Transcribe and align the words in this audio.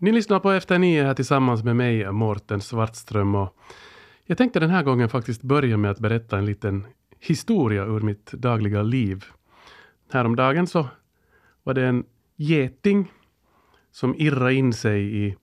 Ni 0.00 0.12
lyssnar 0.12 0.40
på 0.40 0.50
Efter 0.50 0.78
nio 0.78 1.04
här 1.04 1.14
tillsammans 1.14 1.64
med 1.64 1.76
mig, 1.76 2.12
Mårten 2.12 2.60
Svartström. 2.60 3.34
Och 3.34 3.56
jag 4.24 4.38
tänkte 4.38 4.60
den 4.60 4.70
här 4.70 4.82
gången 4.82 5.08
faktiskt 5.08 5.42
börja 5.42 5.76
med 5.76 5.90
att 5.90 5.98
berätta 5.98 6.38
en 6.38 6.46
liten 6.46 6.86
historia 7.20 7.84
ur 7.84 8.00
mitt 8.00 8.32
dagliga 8.32 8.82
liv. 8.82 9.24
Häromdagen 10.12 10.66
så 10.66 10.86
var 11.62 11.74
det 11.74 11.86
en 11.86 12.04
geting 12.36 13.12
som 13.90 14.14
irrade 14.14 14.54
in 14.54 14.72
sig 14.72 15.26
i, 15.26 15.36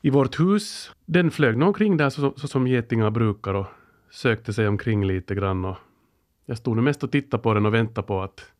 i 0.00 0.10
vårt 0.10 0.40
hus. 0.40 0.92
Den 1.04 1.30
flög 1.30 1.56
nog 1.56 1.68
omkring 1.68 1.96
där 1.96 2.10
så, 2.10 2.34
så 2.36 2.48
som 2.48 2.66
getingar 2.66 3.10
brukar 3.10 3.54
och 3.54 3.66
sökte 4.10 4.52
sig 4.52 4.68
omkring 4.68 5.06
lite 5.06 5.34
grann. 5.34 5.64
Och 5.64 5.76
jag 6.44 6.58
stod 6.58 6.76
nu 6.76 6.82
mest 6.82 7.02
och 7.02 7.12
tittade 7.12 7.42
på 7.42 7.54
den 7.54 7.66
och 7.66 7.74
väntade 7.74 8.06
på 8.06 8.22
att, 8.22 8.52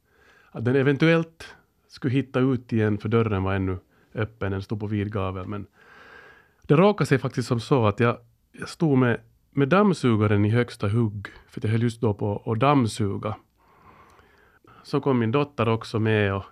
att 0.51 0.65
den 0.65 0.77
eventuellt 0.77 1.55
skulle 1.89 2.15
hitta 2.15 2.41
ut 2.41 2.73
igen, 2.73 2.99
för 2.99 3.09
dörren 3.09 3.43
var 3.43 3.55
ännu 3.55 3.79
öppen, 4.17 4.53
den 4.53 4.63
stod 4.63 4.81
på 4.81 4.87
vid 4.87 5.13
gavel. 5.13 5.47
Men 5.47 5.67
det 6.63 6.77
råkade 6.77 7.07
sig 7.07 7.19
faktiskt 7.19 7.49
som 7.49 7.61
så 7.61 7.87
att 7.87 8.01
jag, 8.01 8.17
jag 8.53 8.69
stod 8.69 8.99
med, 8.99 9.21
med 9.51 9.69
dammsugaren 9.69 10.45
i 10.45 10.51
högsta 10.51 10.89
hugg, 10.89 11.29
för 11.49 11.61
jag 11.65 11.71
höll 11.71 11.83
just 11.83 12.01
då 12.01 12.15
på 12.15 12.43
att 12.47 12.61
dammsuga. 12.61 13.37
Så 14.83 15.01
kom 15.01 15.19
min 15.19 15.33
dotter 15.33 15.69
också 15.69 15.99
med 15.99 16.35
och 16.35 16.45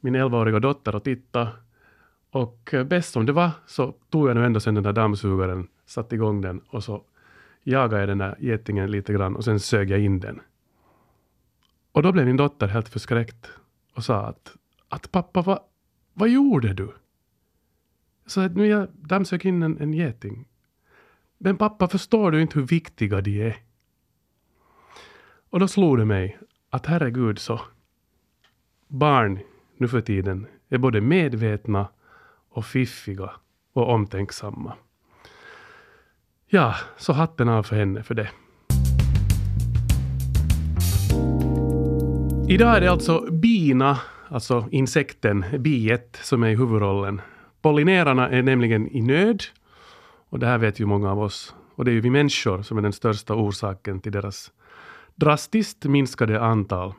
min 0.00 0.16
11-åriga 0.16 0.60
dotter 0.60 0.94
och 0.94 1.04
tittade. 1.04 1.50
Och 2.30 2.74
bäst 2.86 3.12
som 3.12 3.26
det 3.26 3.32
var 3.32 3.50
så 3.66 3.94
tog 4.10 4.28
jag 4.28 4.36
nu 4.36 4.44
ändå 4.44 4.60
sen 4.60 4.74
den 4.74 4.84
där 4.84 4.92
dammsugaren, 4.92 5.68
satte 5.86 6.14
igång 6.14 6.40
den 6.40 6.60
och 6.68 6.84
så 6.84 7.02
jagade 7.62 8.00
jag 8.00 8.08
den 8.08 8.18
där 8.18 8.36
getingen 8.38 8.90
lite 8.90 9.12
grann 9.12 9.36
och 9.36 9.44
sen 9.44 9.60
sög 9.60 9.90
jag 9.90 10.00
in 10.00 10.20
den. 10.20 10.40
Och 11.92 12.02
då 12.02 12.12
blev 12.12 12.26
min 12.26 12.36
dotter 12.36 12.66
helt 12.66 12.88
förskräckt 12.88 13.50
och 13.94 14.04
sa 14.04 14.26
att, 14.26 14.56
att 14.88 15.12
pappa, 15.12 15.42
vad, 15.42 15.58
vad 16.20 16.28
gjorde 16.28 16.72
du? 16.72 16.92
Så 18.26 18.40
att 18.40 18.56
nu 18.56 18.66
jag 18.66 18.88
dammsög 18.92 19.46
in 19.46 19.62
en, 19.62 19.78
en 19.78 19.92
geting. 19.92 20.48
Men 21.38 21.56
pappa, 21.56 21.88
förstår 21.88 22.30
du 22.30 22.42
inte 22.42 22.58
hur 22.58 22.66
viktiga 22.66 23.20
de 23.20 23.42
är? 23.42 23.56
Och 25.50 25.60
då 25.60 25.68
slog 25.68 25.98
det 25.98 26.04
mig 26.04 26.38
att 26.70 26.86
herregud 26.86 27.38
så 27.38 27.60
barn 28.88 29.38
nu 29.76 29.88
för 29.88 30.00
tiden 30.00 30.46
är 30.68 30.78
både 30.78 31.00
medvetna 31.00 31.88
och 32.48 32.66
fiffiga 32.66 33.30
och 33.72 33.88
omtänksamma. 33.88 34.72
Ja, 36.46 36.74
så 36.96 37.12
hatten 37.12 37.48
av 37.48 37.62
för 37.62 37.76
henne 37.76 38.02
för 38.02 38.14
det. 38.14 38.30
Idag 42.52 42.76
är 42.76 42.80
det 42.80 42.90
alltså 42.90 43.30
bina, 43.30 43.98
alltså 44.30 44.68
insekten, 44.70 45.44
biet, 45.58 46.18
som 46.22 46.42
är 46.42 46.48
i 46.48 46.54
huvudrollen. 46.56 47.20
Pollinerarna 47.62 48.28
är 48.28 48.42
nämligen 48.42 48.88
i 48.88 49.02
nöd. 49.02 49.42
Och 50.28 50.38
det 50.38 50.46
här 50.46 50.58
vet 50.58 50.80
ju 50.80 50.86
många 50.86 51.10
av 51.10 51.20
oss. 51.20 51.54
Och 51.74 51.84
det 51.84 51.90
är 51.90 51.92
ju 51.92 52.00
vi 52.00 52.10
människor 52.10 52.62
som 52.62 52.78
är 52.78 52.82
den 52.82 52.92
största 52.92 53.34
orsaken 53.34 54.00
till 54.00 54.12
deras 54.12 54.50
drastiskt 55.14 55.84
minskade 55.84 56.40
antal. 56.40 56.94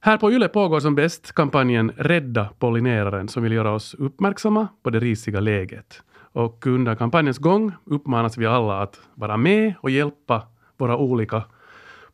Här 0.00 0.18
på 0.18 0.32
YLE 0.32 0.48
pågår 0.48 0.80
som 0.80 0.94
bäst 0.94 1.32
kampanjen 1.32 1.92
Rädda 1.96 2.48
pollineraren 2.58 3.28
som 3.28 3.42
vill 3.42 3.52
göra 3.52 3.72
oss 3.72 3.94
uppmärksamma 3.94 4.68
på 4.82 4.90
det 4.90 5.00
risiga 5.00 5.40
läget. 5.40 6.02
Och 6.32 6.66
under 6.66 6.94
kampanjens 6.94 7.38
gång 7.38 7.72
uppmanas 7.84 8.38
vi 8.38 8.46
alla 8.46 8.82
att 8.82 9.00
vara 9.14 9.36
med 9.36 9.74
och 9.80 9.90
hjälpa 9.90 10.42
våra 10.76 10.96
olika 10.96 11.42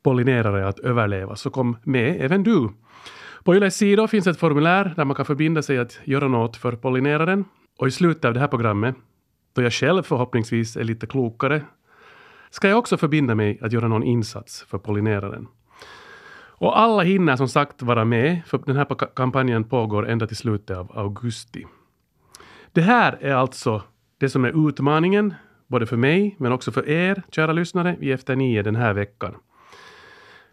pollinerare 0.02 0.68
att 0.68 0.78
överleva. 0.78 1.36
Så 1.36 1.50
kom 1.50 1.76
med 1.82 2.16
även 2.20 2.42
du. 2.42 2.68
På 3.46 3.54
Yles 3.54 3.76
sida 3.76 4.08
finns 4.08 4.26
ett 4.26 4.38
formulär 4.38 4.92
där 4.96 5.04
man 5.04 5.16
kan 5.16 5.24
förbinda 5.24 5.62
sig 5.62 5.78
att 5.78 6.00
göra 6.04 6.28
något 6.28 6.56
för 6.56 6.72
pollineraren. 6.72 7.44
Och 7.78 7.88
i 7.88 7.90
slutet 7.90 8.24
av 8.24 8.34
det 8.34 8.40
här 8.40 8.48
programmet, 8.48 8.96
då 9.52 9.62
jag 9.62 9.72
själv 9.72 10.02
förhoppningsvis 10.02 10.76
är 10.76 10.84
lite 10.84 11.06
klokare, 11.06 11.62
ska 12.50 12.68
jag 12.68 12.78
också 12.78 12.96
förbinda 12.96 13.34
mig 13.34 13.58
att 13.62 13.72
göra 13.72 13.88
någon 13.88 14.02
insats 14.02 14.62
för 14.68 14.78
pollineraren. 14.78 15.46
Och 16.58 16.78
alla 16.78 17.02
hinner 17.02 17.36
som 17.36 17.48
sagt 17.48 17.82
vara 17.82 18.04
med, 18.04 18.42
för 18.46 18.58
den 18.66 18.76
här 18.76 19.14
kampanjen 19.16 19.64
pågår 19.64 20.08
ända 20.08 20.26
till 20.26 20.36
slutet 20.36 20.76
av 20.76 20.98
augusti. 20.98 21.66
Det 22.72 22.82
här 22.82 23.18
är 23.20 23.34
alltså 23.34 23.82
det 24.18 24.28
som 24.28 24.44
är 24.44 24.68
utmaningen, 24.68 25.34
både 25.66 25.86
för 25.86 25.96
mig 25.96 26.36
men 26.38 26.52
också 26.52 26.72
för 26.72 26.88
er, 26.88 27.22
kära 27.30 27.52
lyssnare, 27.52 27.96
i 28.00 28.12
Efter 28.12 28.36
nio 28.36 28.62
den 28.62 28.76
här 28.76 28.92
veckan. 28.92 29.34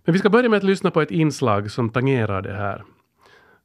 Men 0.06 0.14
vi 0.14 0.20
ska 0.20 0.30
börja 0.30 0.50
med 0.50 0.58
att 0.58 0.64
lyssna 0.64 0.92
på 0.92 1.02
ett 1.02 1.12
inslag 1.12 1.72
som 1.72 1.90
tangerar 1.90 2.42
det 2.42 2.54
här. 2.54 2.84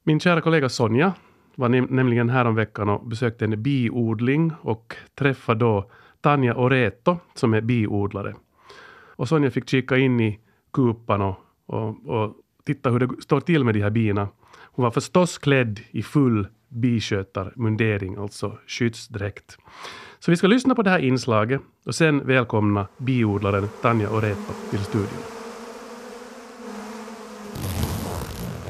Min 0.03 0.21
kära 0.21 0.41
kollega 0.41 0.69
Sonja 0.69 1.13
var 1.55 1.69
nämligen 1.69 2.31
häromveckan 2.31 2.89
och 2.89 3.07
besökte 3.07 3.45
en 3.45 3.63
biodling 3.63 4.53
och 4.61 4.97
träffade 5.15 5.61
då 5.61 5.91
Tanja 6.21 6.55
Oreto 6.57 7.17
som 7.35 7.55
är 7.55 7.61
biodlare. 7.61 8.35
Och 9.17 9.29
Sonja 9.29 9.51
fick 9.51 9.69
kika 9.69 9.97
in 9.97 10.21
i 10.21 10.39
kupan 10.73 11.23
och, 11.23 11.37
och, 11.67 12.07
och 12.07 12.35
titta 12.65 12.91
hur 12.91 12.99
det 12.99 13.23
står 13.23 13.41
till 13.41 13.65
med 13.65 13.75
de 13.75 13.83
här 13.83 13.91
bina. 13.91 14.29
Hon 14.57 14.83
var 14.83 14.91
förstås 14.91 15.39
klädd 15.39 15.81
i 15.91 16.03
full 16.03 16.49
biskötarmundering, 16.69 18.17
alltså 18.17 18.59
skyddsdräkt. 18.67 19.59
Så 20.19 20.31
vi 20.31 20.37
ska 20.37 20.47
lyssna 20.47 20.75
på 20.75 20.83
det 20.83 20.91
här 20.91 20.99
inslaget 20.99 21.61
och 21.87 21.95
sen 21.95 22.27
välkomna 22.27 22.87
biodlaren 22.97 23.69
Tanja 23.83 24.11
Oreto 24.11 24.53
till 24.71 24.79
studion. 24.79 25.23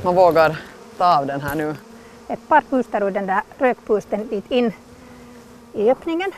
Man 0.05 0.15
vågar 0.15 0.59
ta 0.98 1.19
av 1.19 1.26
den 1.26 1.41
här 1.41 1.54
nu. 1.54 1.75
Ett 2.28 2.48
par 2.48 2.60
pustar 2.60 3.03
ur 3.03 3.10
den 3.10 3.26
där 3.26 3.42
rökpusten 3.59 4.28
dit 4.28 4.50
in 4.50 4.72
i 5.72 5.91
öppningen. 5.91 6.32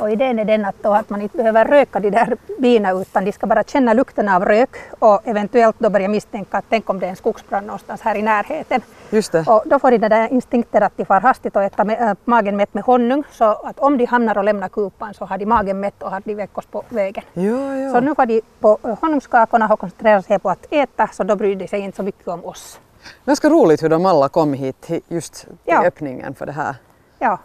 Och 0.00 0.10
idén 0.10 0.38
är 0.38 0.44
den 0.44 0.64
att, 0.64 0.74
då 0.82 0.92
att 0.92 1.10
man 1.10 1.22
inte 1.22 1.36
behöver 1.36 1.64
röka 1.64 2.00
de 2.00 2.10
där 2.10 2.36
bina 2.58 2.92
utan 2.92 3.24
de 3.24 3.32
ska 3.32 3.46
bara 3.46 3.62
känna 3.62 3.92
lukten 3.92 4.28
av 4.28 4.44
rök 4.44 4.76
och 4.98 5.20
eventuellt 5.24 5.76
då 5.78 5.90
börja 5.90 6.08
misstänka 6.08 6.58
att 6.58 6.64
tänk 6.68 6.90
om 6.90 6.98
det 7.00 7.06
är 7.06 7.10
en 7.10 7.16
skogsbrand 7.16 7.66
någonstans 7.66 8.00
här 8.00 8.14
i 8.14 8.22
närheten. 8.22 8.82
Just 9.10 9.32
det. 9.32 9.44
Och 9.46 9.62
då 9.66 9.78
får 9.78 9.90
de 9.90 9.98
den 9.98 10.10
där 10.10 10.32
instinkter 10.32 10.80
att 10.80 10.96
de 10.96 11.04
far 11.04 11.20
hastigt 11.20 11.56
och 11.56 11.62
äta 11.62 11.84
med, 11.84 12.10
äh, 12.10 12.14
magen 12.24 12.56
mätt 12.56 12.74
med 12.74 12.84
honung 12.84 13.24
så 13.32 13.44
att 13.44 13.78
om 13.78 13.98
de 13.98 14.04
hamnar 14.04 14.38
och 14.38 14.44
lämnar 14.44 14.68
kupan 14.68 15.14
så 15.14 15.24
har 15.24 15.38
de 15.38 15.46
magen 15.46 15.80
mätt 15.80 16.02
och 16.02 16.10
har 16.10 16.22
de 16.24 16.34
veckos 16.34 16.66
på 16.66 16.82
vägen. 16.88 17.24
Ja, 17.32 17.74
ja. 17.74 17.92
Så 17.92 18.00
nu 18.00 18.14
var 18.16 18.26
de 18.26 18.40
på 18.60 18.78
honungskakorna 19.00 19.72
och 19.72 19.80
koncentrerade 19.80 20.22
sig 20.22 20.38
på 20.38 20.50
att 20.50 20.66
äta 20.70 21.08
så 21.12 21.24
då 21.24 21.36
bryr 21.36 21.56
de 21.56 21.68
sig 21.68 21.80
inte 21.80 21.96
så 21.96 22.02
mycket 22.02 22.28
om 22.28 22.44
oss. 22.44 22.78
Ganska 23.24 23.48
roligt 23.48 23.82
hur 23.82 23.88
de 23.88 24.06
alla 24.06 24.28
kom 24.28 24.52
hit 24.54 24.90
just 25.08 25.34
till 25.34 25.48
Ja. 25.64 25.84
öppningen 25.84 26.34
för 26.34 26.46
det 26.46 26.52
här. 26.52 26.74
Ja, 27.18 27.38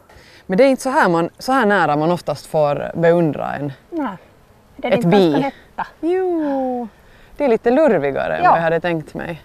Men 0.45 0.57
det 0.57 0.63
är 0.63 0.67
inte 0.67 0.83
så 0.83 0.89
här, 0.89 1.09
man, 1.09 1.29
så 1.39 1.51
här 1.51 1.65
nära 1.65 1.95
man 1.95 2.11
oftast 2.11 2.45
får 2.45 2.91
beundra 2.95 3.55
en. 3.55 3.71
nej. 3.89 4.17
Det 4.77 4.87
är 4.87 4.91
Ett 4.91 4.97
inte 4.97 5.07
bi. 5.07 5.31
nätta. 5.31 5.87
Jo, 5.99 6.87
det 7.37 7.43
är 7.45 7.47
lite 7.47 7.71
lurvigare 7.71 8.37
än 8.37 8.43
Ja. 8.43 8.49
vad 8.49 8.59
jag 8.59 8.63
hade 8.63 8.79
tänkt 8.79 9.13
mig. 9.13 9.41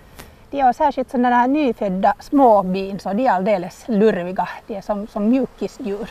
De 0.51 0.61
är 0.61 0.73
särskilt 0.73 1.11
sådana 1.11 1.31
där 1.31 1.49
nyfödda 1.49 2.15
små 2.21 2.63
bin 2.63 2.99
så 2.99 3.13
de 3.13 3.27
är 3.27 3.31
alldeles 3.31 3.85
lurviga. 3.87 4.49
De 4.67 4.75
är 4.77 4.81
som, 4.81 5.07
som 5.07 5.29
mjukisdjur. 5.29 6.11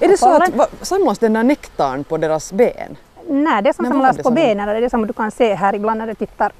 Är 0.00 0.08
det 0.08 0.16
så 0.16 0.42
att 0.42 0.54
va, 0.54 0.66
samlas 0.82 1.18
den 1.18 1.32
där 1.32 1.42
nektarn 1.42 2.04
på 2.04 2.16
deras 2.16 2.52
ben? 2.52 2.96
Nej, 3.28 3.62
det 3.62 3.72
som 3.72 3.84
samlas 3.86 4.16
det 4.16 4.22
på 4.22 4.30
benen 4.30 4.68
det 4.68 4.76
är 4.76 4.80
det 4.80 4.90
som 4.90 5.06
du 5.06 5.12
kan 5.12 5.30
se 5.30 5.54
här 5.54 5.74
ibland 5.74 5.98
när 5.98 6.06
du 6.06 6.14
tittar 6.14 6.52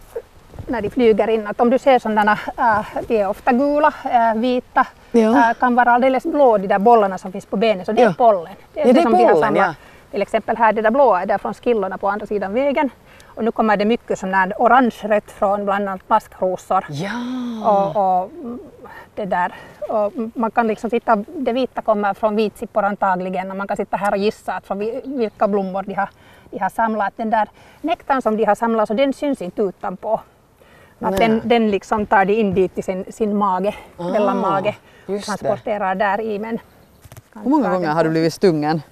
när 0.69 0.83
de 0.83 0.91
flyger 0.91 1.29
in. 1.29 1.47
Att 1.47 1.61
om 1.61 1.71
du 1.71 1.79
ser 1.79 1.99
sådana, 1.99 2.33
äh, 2.59 2.81
de 3.09 3.19
är 3.21 3.29
ofta 3.29 3.53
gula, 3.53 3.93
äh, 4.05 4.35
vita, 4.41 4.87
Ja. 5.13 5.51
äh, 5.51 5.55
kan 5.61 5.75
vara 5.75 5.91
alldeles 5.93 6.23
blå 6.25 6.59
de 6.59 6.67
där 6.69 6.79
bollarna 6.79 7.19
som 7.19 7.33
finns 7.33 7.47
på 7.47 7.57
benen. 7.57 7.85
Så 7.85 7.93
det 7.93 8.03
Ja. 8.03 8.09
är 8.09 8.13
pollen. 8.15 8.53
Det 8.75 8.81
Ja, 8.81 8.93
det 8.93 8.99
är 9.01 9.03
som 9.03 9.13
de 9.13 9.19
har 9.25 9.31
pollen, 9.33 9.45
samlat. 9.47 9.67
ja. 9.67 9.75
Till 10.11 10.23
exempel 10.23 10.57
här, 10.57 10.73
det 10.73 10.83
där 10.83 10.91
blåa 10.91 11.23
är 11.23 11.27
där 11.27 11.39
från 11.39 11.55
skillorna 11.55 11.99
på 11.99 12.09
andra 12.09 12.27
sidan 12.27 12.53
vägen. 12.55 12.91
Och 13.27 13.45
nu 13.45 13.53
kommer 13.53 13.77
det 13.77 13.85
mycket 13.85 14.19
sån 14.19 14.35
här 14.35 14.53
orange-rött 14.59 15.31
från 15.31 15.65
bland 15.65 15.89
annat 15.89 16.01
maskrosor. 16.09 16.85
Ja. 16.89 17.11
Och, 17.65 18.23
och, 18.23 18.31
det 19.15 19.25
där. 19.25 19.53
Och 19.89 20.13
man 20.35 20.51
kan 20.51 20.67
liksom 20.67 20.91
sitta, 20.91 21.17
det 21.27 21.53
vita 21.53 21.83
kommer 21.83 22.15
från 22.15 22.37
vitsippor 22.37 22.85
antagligen 22.85 23.51
och 23.51 23.57
man 23.57 23.67
kan 23.69 23.77
sitta 23.77 23.97
här 23.97 24.13
och 24.13 24.19
gissa 24.19 24.53
att 24.55 24.67
från 24.67 24.79
vi- 24.79 25.01
vilka 25.05 25.49
blommor 25.49 25.83
de 25.83 25.95
har, 25.95 26.09
de 26.51 26.59
har 26.59 26.71
samlat. 26.71 27.13
Den 27.17 27.31
där 27.31 27.49
nektarn 27.81 28.23
som 28.23 28.37
de 28.37 28.45
har 28.45 28.55
samlat 28.55 28.89
så 28.89 28.95
den 28.95 29.13
syns 29.13 29.43
inte 29.43 29.63
utanpå. 29.63 30.21
Att 31.05 31.17
den, 31.17 31.41
den 31.45 31.71
liksom 31.71 32.07
tar 32.07 32.25
de 32.25 32.33
in 32.33 32.55
dit 32.55 32.79
i 32.79 32.83
sin, 32.83 33.13
sin 33.13 33.37
mage, 33.37 33.75
Ah, 33.97 34.09
mellanmage, 34.09 34.75
det. 35.07 35.21
transporterar 35.21 35.95
där 35.95 36.21
i. 36.21 36.39
Men 36.39 36.59
Hur 37.35 37.51
många 37.51 37.71
gånger 37.71 37.89
har 37.93 38.05
du 38.05 38.11
blivit 38.11 38.35
stungen? 38.35 38.83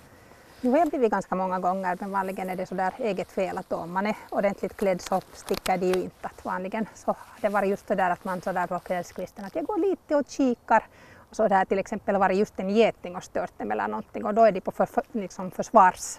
Har 0.62 0.78
jag 0.78 0.88
blivit 0.88 1.10
ganska 1.10 1.34
många 1.34 1.58
gånger 1.58 1.96
men 2.00 2.10
vanligen 2.12 2.50
är 2.50 2.56
det 2.56 2.66
så 2.66 2.74
där 2.74 2.92
eget 2.98 3.32
fel 3.32 3.58
att 3.58 3.72
om 3.72 3.92
man 3.92 4.06
är 4.06 4.14
ordentligt 4.30 4.76
klädd 4.76 5.00
så 5.00 5.20
sticker 5.32 5.78
det 5.78 5.86
ju 5.86 5.94
inte. 6.02 6.26
Att 6.26 6.44
vanligen 6.44 6.86
så 6.94 7.06
har 7.06 7.16
det 7.40 7.48
varit 7.48 7.70
just 7.70 7.88
det 7.88 7.94
där 7.94 8.10
att 8.10 8.24
man 8.24 8.40
så 8.40 8.52
där 8.52 8.66
på 8.66 8.78
kvällskvisten 8.78 9.44
att 9.44 9.54
jag 9.56 9.64
går 9.66 9.78
lite 9.78 10.16
och 10.16 10.24
kikar 10.28 10.82
och 11.30 11.36
så 11.36 11.48
där 11.48 11.64
till 11.64 11.78
exempel 11.78 12.16
varit 12.16 12.36
just 12.38 12.60
en 12.60 12.70
geting 12.70 13.16
och 13.16 13.24
stört 13.24 13.58
dem 13.58 13.70
eller 13.70 13.88
någonting 13.88 14.24
och 14.24 14.34
då 14.34 14.44
är 14.44 14.52
de 14.52 14.60
på 14.60 14.70
för, 14.70 14.86
för, 14.86 15.02
liksom 15.12 15.50
försvars 15.50 16.18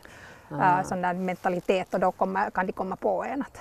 Ah. 0.51 0.80
äh, 0.80 0.84
sån 0.86 1.01
där 1.01 1.13
mentalitet 1.13 1.94
och 1.94 2.00
då 2.00 2.12
kommer, 2.12 2.50
kan 2.50 2.66
de 2.66 2.72
komma 2.74 2.95
på 2.95 3.24
en 3.24 3.42
att 3.42 3.57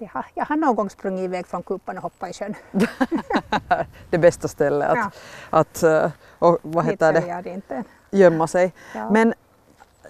jag 0.00 0.08
har, 0.08 0.26
jag 0.34 0.44
har 0.44 0.56
någon 0.56 0.74
gång 0.74 0.90
sprungit 0.90 1.24
iväg 1.24 1.46
från 1.46 1.62
kupan 1.62 1.96
och 1.96 2.02
hoppat 2.02 2.30
i 2.30 2.32
sjön. 2.32 2.54
det 4.10 4.18
bästa 4.18 4.48
stället 4.48 4.88
att, 4.88 4.96
Ja. 4.96 5.10
att 5.50 5.82
eh, 5.82 6.10
och, 6.38 6.58
vad 6.62 6.84
heter 6.84 7.12
det, 7.12 7.40
det 7.44 7.50
inte. 7.50 7.84
gömma 8.10 8.46
sig. 8.46 8.72
Ja. 8.94 9.10
Men 9.10 9.34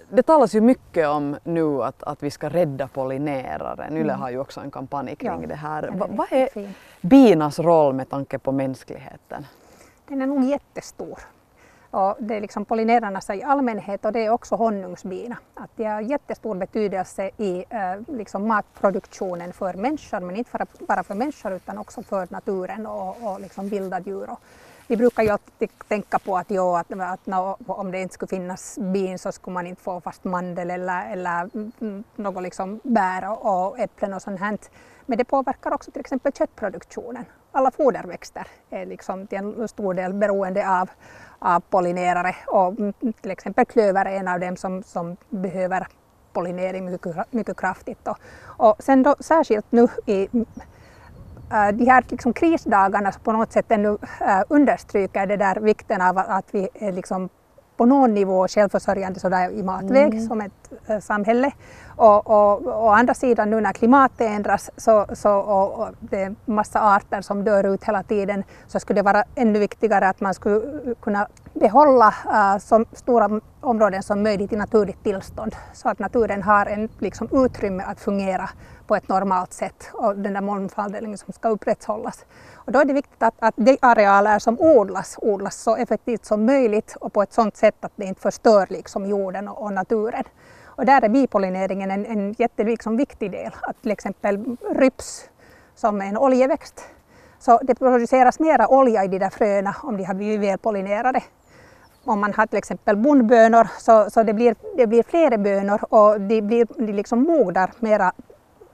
det 0.09 0.23
talas 0.23 0.53
ju 0.55 0.61
mycket 0.61 1.07
om 1.07 1.37
nu 1.43 1.83
att, 1.83 2.03
att 2.03 2.23
vi 2.23 2.31
ska 2.31 2.49
rädda 2.49 2.87
pollineraren. 2.87 3.97
Yle 3.97 4.13
har 4.13 4.29
ju 4.29 4.39
också 4.39 4.59
en 4.59 4.71
kampanj 4.71 5.15
kring 5.15 5.29
Mm. 5.29 5.41
Ja, 5.41 5.47
det 5.47 5.55
här. 5.55 5.89
Va, 5.91 6.07
vad 6.09 6.27
är 6.31 6.47
fin. 6.47 6.73
binas 7.01 7.59
roll 7.59 7.93
med 7.93 8.09
tanke 8.09 8.39
på 8.39 8.51
mänskligheten? 8.51 9.45
Den 10.07 10.21
är 10.21 10.25
nog 10.25 10.43
jättestor. 10.43 11.19
Och 11.91 12.15
det 12.19 12.35
är 12.35 12.41
liksom 12.41 12.65
pollinerarna 12.65 13.21
i 13.33 13.43
allmänhet 13.43 14.05
och 14.05 14.11
det 14.11 14.25
är 14.25 14.29
också 14.29 14.55
honungsbina. 14.55 15.37
Att 15.53 15.69
det 15.75 15.85
har 15.85 16.01
jättestor 16.01 16.55
betydelse 16.55 17.31
i 17.37 17.65
eh, 17.69 18.15
liksom 18.15 18.47
matproduktionen 18.47 19.53
för 19.53 19.73
människor, 19.73 20.19
men 20.19 20.35
inte 20.35 20.49
bara, 20.51 20.65
bara 20.87 21.03
för 21.03 21.15
människor 21.15 21.51
utan 21.51 21.77
också 21.77 22.03
för 22.03 22.27
naturen 22.29 22.85
och, 22.85 23.23
och 23.23 23.41
liksom 23.41 23.69
vilda 23.69 23.99
djur. 23.99 24.29
Och 24.29 24.39
vi 24.87 24.97
brukar 24.97 25.23
ju 25.23 25.29
alltid 25.29 25.69
tänka 25.87 26.19
på 26.19 26.37
att, 26.37 26.47
jo, 26.49 26.75
att, 26.75 26.91
att 26.91 27.25
no, 27.25 27.57
om 27.67 27.91
det 27.91 28.01
inte 28.01 28.13
skulle 28.13 28.29
finnas 28.29 28.77
bin 28.79 29.19
så 29.19 29.31
skulle 29.31 29.53
man 29.53 29.67
inte 29.67 29.81
få 29.81 30.01
fast 30.01 30.23
mandel 30.23 30.71
eller, 30.71 31.11
eller 31.11 31.49
mm, 31.79 32.03
något 32.15 32.43
liksom 32.43 32.79
bär 32.83 33.29
och, 33.29 33.69
och 33.69 33.79
äpplen 33.79 34.13
och 34.13 34.21
sånt 34.21 34.39
här. 34.39 34.57
Men 35.05 35.17
det 35.17 35.23
påverkar 35.23 35.73
också 35.73 35.91
till 35.91 35.99
exempel 35.99 36.31
köttproduktionen. 36.33 37.25
Alla 37.51 37.71
foderväxter 37.71 38.47
är 38.69 38.85
liksom 38.85 39.27
till 39.27 39.37
en 39.37 39.67
stor 39.67 39.93
del 39.93 40.13
beroende 40.13 40.69
av, 40.69 40.89
av 41.39 41.59
pollinerare 41.59 42.35
och 42.47 42.67
mm, 42.67 42.93
mm, 43.01 43.13
till 43.13 43.31
exempel 43.31 43.65
klöver 43.65 44.05
är 44.05 44.15
en 44.15 44.27
av 44.27 44.39
dem 44.39 44.55
som, 44.55 44.83
som 44.83 45.17
behöver 45.29 45.87
pollinering 46.33 46.85
mycket, 46.85 47.15
mycket 47.31 47.57
kraftigt. 47.57 48.07
Och, 48.07 48.17
och 48.43 48.75
sen 48.79 49.03
då 49.03 49.15
särskilt 49.19 49.71
nu 49.71 49.87
i 50.05 50.29
äh, 51.51 51.71
de 51.73 51.85
här 51.85 52.05
liksom 52.09 52.33
krisdagarna 52.33 53.11
så 53.11 53.19
på 53.19 53.31
något 53.31 53.51
sätt 53.51 53.71
ännu 53.71 53.97
äh, 54.21 54.41
understryker 54.49 55.25
det 55.25 55.37
där 55.37 55.55
vikten 55.55 56.01
av 56.01 56.17
att, 56.17 56.29
att 56.29 56.45
vi 56.51 56.69
är 56.73 56.91
liksom 56.91 57.29
på 57.81 57.85
någon 57.85 58.13
nivå 58.13 58.47
självförsörjande 58.47 59.19
sådär 59.19 59.49
i 59.49 59.63
matväg 59.63 60.21
som 60.27 60.41
ett 60.41 60.51
äh, 60.87 60.99
samhälle. 60.99 61.51
Och, 61.95 62.29
och, 62.29 62.85
å 62.85 62.89
andra 62.89 63.13
sidan 63.13 63.49
nu 63.49 63.61
när 63.61 63.73
klimatet 63.73 64.21
ändras 64.21 64.69
så, 64.77 65.05
så, 65.13 65.31
och, 65.31 65.79
och 65.79 65.89
det 65.99 66.23
är 66.23 66.35
massa 66.45 66.95
arter 66.95 67.21
som 67.21 67.43
dör 67.43 67.73
ut 67.73 67.83
hela 67.83 68.03
tiden 68.03 68.43
så 68.67 68.79
skulle 68.79 68.99
det 68.99 69.05
vara 69.05 69.23
ännu 69.35 69.59
viktigare 69.59 70.09
att 70.09 70.21
man 70.21 70.33
skulle 70.33 70.61
kunna 71.01 71.27
behålla 71.53 72.13
äh, 72.25 72.57
så 72.57 72.85
stora 72.93 73.41
områden 73.61 74.03
som 74.03 74.23
möjligt 74.23 74.53
i 74.53 74.55
naturligt 74.55 75.03
tillstånd 75.03 75.55
så 75.73 75.89
att 75.89 75.99
naturen 75.99 76.43
har 76.43 76.65
en 76.65 76.89
liksom, 76.99 77.27
utrymme 77.31 77.83
att 77.83 77.99
fungera 77.99 78.49
på 78.91 78.95
ett 78.95 79.09
normalt 79.09 79.53
sätt 79.53 79.89
och 79.93 80.15
den 80.15 80.33
där 80.33 80.41
mångfalden 80.41 81.17
som 81.17 81.33
ska 81.33 81.49
upprätthållas. 81.49 82.25
Och 82.55 82.71
då 82.71 82.79
är 82.79 82.85
det 82.85 82.93
viktigt 82.93 83.23
att, 83.23 83.33
att 83.39 83.53
de 83.57 83.77
arealer 83.81 84.39
som 84.39 84.59
odlas 84.59 85.17
odlas 85.21 85.55
så 85.55 85.75
effektivt 85.75 86.25
som 86.25 86.45
möjligt 86.45 86.95
och 86.99 87.13
på 87.13 87.21
ett 87.21 87.33
sådant 87.33 87.57
sätt 87.57 87.75
att 87.85 87.91
det 87.95 88.05
inte 88.05 88.21
förstör 88.21 88.67
liksom 88.69 89.05
jorden 89.05 89.47
och, 89.47 89.63
och 89.63 89.73
naturen. 89.73 90.23
Och 90.65 90.85
där 90.85 91.01
är 91.01 91.09
bipollineringen 91.09 91.91
en, 91.91 92.05
en 92.05 92.31
jätteviktig 92.37 92.65
liksom 92.65 92.97
viktig 92.97 93.31
del. 93.31 93.51
Att 93.61 93.81
till 93.81 93.91
exempel 93.91 94.57
ryps 94.75 95.29
som 95.75 96.01
är 96.01 96.05
en 96.05 96.17
oljeväxt 96.17 96.81
så 97.39 97.59
det 97.63 97.75
produceras 97.75 98.39
mera 98.39 98.67
olja 98.67 99.03
i 99.03 99.07
de 99.07 99.19
där 99.19 99.29
fröna 99.29 99.75
om 99.83 99.97
de 99.97 100.03
har 100.03 100.13
blivit 100.13 100.49
välpollinerade. 100.49 101.23
Om 102.05 102.19
man 102.19 102.33
har 102.33 102.45
till 102.45 102.57
exempel 102.57 102.97
bondbönor 102.97 103.67
så, 103.79 104.09
så 104.09 104.23
det, 104.23 104.33
blir, 104.33 104.55
det 104.77 104.87
blir 104.87 105.03
flera 105.03 105.37
bönor 105.37 105.79
och 105.93 106.21
de, 106.21 106.41
blir, 106.41 106.67
de 106.77 106.93
liksom 106.93 107.23
mognar 107.23 107.71
mera 107.79 108.13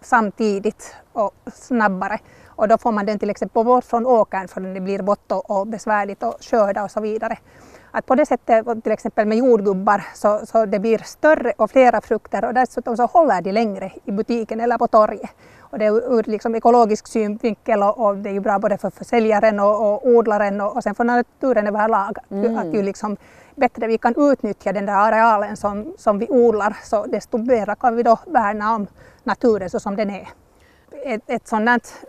samtidigt 0.08 0.96
och 1.14 1.32
snabbare. 1.54 2.20
Och 2.48 2.68
då 2.68 2.78
får 2.78 2.92
man 2.92 3.06
den 3.06 3.20
till 3.20 3.30
exempel 3.30 3.66
bort 3.66 3.86
från 3.86 4.06
åkern 4.06 4.48
för 4.48 4.62
det 4.62 4.80
blir 4.80 5.02
bort 5.02 5.32
och, 5.32 5.52
och 5.52 5.68
besvärligt 5.68 6.24
att 6.24 6.44
skörda 6.44 6.84
och 6.84 6.92
så 6.92 7.02
vidare. 7.02 7.38
Att 7.92 8.06
på 8.06 8.16
det 8.16 8.26
sättet, 8.26 8.68
och 8.68 8.84
till 8.84 8.92
exempel 8.92 9.28
med 9.28 9.38
jordgubbar, 9.38 10.04
så, 10.14 10.46
så 10.46 10.66
det 10.66 10.80
blir 10.80 10.98
större 10.98 11.54
och 11.58 11.72
flera 11.72 12.02
frukter 12.02 12.46
och 12.46 12.54
dessutom 12.54 12.98
så 12.98 13.06
håller 13.06 13.42
de 13.42 13.52
längre 13.52 13.92
i 14.06 14.12
butiken 14.12 14.60
eller 14.60 14.78
på 14.78 14.88
torget. 14.88 15.30
Och 15.60 15.80
det 15.80 15.86
är 15.86 16.14
ur 16.14 16.24
liksom 16.24 16.56
ekologisk 16.56 17.08
synvinkel 17.08 17.84
och, 17.84 18.06
och 18.06 18.18
det 18.18 18.30
är 18.30 18.34
ju 18.34 18.40
bra 18.40 18.60
både 18.60 18.78
för 18.78 18.90
försäljaren 18.90 19.60
och, 19.60 19.94
och 19.94 20.08
odlaren 20.08 20.62
och, 20.62 20.76
och 20.76 20.84
sen 20.84 20.96
för 20.96 21.04
naturen 21.04 21.68
överlag. 21.68 22.18
Mm. 22.32 22.58
Att 22.58 22.74
ju 22.74 22.82
liksom 22.82 23.18
bättre 23.56 23.88
vi 23.88 23.98
kan 23.98 24.14
utnyttja 24.18 24.74
den 24.74 24.86
där 24.86 24.94
arealen 24.94 25.58
som, 25.58 25.94
som 25.98 26.20
vi 26.20 26.28
odlar 26.30 26.78
så 26.84 27.06
desto 27.06 27.38
mer 27.38 27.76
kan 27.76 27.96
vi 27.96 28.04
då 28.04 28.20
värna 28.26 28.76
om 28.76 28.88
naturen 29.28 29.70
så 29.70 29.80
som 29.80 29.96
den 29.96 30.10
är. 30.10 30.28
Ett, 31.06 31.22
ett 31.28 31.48
sådant 31.48 32.06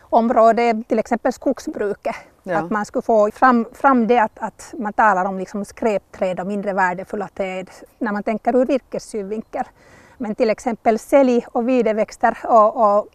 område 0.00 0.62
är 0.62 0.82
till 0.88 0.98
exempel 0.98 1.32
skogsbruket. 1.32 2.16
Ja. 2.42 2.58
Att 2.58 2.70
man 2.70 2.84
skulle 2.84 3.02
få 3.02 3.30
fram, 3.30 3.66
fram 3.72 4.06
det 4.06 4.18
att, 4.18 4.38
att 4.38 4.74
man 4.78 4.92
talar 4.92 5.24
om 5.24 5.38
liksom 5.38 5.64
skräpträd 5.64 6.40
och 6.40 6.46
mindre 6.46 6.72
värdefulla 6.72 7.28
träd 7.28 7.70
när 7.98 8.12
man 8.12 8.22
tänker 8.22 8.56
ur 8.56 8.66
virkessynvinkel. 8.66 9.64
Men 10.18 10.34
till 10.34 10.50
exempel 10.50 10.98
sälj 10.98 11.46
och 11.52 11.68
videväxter 11.68 12.38
och, 12.44 12.98
och 12.98 13.08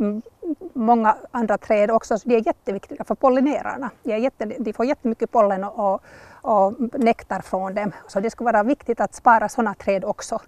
många 0.74 1.16
andra 1.32 1.58
träd 1.58 1.92
också, 1.92 2.20
så 2.20 2.30
de 2.30 2.36
är 2.36 2.48
jätteviktiga 2.48 3.04
för 3.04 3.16
pollinerarna. 3.16 3.90
De, 4.04 4.14
är 4.14 4.18
jätte, 4.18 4.46
de 4.46 4.74
får 4.74 4.86
jättemycket 4.86 5.32
pollen 5.32 5.64
och, 5.64 5.80
och, 5.80 6.02
och 6.42 6.74
nektar 7.00 7.42
från 7.42 7.74
dem. 7.74 7.92
Så 8.08 8.20
det 8.20 8.30
skulle 8.30 8.52
vara 8.52 8.64
viktigt 8.64 9.00
att 9.00 9.16
spara 9.16 9.50
sådana 9.50 9.74
träd 9.74 10.06
också. 10.06 10.40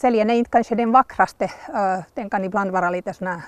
Säljen 0.00 0.30
är 0.30 0.34
inte 0.34 0.50
kanske 0.50 0.74
den 0.74 0.92
vackraste, 0.92 1.44
eh, 1.44 1.98
den 2.14 2.30
kan 2.30 2.44
ibland 2.44 2.70
vara 2.70 2.90
lite 2.90 3.12
sån 3.14 3.26
här 3.26 3.42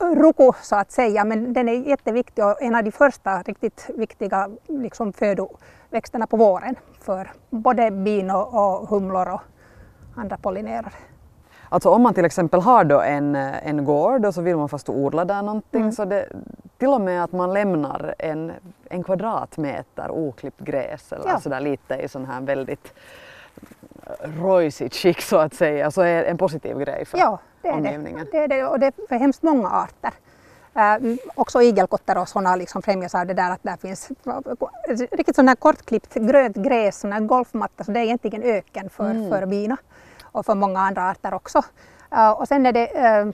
äh, 0.00 0.14
ruko 0.14 0.52
så 0.62 0.76
att 0.76 0.90
säga, 0.92 1.24
men 1.24 1.52
den 1.52 1.68
är 1.68 1.72
jätteviktig 1.72 2.44
och 2.44 2.62
en 2.62 2.74
av 2.74 2.84
de 2.84 2.92
första 2.92 3.42
riktigt 3.42 3.90
viktiga 3.96 4.48
liksom, 4.66 5.12
födoväxterna 5.12 6.26
på 6.26 6.36
våren 6.36 6.74
för 7.00 7.32
både 7.50 7.90
bin 7.90 8.30
och, 8.30 8.54
och 8.54 8.88
humlor 8.88 9.28
och 9.28 9.40
andra 10.16 10.36
pollinerare. 10.36 10.92
Alltså 11.68 11.90
om 11.90 12.02
man 12.02 12.14
till 12.14 12.24
exempel 12.24 12.60
har 12.60 12.84
då 12.84 13.00
en, 13.00 13.34
en 13.36 13.84
gård 13.84 14.26
och 14.26 14.34
så 14.34 14.40
vill 14.42 14.56
man 14.56 14.68
fast 14.68 14.88
odla 14.88 15.24
där 15.24 15.42
någonting 15.42 15.80
Mm. 15.80 15.92
så 15.92 16.04
det 16.04 16.26
till 16.78 16.88
och 16.88 17.00
med 17.00 17.24
att 17.24 17.32
man 17.32 17.52
lämnar 17.52 18.14
en, 18.18 18.52
en 18.90 19.02
kvadratmeter 19.04 20.10
oklippt 20.10 20.60
gräs 20.60 21.12
eller 21.12 21.28
Ja. 21.28 21.40
sådär 21.40 21.60
lite 21.60 21.94
i 21.94 22.08
sån 22.08 22.26
här 22.26 22.40
väldigt 22.40 22.92
rojsigt 24.42 24.94
skick 24.96 25.22
så 25.22 25.36
att 25.36 25.54
säga 25.54 25.90
så 25.90 26.02
är 26.02 26.24
en 26.24 26.38
positiv 26.38 26.78
grej 26.78 27.04
för 27.04 27.18
Ja, 27.18 27.38
det 27.62 27.68
är 27.68 27.72
omgivningen. 27.72 28.26
det. 28.32 28.38
det, 28.38 28.44
är 28.44 28.48
det 28.48 28.64
och 28.66 28.80
det 28.80 28.86
är 28.86 28.92
för 29.08 29.16
hemskt 29.16 29.42
många 29.42 29.68
arter. 29.70 30.12
Äh, 30.74 31.16
också 31.34 31.62
igelkottar 31.62 32.18
och 32.18 32.28
sådana 32.28 32.56
liksom 32.56 32.82
främjas 32.82 33.14
av 33.14 33.26
det 33.26 33.34
där 33.34 33.50
att 33.50 33.62
där 33.62 33.76
finns 33.76 34.08
riktigt 35.10 35.36
här 35.48 35.54
kortklippt 35.54 36.14
grönt 36.14 36.56
gräs, 36.56 37.02
här 37.04 37.20
golfmatta, 37.20 37.84
så 37.84 37.92
det 37.92 38.00
är 38.00 38.04
egentligen 38.04 38.42
öken 38.42 38.90
för, 38.90 39.10
Mm. 39.10 39.30
för 39.30 39.46
bina 39.46 39.76
och 40.22 40.46
för 40.46 40.54
många 40.54 40.80
andra 40.80 41.10
arter 41.10 41.34
också. 41.34 41.62
Äh, 42.12 42.30
och 42.30 42.48
sen 42.48 42.66
är 42.66 42.72
det 42.72 42.86
äh, 42.86 43.26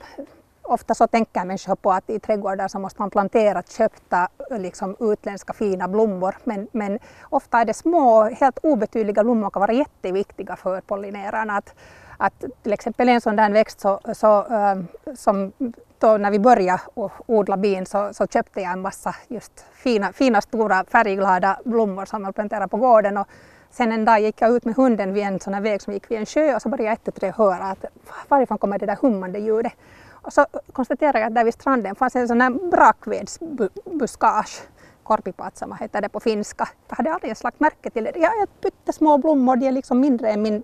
ofta 0.69 0.95
så 0.95 1.07
tänker 1.07 1.45
människor 1.45 1.75
på 1.75 1.91
att 1.91 2.09
i 2.09 2.19
trädgårdar 2.19 2.67
så 2.67 2.79
måste 2.79 3.01
man 3.01 3.09
plantera 3.09 3.61
köpta 3.61 4.27
liksom, 4.51 4.95
utländska 4.99 5.53
fina 5.53 5.87
blommor 5.87 6.35
men, 6.43 6.67
men 6.71 6.99
ofta 7.29 7.59
är 7.59 7.65
det 7.65 7.73
små, 7.73 8.23
helt 8.23 8.57
obetydliga 8.63 9.23
blommor 9.23 9.49
kan 9.49 9.59
vara 9.59 9.73
jätteviktiga 9.73 10.55
för 10.55 10.81
pollinerarna. 10.81 11.57
Att, 11.57 11.75
att 12.17 12.43
till 12.63 12.73
exempel 12.73 13.09
en 13.09 13.21
sån 13.21 13.35
där 13.35 13.51
växt 13.51 13.79
så, 13.79 13.99
så, 14.13 14.39
eh, 14.39 14.75
som 15.15 15.51
då 15.99 16.17
när 16.17 16.31
vi 16.31 16.39
började 16.39 16.81
odla 17.25 17.57
bin 17.57 17.85
så, 17.85 18.13
så 18.13 18.27
köpte 18.27 18.61
jag 18.61 18.71
en 18.71 18.81
massa 18.81 19.15
just 19.27 19.65
fina, 19.73 20.13
fina 20.13 20.41
stora 20.41 20.85
färgglada 20.85 21.59
blommor 21.65 22.05
som 22.05 22.23
jag 22.23 22.35
planterade 22.35 22.67
på 22.67 22.77
gården. 22.77 23.17
Och 23.17 23.27
sen 23.71 23.91
en 23.91 24.05
dag 24.05 24.21
gick 24.21 24.41
jag 24.41 24.55
ut 24.55 24.65
med 24.65 24.75
hunden 24.75 25.13
vid 25.13 25.23
en 25.23 25.39
sån 25.39 25.53
här 25.53 25.61
väg 25.61 25.81
som 25.81 25.93
gick 25.93 26.11
vid 26.11 26.19
en 26.19 26.25
sjö 26.25 26.55
och 26.55 26.61
så 26.61 26.69
började 26.69 26.99
jag 27.05 27.23
ett 27.23 27.35
höra 27.35 27.63
att 27.63 27.85
varifrån 28.27 28.57
kommer 28.57 28.79
det 28.79 28.85
där 28.85 28.97
hummande 29.01 29.39
ljudet. 29.39 29.73
Och 30.21 30.33
så 30.33 30.45
konstaterade 30.73 31.19
jag 31.19 31.27
att 31.27 31.35
där 31.35 31.43
vid 31.43 31.53
stranden 31.53 31.95
fanns 31.95 32.15
en 32.15 32.27
sån 32.27 32.41
här 32.41 32.69
brakvedsbuskage. 32.71 34.61
Korpipatsama 35.03 35.75
heter 35.75 36.01
det 36.01 36.09
på 36.09 36.19
finska. 36.19 36.69
Jag 36.89 36.95
hade 36.95 37.13
aldrig 37.13 37.29
ens 37.29 37.43
lagt 37.43 37.59
märke 37.59 37.89
till 37.89 38.03
det. 38.03 38.11
Jag 38.15 38.29
har 38.29 38.45
pyttesmå 38.45 39.17
blommor, 39.17 39.55
de 39.55 39.67
är 39.67 39.71
liksom 39.71 39.99
mindre 39.99 40.31
än 40.31 40.41
min 40.41 40.63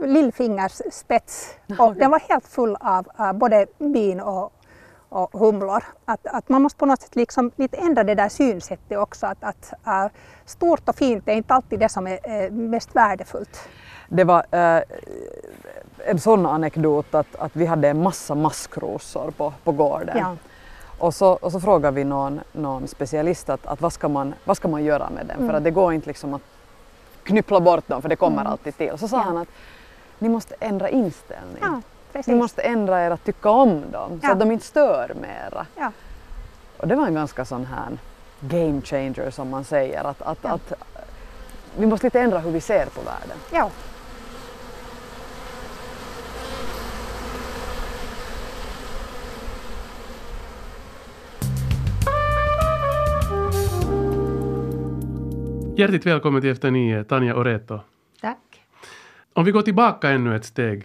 lillfingers 0.00 0.82
spets. 0.90 1.54
Och 1.78 1.94
den 1.94 2.10
var 2.10 2.18
helt 2.18 2.46
full 2.48 2.76
av 2.80 3.06
både 3.34 3.66
bin 3.78 4.20
och, 4.20 4.52
och 5.08 5.40
humlor. 5.40 5.84
Att, 6.04 6.26
att 6.26 6.48
man 6.48 6.62
måste 6.62 6.78
på 6.78 6.86
något 6.86 7.02
sätt 7.02 7.16
liksom 7.16 7.50
lite 7.56 7.76
ändra 7.76 8.04
det 8.04 8.14
där 8.14 8.28
synsättet 8.28 8.98
också. 8.98 9.26
Att, 9.26 9.38
att 9.40 9.72
uh, 9.86 10.12
stort 10.44 10.88
och 10.88 10.96
fint 10.96 11.28
är 11.28 11.32
inte 11.32 11.54
alltid 11.54 11.78
det 11.80 11.88
som 11.88 12.06
är, 12.06 12.18
är 12.22 12.50
mest 12.50 12.96
värdefullt. 12.96 13.68
Det 14.08 14.24
var 14.24 14.46
eh, 14.50 14.82
en 16.06 16.20
sån 16.20 16.46
anekdot 16.46 17.14
att, 17.14 17.36
att 17.36 17.56
vi 17.56 17.66
hade 17.66 17.88
en 17.88 18.02
massa 18.02 18.34
maskrosor 18.34 19.30
på, 19.30 19.52
på 19.64 19.72
gården. 19.72 20.18
Ja. 20.18 20.36
Och 20.98 21.14
så, 21.14 21.32
och 21.32 21.52
så 21.52 21.60
frågade 21.60 21.94
vi 21.94 22.04
någon, 22.04 22.40
någon 22.52 22.88
specialist 22.88 23.48
att, 23.48 23.66
att 23.66 23.80
vad, 23.80 23.92
ska 23.92 24.08
man, 24.08 24.34
vad 24.44 24.56
ska 24.56 24.68
man 24.68 24.84
göra 24.84 25.10
med 25.10 25.26
den? 25.26 25.48
För 25.48 25.54
att 25.54 25.64
det 25.64 25.70
går 25.70 25.92
inte 25.92 26.06
liksom 26.06 26.34
att 26.34 26.42
knyppla 27.22 27.60
bort 27.60 27.88
dem 27.88 28.02
för 28.02 28.08
det 28.08 28.16
kommer 28.16 28.44
alltid 28.44 28.76
till. 28.76 28.98
Så 28.98 29.08
sa 29.08 29.16
Ja. 29.16 29.22
han 29.22 29.36
att 29.36 29.48
ni 30.18 30.28
måste 30.28 30.54
ändra 30.60 30.88
inställning. 30.88 31.62
Ja. 31.62 31.80
Precis. 32.12 32.26
Ni 32.26 32.34
måste 32.34 32.62
ändra 32.62 33.06
er 33.06 33.10
att 33.10 33.24
tycka 33.24 33.50
om 33.50 33.82
dem 33.92 34.20
så 34.20 34.26
Ja. 34.26 34.32
att 34.32 34.40
de 34.40 34.52
inte 34.52 34.64
stör 34.66 35.12
mera. 35.20 35.66
Ja. 35.76 35.92
Och 36.76 36.88
det 36.88 36.94
var 36.94 37.06
en 37.06 37.14
ganska 37.14 37.44
sån 37.44 37.64
här 37.66 37.98
game 38.40 38.80
changer 38.82 39.30
som 39.30 39.48
man 39.50 39.64
säger. 39.64 40.04
Att, 40.04 40.22
att, 40.22 40.38
Ja. 40.42 40.50
att 40.50 40.72
vi 41.78 41.86
måste 41.86 42.06
lite 42.06 42.20
ändra 42.20 42.38
hur 42.38 42.50
vi 42.50 42.60
ser 42.60 42.86
på 42.86 43.00
världen. 43.00 43.36
Ja. 43.52 43.70
Hjärtligt 55.78 56.06
välkommen 56.06 56.40
till 56.42 56.50
Efter 56.50 56.70
nio, 56.70 57.04
Tanja 57.04 57.36
Oreto. 57.36 57.80
Tack. 58.20 58.62
Om 59.32 59.44
vi 59.44 59.50
går 59.52 59.62
tillbaka 59.62 60.10
ännu 60.10 60.36
ett 60.36 60.44
steg. 60.44 60.84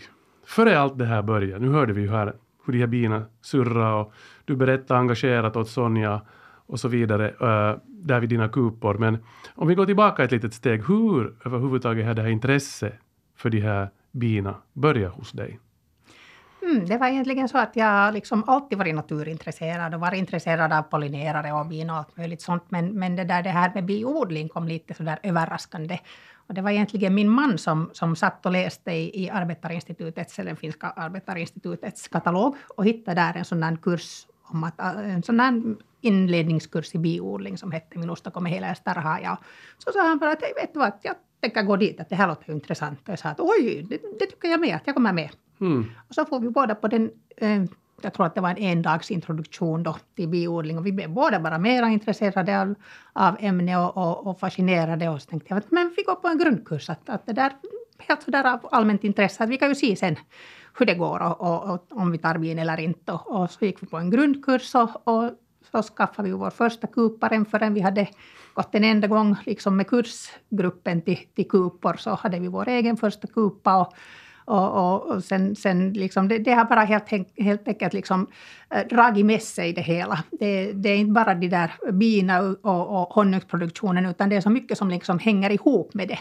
Före 0.51 0.79
allt 0.79 0.97
det 0.97 1.05
här 1.05 1.21
började, 1.21 1.65
nu 1.65 1.71
hörde 1.71 1.93
vi 1.93 2.01
ju 2.01 2.09
här 2.09 2.33
hur 2.65 2.73
de 2.73 2.79
här 2.79 2.87
bina 2.87 3.25
surra 3.41 3.95
och 3.95 4.13
du 4.45 4.55
berättade 4.55 4.99
engagerat 4.99 5.55
åt 5.55 5.69
Sonja 5.69 6.21
och 6.65 6.79
så 6.79 6.87
vidare 6.87 7.29
uh, 7.29 7.79
där 7.87 8.19
vid 8.19 8.29
dina 8.29 8.49
kupor. 8.49 8.97
Men 8.97 9.17
om 9.55 9.67
vi 9.67 9.75
går 9.75 9.85
tillbaka 9.85 10.23
ett 10.23 10.31
litet 10.31 10.53
steg, 10.53 10.87
hur 10.87 11.35
överhuvudtaget 11.45 12.05
har 12.05 12.13
det 12.13 12.21
här 12.21 12.29
intresset 12.29 12.93
för 13.37 13.49
de 13.49 13.59
här 13.59 13.89
bina 14.11 14.55
börjat 14.73 15.13
hos 15.13 15.31
dig? 15.31 15.59
Mm, 16.61 16.85
det 16.85 16.97
var 16.97 17.07
egentligen 17.07 17.49
så 17.49 17.57
att 17.57 17.75
jag 17.75 18.13
liksom 18.13 18.43
alltid 18.47 18.77
varit 18.77 18.95
naturintresserad 18.95 19.93
och 19.93 19.99
varit 19.99 20.19
intresserad 20.19 20.73
av 20.73 20.81
pollinerare 20.81 21.53
och 21.53 21.65
bin 21.65 21.89
och 21.89 21.95
allt 21.95 22.17
möjligt 22.17 22.41
sånt. 22.41 22.63
Men, 22.69 22.99
men 22.99 23.15
det, 23.15 23.23
där, 23.23 23.43
det 23.43 23.49
här 23.49 23.71
med 23.75 23.85
biodling 23.85 24.49
kom 24.49 24.67
lite 24.67 24.93
sådär 24.93 25.19
överraskande. 25.23 25.99
Och 26.51 26.55
det 26.55 26.61
var 26.61 26.71
egentligen 26.71 27.15
min 27.15 27.29
man 27.29 27.57
som, 27.57 27.89
som 27.93 28.15
satt 28.15 28.45
och 28.45 28.51
läste 28.51 28.91
i, 28.91 29.23
i 29.23 29.29
Arbetarinstitutets, 29.29 30.39
eller 30.39 30.55
finska 30.55 30.87
Arbetarinstitutets 30.89 32.07
katalog 32.07 32.55
och 32.75 32.85
hittade 32.85 33.21
där 33.21 33.33
en 33.37 33.45
sån 33.45 33.59
där 33.59 33.75
kurs 33.75 34.27
om 34.43 34.63
att, 34.63 34.79
en 34.79 35.23
sån 35.23 35.37
där 35.37 35.75
inledningskurs 36.01 36.95
i 36.95 36.97
biodling 36.97 37.57
som 37.57 37.71
hette 37.71 37.99
Minusta 37.99 38.31
kommer 38.31 38.49
hela 38.49 38.75
starha. 38.75 39.37
Så 39.77 39.91
sa 39.91 40.07
han 40.07 40.17
bara 40.17 40.31
att 40.31 40.41
vet 40.41 40.73
du 40.73 40.79
vad, 40.79 40.91
jag 41.01 41.15
tänker 41.41 41.63
gå 41.63 41.75
dit, 41.75 41.99
att 41.99 42.09
det 42.09 42.15
här 42.15 42.27
låter 42.27 42.47
ju 42.49 42.53
intressant. 42.53 42.99
Och 43.01 43.09
jag 43.09 43.19
sa 43.19 43.29
att 43.29 43.39
oj, 43.39 43.85
det, 43.89 44.01
det 44.19 44.25
tycker 44.25 44.47
jag 44.47 44.59
med, 44.59 44.75
att 44.75 44.83
jag 44.85 44.95
kommer 44.95 45.13
med. 45.13 45.29
Mm. 45.61 45.85
Och 46.09 46.15
så 46.15 46.25
får 46.25 46.39
vi 46.39 46.49
båda 46.49 46.75
på 46.75 46.87
den, 46.87 47.11
eh, 47.37 47.63
jag 48.03 48.13
tror 48.13 48.25
att 48.25 48.35
det 48.35 48.41
var 48.41 48.49
en 48.49 48.57
endagsintroduktion 48.57 49.83
då 49.83 49.95
till 50.15 50.27
biodling. 50.27 50.77
Och 50.77 50.85
vi 50.85 50.91
blev 50.91 51.09
båda 51.09 51.39
bara 51.39 51.57
mera 51.57 51.89
intresserade 51.89 52.61
av, 52.61 52.75
av 53.13 53.37
ämnet 53.39 53.77
och, 53.77 53.97
och, 53.97 54.27
och 54.27 54.39
fascinerade 54.39 55.09
och 55.09 55.21
så 55.21 55.29
tänkte 55.29 55.47
jag 55.49 55.57
att 55.57 55.71
men 55.71 55.93
vi 55.97 56.03
går 56.03 56.15
på 56.15 56.27
en 56.27 56.37
grundkurs. 56.37 56.89
Att, 56.89 57.09
att 57.09 57.25
det 57.25 57.33
där 57.33 57.51
helt 58.07 58.23
sådär 58.23 58.53
av 58.53 58.59
allmänt 58.71 59.03
intresse. 59.03 59.43
Att 59.43 59.49
vi 59.49 59.57
kan 59.57 59.69
ju 59.69 59.75
se 59.75 59.95
sen 59.95 60.15
hur 60.79 60.85
det 60.85 60.95
går 60.95 61.19
och, 61.19 61.41
och, 61.41 61.73
och 61.73 61.87
om 61.89 62.11
vi 62.11 62.17
tar 62.17 62.37
bin 62.37 62.59
eller 62.59 62.79
inte. 62.79 63.11
Och, 63.11 63.41
och 63.41 63.51
så 63.51 63.65
gick 63.65 63.83
vi 63.83 63.87
på 63.87 63.97
en 63.97 64.09
grundkurs 64.09 64.75
och, 64.75 65.07
och 65.07 65.31
så 65.71 65.83
skaffade 65.83 66.29
vi 66.29 66.35
vår 66.35 66.49
första 66.49 66.87
kuparen 66.87 67.45
förrän 67.45 67.73
vi 67.73 67.81
hade 67.81 68.07
gått 68.53 68.75
en 68.75 68.83
enda 68.83 69.07
gång 69.07 69.35
liksom 69.45 69.77
med 69.77 69.87
kursgruppen 69.87 71.01
till, 71.01 71.17
till 71.35 71.49
kupor 71.49 71.95
så 71.97 72.15
hade 72.15 72.39
vi 72.39 72.47
vår 72.47 72.67
egen 72.67 72.97
första 72.97 73.27
kupa. 73.27 73.81
Och 73.81 73.93
och, 74.51 74.71
och, 74.71 75.15
och 75.15 75.23
sen, 75.23 75.55
sen 75.55 75.93
liksom, 75.93 76.27
det, 76.27 76.37
det 76.37 76.51
har 76.51 76.65
bara 76.65 76.81
helt, 76.81 77.09
helt 77.37 77.67
enkelt 77.67 77.93
liksom, 77.93 78.27
äh, 78.69 78.87
dragit 78.87 79.25
med 79.25 79.41
sig 79.41 79.73
det 79.73 79.81
hela. 79.81 80.23
Det, 80.39 80.71
det 80.71 80.89
är 80.89 80.97
inte 80.97 81.11
bara 81.11 81.35
de 81.35 81.47
där 81.47 81.91
bina 81.91 82.39
och, 82.41 83.01
och 83.01 83.13
honungsproduktionen 83.13 84.05
utan 84.05 84.29
det 84.29 84.35
är 84.35 84.41
så 84.41 84.49
mycket 84.49 84.77
som 84.77 84.89
liksom 84.89 85.19
hänger 85.19 85.49
ihop 85.49 85.93
med 85.93 86.07
det. 86.07 86.19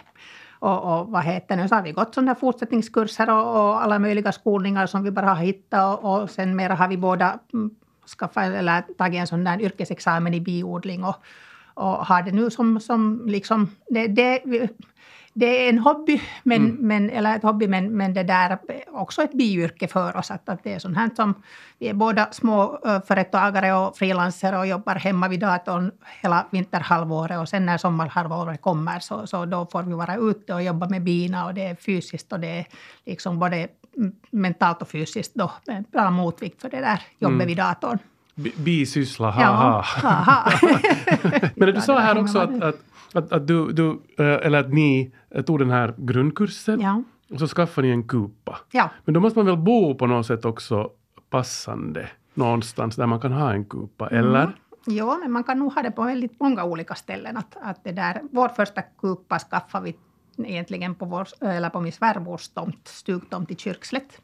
Och, 0.59 1.01
och 1.01 1.09
vad 1.09 1.25
heter 1.25 1.57
nu, 1.57 1.69
så 1.69 1.75
har 1.75 1.83
vi 1.83 1.93
gått 1.93 2.15
sådana 2.15 2.35
fortsättningskurser 2.35 3.31
och, 3.31 3.57
och 3.57 3.83
alla 3.83 3.99
möjliga 3.99 4.33
skolningar 4.33 4.87
som 4.87 5.03
vi 5.03 5.11
bara 5.11 5.27
har 5.27 5.43
hittat 5.45 5.99
och, 5.99 6.23
och 6.23 6.31
sen 6.31 6.57
mera 6.57 6.75
har 6.75 6.89
vi 6.89 6.97
båda 6.97 7.39
mm, 7.53 7.71
skaffat 8.19 8.45
eller 8.45 8.83
tagit 8.99 9.21
en 9.21 9.27
sån 9.27 9.45
där 9.45 9.61
yrkesexamen 9.61 10.35
i 10.35 10.41
biodling 10.41 11.05
och, 11.05 11.17
och 11.75 12.07
har 12.07 12.23
det 12.23 12.33
nu 12.33 12.51
som, 12.51 12.81
som 12.81 13.23
liksom, 13.27 13.71
det, 13.89 14.07
det, 14.07 14.43
det 15.41 15.65
är 15.67 15.69
en 15.69 15.79
hobby, 15.79 16.21
men, 16.43 16.57
Mm. 16.65 16.77
men, 16.81 17.11
eller 17.11 17.37
ett 17.37 17.43
hobby, 17.43 17.67
men, 17.69 17.97
men 17.97 18.15
det 18.15 18.23
där 18.23 18.51
är 18.51 18.59
också 18.93 19.23
ett 19.23 19.33
biyrke 19.33 19.89
för 19.89 20.17
oss. 20.17 20.31
Att, 20.31 20.49
att 20.49 20.65
det 20.65 20.73
är 20.75 20.79
sånt 20.79 20.97
här 20.97 21.11
som, 21.17 21.35
vi 21.79 21.89
är 21.89 21.95
båda 21.95 22.29
små 22.33 22.81
uh, 22.87 23.01
företagare 23.07 23.73
och 23.75 23.97
frilansare 23.97 24.59
och 24.59 24.67
jobbar 24.67 24.95
hemma 24.95 25.29
vid 25.29 25.41
datorn 25.41 25.91
hela 26.23 26.47
vinterhalvåret 26.51 27.39
och 27.39 27.49
sen 27.49 27.67
när 27.67 27.79
sommarhalvåret 27.79 28.61
kommer 28.61 28.99
så, 29.01 29.27
så 29.27 29.45
då 29.45 29.67
får 29.73 29.83
vi 29.83 29.93
vara 29.95 30.17
ute 30.17 30.55
och 30.55 30.63
jobba 30.63 30.89
med 30.89 31.03
bina 31.03 31.47
och 31.47 31.55
det 31.55 31.65
är 31.67 31.75
fysiskt 31.75 32.33
och 32.33 32.41
det 32.41 32.59
är 32.59 32.67
liksom 33.07 33.39
både 33.39 33.69
mentalt 34.31 34.83
och 34.83 34.89
fysiskt 34.89 35.35
då 35.35 35.51
en 35.67 35.85
bra 35.93 36.11
motvikt 36.11 36.61
för 36.63 36.71
det 36.71 36.81
där 36.81 37.03
jobbet 37.19 37.35
Mm. 37.35 37.47
vid 37.47 37.57
datorn. 37.57 37.99
Bi- 38.35 38.55
Bisyssla, 38.57 39.35
Ja, 39.39 39.45
haha. 39.47 39.83
haha. 40.09 40.53
Men 41.57 41.75
du 41.75 41.81
sa 41.81 41.99
här 41.99 42.19
också 42.21 42.39
att, 42.39 42.63
att, 42.63 42.77
att, 43.15 43.33
att 43.33 43.47
du, 43.47 43.73
du, 43.73 43.91
eh, 44.19 44.47
eller 44.47 44.61
att 44.61 44.73
ni 44.73 45.13
eh, 45.31 45.43
tog 45.43 45.59
den 45.59 45.71
här 45.71 45.95
grundkursen 45.97 46.81
Ja, 46.81 47.03
och 47.31 47.39
så 47.39 47.47
skaffade 47.49 47.87
ni 47.87 47.93
en 47.93 48.09
kupa. 48.09 48.59
ja. 48.73 48.91
Men 49.05 49.15
då 49.15 49.21
måste 49.21 49.39
man 49.39 49.47
väl 49.47 49.57
bo 49.57 49.95
på 49.95 50.07
något 50.07 50.27
sätt 50.27 50.45
också 50.45 50.91
passande 51.31 52.11
någonstans 52.35 52.97
där 52.97 53.07
man 53.07 53.21
kan 53.21 53.33
ha 53.33 53.53
en 53.53 53.65
kupa, 53.65 54.09
eller? 54.09 54.53
Jo, 54.87 55.19
men 55.23 55.33
man 55.33 55.45
kan 55.45 55.59
nog 55.59 55.73
ha 55.73 55.83
det 55.83 55.91
på 55.91 56.03
väldigt 56.03 56.41
många 56.41 56.65
olika 56.65 56.95
ställen. 56.95 57.37
Att, 57.37 57.57
att 57.63 57.85
det 57.85 57.93
där, 57.93 58.21
vår 58.33 58.49
första 58.49 58.83
kupa 58.83 59.39
skaffade 59.39 59.85
vi 59.85 59.97
egentligen 60.49 60.95
på, 60.95 61.05
vår, 61.05 61.29
eller 61.41 61.71
på 61.71 61.81
min 61.81 61.93
svärmors 61.93 62.49
tomt, 62.49 62.89
stugtomt 62.89 63.51
i 63.51 63.57
Kyrkslätt. 63.57 64.21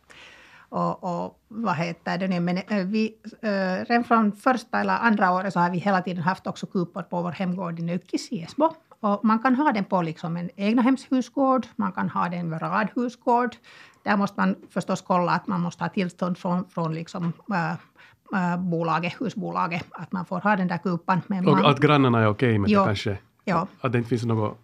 Och, 0.77 1.05
och 1.05 1.39
vad 1.49 1.75
heter 1.77 2.19
det 2.19 2.29
nu, 2.29 2.41
men 2.41 2.57
eh, 2.57 2.87
vi, 2.87 3.15
äh, 3.43 3.85
redan 3.89 4.05
från 4.05 4.33
första 4.33 4.81
eller 4.81 4.99
andra 4.99 5.33
året 5.33 5.53
så 5.53 5.61
har 5.61 5.71
vi 5.71 5.79
hela 5.79 6.03
tiden 6.03 6.23
haft 6.23 6.47
också 6.47 6.67
kupor 6.67 7.03
på 7.03 7.23
vår 7.23 7.31
hemgård 7.33 7.79
i 7.79 7.83
Nökkis 7.83 8.33
i 8.33 8.43
Esbo. 8.43 8.71
Och 9.01 9.25
man 9.25 9.39
kan 9.39 9.55
ha 9.55 9.73
den 9.73 9.85
på 9.85 10.03
liksom 10.03 10.37
en 10.37 10.51
egnahemshusgård, 10.57 11.67
man 11.77 11.93
kan 11.93 12.11
ha 12.11 12.29
den 12.29 12.51
vid 12.51 12.63
radhusgård. 12.63 13.57
Där 14.03 14.17
måste 14.17 14.41
man 14.41 14.57
förstås 14.71 15.03
kolla 15.03 15.33
att 15.33 15.47
man 15.47 15.61
måste 15.61 15.85
ha 15.85 15.89
tillstånd 15.89 16.39
från, 16.39 16.65
från 16.69 16.95
liksom, 16.95 17.33
äh, 17.51 17.73
äh, 18.53 18.59
bolaget, 18.59 19.21
husbolaget, 19.21 19.87
att 19.91 20.13
man 20.13 20.25
får 20.25 20.41
ha 20.41 20.57
den 20.57 20.69
där 20.69 20.79
kupan. 20.79 21.21
Men 21.27 21.45
man, 21.45 21.65
Och 21.65 21.71
att 21.71 21.81
grannarna 21.81 22.21
är 22.21 22.27
okej 22.27 22.59
med 22.59 22.71
Jo. 22.71 22.81
det 22.81 22.87
kanske? 22.87 23.19
ja. 23.45 23.67
Att 23.81 23.93
det 23.93 23.99
inte 23.99 24.11
finns 24.11 24.25
några 24.25 24.55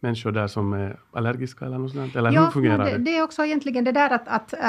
människor 0.00 0.32
där 0.32 0.46
som 0.46 0.72
är 0.72 0.96
allergiska 1.12 1.64
eller 1.64 1.78
något 1.78 1.92
sånt? 1.92 2.16
Eller 2.16 2.32
Ja, 2.32 2.44
hur 2.44 2.50
fungerar 2.50 2.84
det? 2.84 2.90
det? 2.90 2.98
Det 2.98 3.16
är 3.16 3.22
också 3.22 3.44
egentligen 3.44 3.84
det 3.84 3.92
där 3.92 4.10
att, 4.10 4.28
att 4.28 4.52
äh, 4.52 4.60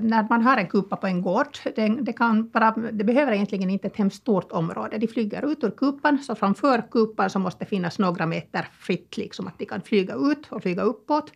när 0.00 0.28
man 0.28 0.42
har 0.42 0.56
en 0.56 0.66
kupa 0.66 0.96
på 0.96 1.06
en 1.06 1.22
gård, 1.22 1.58
det, 1.76 1.88
det, 2.00 2.12
kan 2.12 2.48
bara, 2.48 2.70
det 2.70 3.04
behöver 3.04 3.32
egentligen 3.32 3.70
inte 3.70 3.86
ett 3.86 3.96
hemskt 3.96 4.16
stort 4.16 4.52
område. 4.52 4.98
De 4.98 5.08
flyger 5.08 5.52
ut 5.52 5.64
ur 5.64 5.70
kupan, 5.70 6.18
så 6.18 6.34
framför 6.34 6.82
kupan 6.90 7.30
så 7.30 7.38
måste 7.38 7.64
det 7.64 7.68
finnas 7.68 7.98
några 7.98 8.26
meter 8.26 8.68
fritt, 8.78 9.16
liksom 9.16 9.46
att 9.46 9.58
de 9.58 9.66
kan 9.66 9.80
flyga 9.82 10.14
ut 10.14 10.46
och 10.50 10.62
flyga 10.62 10.82
uppåt. 10.82 11.32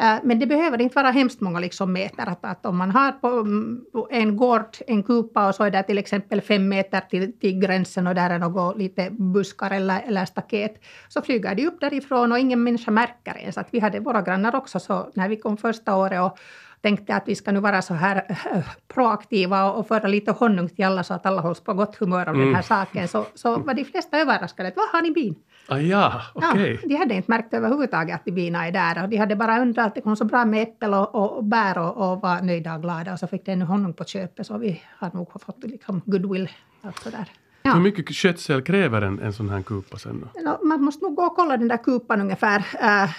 Äh, 0.00 0.18
men 0.22 0.38
det 0.38 0.46
behöver 0.46 0.80
inte 0.80 0.94
vara 0.94 1.10
hemskt 1.10 1.40
många 1.40 1.60
liksom 1.60 1.92
meter. 1.92 2.26
Att, 2.26 2.44
att 2.44 2.66
om 2.66 2.76
man 2.76 2.90
har 2.90 3.12
på 3.12 3.28
mm, 3.28 3.80
en 4.10 4.36
gård 4.36 4.76
en 4.86 5.02
kupa 5.02 5.48
och 5.48 5.54
så 5.54 5.64
är 5.64 5.70
det 5.70 5.82
till 5.82 5.98
exempel 5.98 6.40
fem 6.40 6.68
meter 6.68 7.00
till, 7.00 7.38
till 7.38 7.60
gränsen 7.60 8.06
och 8.06 8.14
där 8.14 8.30
är 8.30 8.38
något 8.38 8.78
lite 8.78 9.10
buskar 9.10 9.70
eller, 9.70 10.02
eller 10.06 10.24
staket, 10.24 10.82
så 11.08 11.22
flyger 11.22 11.54
de 11.54 11.66
upp 11.66 11.80
därifrån 11.80 12.32
och 12.32 12.38
ingen 12.38 12.62
människa 12.62 12.90
märker 12.90 13.38
ens. 13.38 13.58
Att 13.58 13.68
vi 13.70 13.80
hade 13.80 14.00
våra 14.00 14.22
grannar 14.22 14.54
också, 14.54 14.80
så 14.80 15.10
när 15.14 15.28
vi 15.28 15.36
kom 15.36 15.56
första 15.56 15.96
året 15.96 16.20
och 16.20 16.38
tänkte 16.82 17.14
att 17.14 17.28
vi 17.28 17.34
ska 17.34 17.52
nu 17.52 17.60
vara 17.60 17.82
så 17.82 17.94
här 17.94 18.24
äh, 18.28 18.62
proaktiva 18.88 19.72
och 19.72 19.88
föra 19.88 20.08
lite 20.08 20.30
honung 20.30 20.68
till 20.68 20.84
alla 20.84 21.02
så 21.02 21.14
att 21.14 21.26
alla 21.26 21.40
hålls 21.40 21.60
på 21.60 21.74
gott 21.74 21.96
humör 21.96 22.28
av 22.28 22.34
den 22.34 22.42
Mm. 22.42 22.54
här 22.54 22.62
saken, 22.62 23.08
så, 23.08 23.26
så 23.34 23.58
var 23.58 23.74
de 23.74 23.84
flesta 23.84 24.18
överraskade. 24.18 24.72
Vad 24.76 24.88
har 24.88 25.02
ni 25.02 25.10
bin? 25.10 25.34
Ah, 25.68 25.78
ja, 25.78 26.22
okej. 26.34 26.78
Ja, 26.82 26.88
de 26.88 26.94
hade 26.94 27.14
inte 27.14 27.30
märkt 27.30 27.54
överhuvudtaget 27.54 28.14
att 28.14 28.34
bina 28.34 28.66
är 28.66 28.72
där. 28.72 29.02
Och 29.02 29.08
de 29.08 29.16
hade 29.16 29.36
bara 29.36 29.60
undrat 29.60 29.86
att 29.86 29.94
det 29.94 30.00
kom 30.00 30.16
så 30.16 30.24
bra 30.24 30.44
med 30.44 30.62
äppel 30.62 30.94
och, 30.94 31.14
och, 31.14 31.44
bär 31.44 31.78
och, 31.78 32.12
och 32.12 32.20
var 32.20 32.42
nöjda 32.42 32.74
och 32.74 32.82
glada. 32.82 33.12
Och 33.12 33.18
så 33.18 33.26
fick 33.26 33.44
de 33.44 33.52
ännu 33.52 33.64
honung 33.64 33.92
på 33.92 34.04
köpet 34.04 34.46
så 34.46 34.58
vi 34.58 34.82
har 34.98 35.10
nog 35.14 35.32
fått 35.32 35.64
liksom 35.64 36.02
goodwill. 36.06 36.48
Allt 36.82 36.98
sådär. 36.98 37.28
Ja. 37.62 37.72
Hur 37.74 37.80
mycket 37.80 38.16
skötsel 38.16 38.62
kräver 38.62 39.02
en, 39.02 39.18
en 39.18 39.32
sån 39.32 39.48
här 39.48 39.62
kupa 39.62 39.98
sen 39.98 40.20
då? 40.20 40.40
Nå, 40.40 40.58
man 40.62 40.82
måste 40.82 41.04
nog 41.04 41.14
gå 41.14 41.22
och 41.22 41.36
kolla 41.36 41.56
den 41.56 41.68
där 41.68 41.76
kupan 41.76 42.20
ungefär 42.20 42.66
äh, 42.80 43.10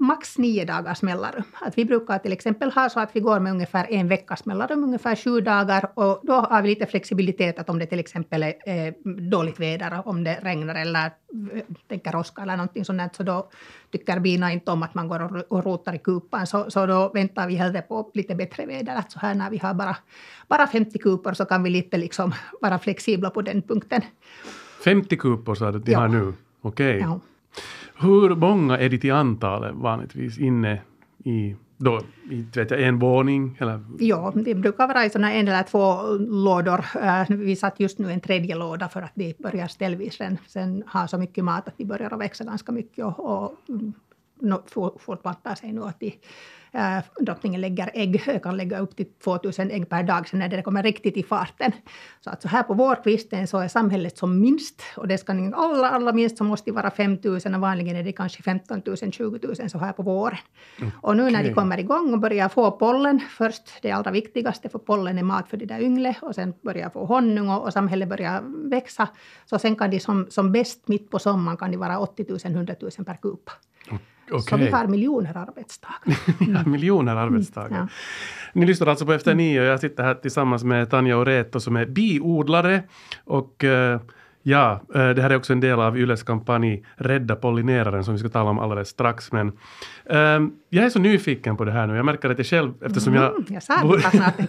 max 0.00 0.38
nio 0.38 0.64
dagars 0.64 1.02
mellanrum. 1.02 1.44
Att 1.60 1.78
vi 1.78 1.84
brukar 1.84 2.18
till 2.18 2.32
exempel 2.32 2.72
ha 2.72 2.88
så 2.88 3.00
att 3.00 3.10
vi 3.16 3.20
går 3.20 3.40
med 3.40 3.52
ungefär 3.52 3.86
en 3.90 4.08
veckas 4.08 4.44
mellanrum, 4.44 4.84
ungefär 4.84 5.16
sju 5.16 5.40
dagar. 5.40 5.90
Och 5.94 6.20
då 6.22 6.32
har 6.32 6.62
vi 6.62 6.68
lite 6.68 6.86
flexibilitet 6.86 7.58
att 7.58 7.70
om 7.70 7.78
det 7.78 7.86
till 7.86 7.98
exempel 7.98 8.42
är 8.42 8.86
eh, 8.86 8.94
dåligt 9.30 9.60
väder, 9.60 10.08
om 10.08 10.24
det 10.24 10.38
regnar 10.42 10.74
eller 10.74 11.10
tänker 11.88 12.16
åska 12.16 12.42
eller 12.42 12.56
någonting 12.56 12.84
sånt, 12.84 13.14
så 13.16 13.22
då 13.22 13.48
tycker 13.92 14.20
bina 14.20 14.52
inte 14.52 14.70
om 14.70 14.82
att 14.82 14.94
man 14.94 15.08
går 15.08 15.44
och, 15.48 15.64
rotar 15.64 15.94
i 15.94 15.98
kupan. 15.98 16.46
Så, 16.46 16.70
så 16.70 16.86
då 16.86 17.10
väntar 17.14 17.48
vi 17.48 17.54
hellre 17.54 17.82
på 17.82 18.10
lite 18.14 18.34
bättre 18.34 18.66
väder. 18.66 18.96
Att 18.96 19.12
så 19.12 19.18
här 19.18 19.34
när 19.34 19.50
vi 19.50 19.58
har 19.58 19.74
bara, 19.74 19.96
bara 20.48 20.66
50 20.66 20.98
kupor 20.98 21.32
så 21.32 21.44
kan 21.44 21.62
vi 21.62 21.70
lite 21.70 21.96
liksom 21.96 22.34
vara 22.60 22.78
flexibla 22.78 23.30
på 23.30 23.42
den 23.42 23.62
punkten. 23.62 24.02
50 24.84 25.16
kupor 25.16 25.54
sa 25.54 25.70
du 25.70 25.78
att 25.78 25.84
de 25.84 25.92
Ja. 25.92 25.98
har 25.98 26.08
nu? 26.08 26.32
Okej. 26.60 26.98
Ja. 27.00 27.20
Hur 27.96 28.34
många 28.36 28.78
är 28.78 28.88
de 28.88 28.98
till 28.98 29.12
antalet 29.12 29.74
vanligtvis 29.74 30.38
inne 30.38 30.80
i, 31.24 31.56
då, 31.84 32.00
inte 32.30 32.60
vet 32.60 32.70
jag, 32.70 32.82
en 32.82 32.98
våning? 32.98 33.56
Eller? 33.60 33.84
Ja, 33.98 34.32
det 34.34 34.54
brukar 34.54 34.88
vara 34.88 35.04
i 35.04 35.10
såna 35.10 35.32
en 35.32 35.48
eller 35.48 35.62
två 35.62 36.02
lådor. 36.18 36.84
Äh, 37.02 37.24
vi 37.28 37.56
satt 37.56 37.80
just 37.80 37.98
nu 37.98 38.10
en 38.10 38.20
tredje 38.20 38.54
låda 38.54 38.88
för 38.88 39.02
att 39.02 39.12
de 39.14 39.34
börjar 39.38 39.68
ställvis 39.68 40.14
sen, 40.14 40.38
sen 40.46 40.84
ha 40.92 41.08
så 41.08 41.18
mycket 41.18 41.44
mat 41.44 41.68
att 41.68 41.78
de 41.78 41.84
börjar 41.84 42.10
att 42.10 42.20
växa 42.20 42.44
ganska 42.44 42.72
mycket 42.72 43.04
och, 43.04 43.20
och 43.20 43.52
mm, 43.68 43.92
fortplantar 44.98 45.54
sig 45.54 45.72
nu 45.72 45.82
att 45.82 46.00
de, 46.00 46.12
drottningen 47.20 47.60
lägger 47.60 47.90
ägg, 47.94 48.42
kan 48.42 48.56
lägga 48.56 48.78
upp 48.78 48.96
till 48.96 49.06
2000 49.24 49.70
ägg 49.70 49.88
per 49.88 50.02
dag 50.02 50.28
sen 50.28 50.38
när 50.38 50.48
det 50.48 50.62
kommer 50.62 50.82
riktigt 50.82 51.16
i 51.16 51.22
farten. 51.22 51.72
Så 52.20 52.30
att 52.30 52.42
så 52.42 52.48
här 52.48 52.62
på 52.62 52.74
vårkvisten 52.74 53.46
så 53.46 53.58
är 53.58 53.68
samhället 53.68 54.18
som 54.18 54.40
minst 54.40 54.82
och 54.96 55.08
det 55.08 55.18
ska 55.18 55.32
allra, 55.32 55.90
allra 55.90 56.12
minst 56.12 56.38
så 56.38 56.44
måste 56.44 56.70
det 56.70 56.74
vara 56.74 56.90
5000 56.90 57.54
och 57.54 57.60
vanligen 57.60 57.96
är 57.96 58.02
det 58.02 58.12
kanske 58.12 58.42
15 58.42 58.82
000, 58.86 58.96
20 58.96 59.38
000 59.60 59.70
så 59.70 59.78
här 59.78 59.92
på 59.92 60.02
våren. 60.02 60.38
Och 61.02 61.16
nu 61.16 61.30
när 61.30 61.42
de 61.42 61.54
kommer 61.54 61.78
igång 61.78 62.12
och 62.12 62.20
börjar 62.20 62.48
få 62.48 62.70
pollen, 62.70 63.20
först 63.20 63.82
det 63.82 63.90
allra 63.90 64.10
viktigaste 64.10 64.68
för 64.68 64.78
pollen 64.78 65.18
är 65.18 65.22
mat 65.22 65.48
för 65.48 65.56
de 65.56 65.66
där 65.66 65.80
yngle 65.80 66.16
och 66.22 66.34
sen 66.34 66.54
börjar 66.62 66.90
få 66.90 67.06
honung 67.06 67.48
och, 67.48 67.62
och 67.62 67.72
samhället 67.72 68.08
börjar 68.08 68.42
växa. 68.70 69.08
Så 69.44 69.58
sen 69.58 69.76
kan 69.76 69.90
de 69.90 70.00
som, 70.00 70.26
som 70.30 70.52
bäst 70.52 70.88
mitt 70.88 71.10
på 71.10 71.18
sommaren 71.18 71.56
kan 71.56 71.70
de 71.70 71.76
vara 71.76 71.98
80 71.98 72.26
000, 72.28 72.38
100 72.44 72.74
000 72.80 72.90
per 73.06 73.16
kupa. 73.22 73.52
Okej. 74.30 74.58
vi 74.58 74.70
har 74.70 74.86
miljoner 74.86 75.36
arbetsdagar. 75.36 76.18
ja, 76.54 76.66
miljoner 76.70 77.16
arbetsdagar. 77.16 77.78
ja. 77.78 77.88
Ni 78.52 78.66
lyssnar 78.66 78.86
alltså 78.86 79.06
på 79.06 79.12
Efter 79.12 79.34
nio 79.34 79.60
och 79.60 79.66
jag 79.66 79.80
sitter 79.80 80.02
här 80.02 80.14
tillsammans 80.14 80.64
med 80.64 80.90
Tanja 80.90 81.16
Oreto 81.16 81.60
som 81.60 81.76
är 81.76 81.86
biodlare. 81.86 82.82
Och 83.24 83.64
eh, 83.64 84.00
ja, 84.46 84.80
eh, 84.94 85.08
det 85.10 85.22
här 85.22 85.30
är 85.30 85.36
också 85.36 85.52
en 85.52 85.60
del 85.60 85.80
av 85.80 85.98
Yles 85.98 86.22
kampanj 86.22 86.84
Rädda 86.96 87.36
pollineraren 87.36 88.04
som 88.04 88.14
vi 88.14 88.18
ska 88.20 88.28
tala 88.28 88.50
om 88.50 88.58
alldeles 88.58 88.88
strax. 88.88 89.32
Men 89.32 89.48
eh, 90.06 90.40
jag 90.68 90.84
är 90.84 90.88
så 90.88 90.98
nyfiken 90.98 91.56
på 91.56 91.64
det 91.64 91.72
här 91.72 91.86
nu. 91.86 91.96
Jag 91.96 92.04
märker 92.04 92.30
att 92.30 92.38
jag 92.38 92.46
själv, 92.46 92.72
eftersom 92.82 93.14
jag... 93.14 93.30
Mm, 93.30 93.44
jag 93.48 93.62
sa 93.62 93.74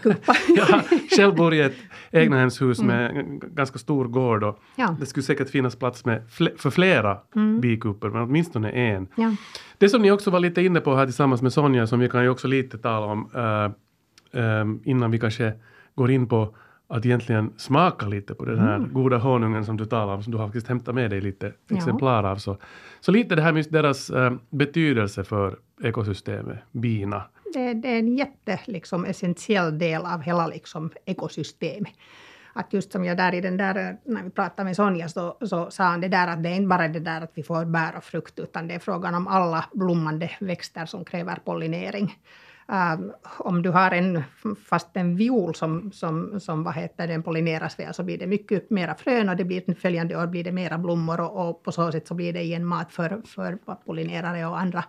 kupa. 0.03 0.33
jag 0.57 0.83
själv 1.17 1.35
bor 1.35 1.53
i 1.53 1.61
ett 1.61 1.75
egnahemshus 2.11 2.81
med 2.81 3.09
en 3.17 3.39
ganska 3.39 3.79
stor 3.79 4.05
gård 4.05 4.43
och 4.43 4.59
Ja. 4.75 4.95
det 4.99 5.05
skulle 5.05 5.23
säkert 5.23 5.49
finnas 5.49 5.75
plats 5.75 6.05
med 6.05 6.21
fle- 6.29 6.57
för 6.57 6.69
flera 6.69 7.17
bikupor, 7.61 8.09
men 8.09 8.21
åtminstone 8.21 8.69
en. 8.71 9.07
Ja. 9.15 9.35
Det 9.77 9.89
som 9.89 10.01
ni 10.01 10.11
också 10.11 10.31
var 10.31 10.39
lite 10.39 10.61
inne 10.61 10.79
på 10.81 10.95
här 10.95 11.05
tillsammans 11.05 11.41
med 11.41 11.53
Sonja, 11.53 11.87
som 11.87 11.99
vi 11.99 12.09
kan 12.09 12.23
ju 12.23 12.29
också 12.29 12.47
lite 12.47 12.77
tala 12.77 13.05
om 13.05 13.29
eh, 13.35 14.41
eh, 14.43 14.65
innan 14.83 15.11
vi 15.11 15.19
kanske 15.19 15.53
går 15.95 16.11
in 16.11 16.27
på 16.27 16.55
att 16.87 17.05
egentligen 17.05 17.53
smaka 17.57 18.07
lite 18.07 18.33
på 18.33 18.45
den 18.45 18.59
här 18.59 18.79
goda 18.79 19.17
honungen 19.17 19.65
som 19.65 19.77
du 19.77 19.85
talar 19.85 20.13
om, 20.13 20.23
som 20.23 20.31
du 20.31 20.37
har 20.37 20.47
faktiskt 20.47 20.67
hämtat 20.67 20.95
med 20.95 21.09
dig 21.09 21.21
lite 21.21 21.53
Ja. 21.67 21.77
exemplar 21.77 22.23
av. 22.23 22.35
Så, 22.37 22.57
så 22.99 23.11
lite 23.11 23.35
det 23.35 23.41
här 23.41 23.53
med 23.53 23.65
deras 23.69 24.09
eh, 24.09 24.33
betydelse 24.49 25.23
för 25.23 25.57
ekosystemet, 25.83 26.57
bina. 26.71 27.23
Det, 27.53 27.73
det 27.73 27.87
är 27.89 27.99
en 27.99 28.17
jätte, 28.17 28.59
liksom, 28.65 29.05
essentiell 29.05 29.79
del 29.79 30.01
av 30.05 30.21
hela 30.21 30.47
liksom, 30.47 30.91
ekosystemet. 31.05 31.93
Att 32.57 32.73
just 32.73 32.91
som 32.91 33.05
jag 33.05 33.17
där 33.17 33.33
i 33.33 33.41
den 33.41 33.57
där, 33.57 33.97
när 34.05 34.23
vi 34.23 34.29
pratade 34.29 34.63
med 34.63 34.75
Sonja 34.75 35.09
så, 35.09 35.37
så 35.41 35.71
sa 35.71 35.83
han 35.83 36.01
det 36.01 36.07
där 36.07 36.27
att 36.27 36.43
det 36.43 36.49
är 36.49 36.53
inte 36.55 36.67
bara 36.67 36.87
det 36.87 36.99
där 36.99 37.21
att 37.21 37.31
vi 37.33 37.43
får 37.43 37.65
bär 37.65 37.97
och 37.97 38.03
frukt 38.03 38.39
utan 38.39 38.67
det 38.67 38.73
är 38.75 38.79
frågan 38.79 39.15
om 39.15 39.27
alla 39.27 39.65
blommande 39.73 40.31
växter 40.39 40.85
som 40.85 41.05
kräver 41.05 41.35
pollinering. 41.45 42.13
Um, 42.67 43.11
om 43.37 43.61
du 43.61 43.69
har 43.69 43.91
en, 43.91 44.23
fast 44.69 44.87
en 44.93 45.15
viol 45.15 45.55
som, 45.55 45.91
som, 45.91 46.39
som 46.39 46.63
vad 46.63 46.73
heter 46.73 47.07
den 47.07 47.23
pollineras 47.23 47.79
väl 47.79 47.93
så 47.93 48.03
blir 48.03 48.17
det 48.17 48.27
mycket 48.27 48.69
mera 48.69 48.95
frön 48.95 49.29
och 49.29 49.35
det 49.35 49.43
blir 49.43 49.75
följande 49.75 50.17
år 50.17 50.27
blir 50.27 50.43
det 50.43 50.51
mera 50.51 50.77
blommor 50.77 51.19
och, 51.19 51.49
och 51.49 51.63
på 51.63 51.71
så 51.71 51.91
sätt 51.91 52.07
så 52.07 52.13
blir 52.13 52.33
det 52.33 52.41
igen 52.41 52.65
mat 52.65 52.91
för, 52.91 53.21
för 53.25 53.57
pollinerare 53.85 54.45
och 54.45 54.59
andra. 54.59 54.83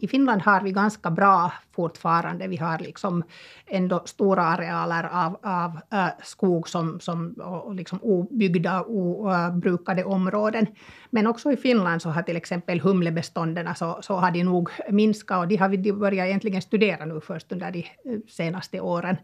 I 0.00 0.08
Finland 0.08 0.42
har 0.42 0.60
vi 0.60 0.72
ganska 0.72 1.10
bra 1.10 1.52
fortfarande. 1.72 2.48
Vi 2.48 2.56
har 2.56 2.78
liksom 2.78 3.22
ändå 3.66 4.02
stora 4.04 4.42
arealer 4.42 5.08
av, 5.12 5.38
av 5.42 5.98
äh, 5.98 6.08
skog 6.22 6.68
som, 6.68 7.00
som, 7.00 7.32
och 7.32 7.74
liksom 7.74 7.98
obyggda, 8.02 8.82
obrukade 8.82 10.04
områden. 10.04 10.66
Men 11.14 11.26
också 11.26 11.52
i 11.52 11.56
Finland 11.56 12.02
så 12.02 12.10
har 12.10 12.22
till 12.22 12.36
exempel 12.36 12.80
humlebestånden 12.80 13.74
så, 13.74 13.98
så 14.02 14.14
har 14.14 14.30
de 14.30 14.42
nog 14.42 14.70
minskat 14.90 15.38
och 15.38 15.48
de 15.48 15.56
har 15.56 15.68
vi 15.68 15.92
börjat 15.92 16.26
egentligen 16.26 16.62
studera 16.62 17.04
nu 17.04 17.20
först 17.20 17.52
under 17.52 17.70
de 17.70 17.78
eh, 17.78 18.18
senaste 18.28 18.80
åren. 18.80 19.16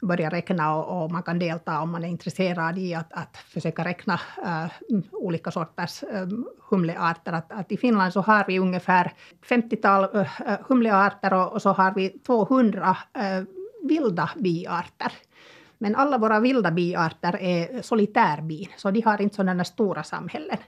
Börja 0.00 0.30
räkna 0.30 0.74
och, 0.74 1.04
och 1.04 1.12
man 1.12 1.22
kan 1.22 1.38
delta 1.38 1.80
om 1.80 1.90
man 1.90 2.04
är 2.04 2.08
intresserad 2.08 2.78
i 2.78 2.94
att, 2.94 3.12
att 3.12 3.36
försöka 3.36 3.84
räkna 3.84 4.20
äh, 4.44 4.66
olika 5.12 5.50
sorters 5.50 6.02
äh, 6.02 6.28
humlearter. 6.70 7.32
Att, 7.32 7.52
att 7.52 7.72
I 7.72 7.76
Finland 7.76 8.12
så 8.12 8.20
har 8.20 8.44
vi 8.48 8.58
ungefär 8.58 9.12
50-tal 9.48 10.04
äh, 10.14 10.26
humlearter 10.68 11.34
och, 11.34 11.52
och 11.52 11.62
så 11.62 11.70
har 11.72 11.94
vi 11.94 12.08
200 12.08 12.96
äh, 13.14 13.44
vilda 13.82 14.30
biarter. 14.36 15.12
Men 15.78 15.96
alla 15.96 16.18
våra 16.18 16.40
vilda 16.40 16.70
biarter 16.70 17.36
är 17.40 17.82
solitärbin, 17.82 18.68
så 18.76 18.90
de 18.90 19.00
har 19.00 19.22
inte 19.22 19.36
sådana 19.36 19.64
stora 19.64 20.02
samhällen. 20.02 20.58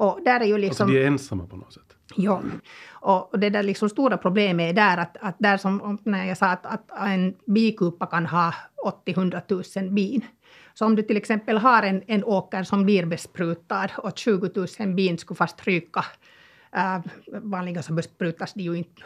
Och 0.00 0.20
där 0.24 0.40
är 0.40 0.44
ju 0.44 0.58
liksom... 0.58 0.84
Alltså 0.84 0.98
de 0.98 1.02
är 1.02 1.06
ensamma 1.06 1.46
på 1.46 1.56
något 1.56 1.72
sätt. 1.72 1.96
Ja, 2.16 2.42
och 2.90 3.38
det 3.38 3.50
där 3.50 3.62
liksom 3.62 3.88
stora 3.88 4.16
problemet 4.16 4.70
är 4.70 4.74
där 4.74 4.96
att, 4.98 5.16
att 5.20 5.36
där 5.38 5.56
som 5.56 5.80
om- 5.82 5.98
när 6.04 6.24
jag 6.24 6.36
sa 6.38 6.46
att, 6.46 6.66
att 6.66 6.90
en 7.06 7.34
bikupa 7.46 8.06
kan 8.06 8.26
ha 8.26 8.54
80-100 9.06 9.82
000 9.82 9.90
bin. 9.90 10.20
Så 10.74 10.86
om 10.86 10.96
du 10.96 11.02
till 11.02 11.16
exempel 11.16 11.58
har 11.58 11.82
en, 11.82 12.02
en 12.06 12.24
åker 12.24 12.62
som 12.62 12.84
blir 12.84 13.06
besprutad 13.06 13.88
och 13.98 14.18
20 14.18 14.66
000 14.78 14.94
bin 14.94 15.18
skulle 15.18 15.36
fast 15.36 15.66
ryka 15.66 16.04
äh, 16.76 16.98
vanligen 17.42 17.82
så 17.82 17.92
besprutas 17.92 18.54
de 18.54 18.62
ju 18.62 18.74
inte 18.74 19.02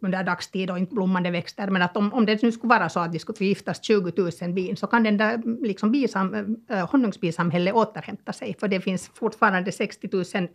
under 0.00 0.24
dagstid 0.24 0.70
och 0.70 0.78
inte 0.78 0.94
blommande 0.94 1.30
växter. 1.30 1.70
Men 1.70 1.82
att 1.82 1.96
om, 1.96 2.12
om 2.12 2.26
det 2.26 2.42
nu 2.42 2.52
skulle 2.52 2.68
vara 2.68 2.88
så 2.88 3.00
att 3.00 3.12
det 3.12 3.18
skulle 3.18 3.36
förgiftas 3.36 3.84
20 3.84 4.12
000 4.42 4.52
bin 4.52 4.76
så 4.76 4.86
kan 4.86 5.02
den 5.02 5.16
där 5.16 5.62
liksom 5.66 5.92
bisam, 5.92 6.56
äh, 6.70 6.90
honungsbisamhället 6.90 7.74
återhämta 7.74 8.32
sig. 8.32 8.56
För 8.60 8.68
det 8.68 8.80
finns 8.80 9.10
fortfarande 9.14 9.72
60 9.72 10.08
000 10.12 10.48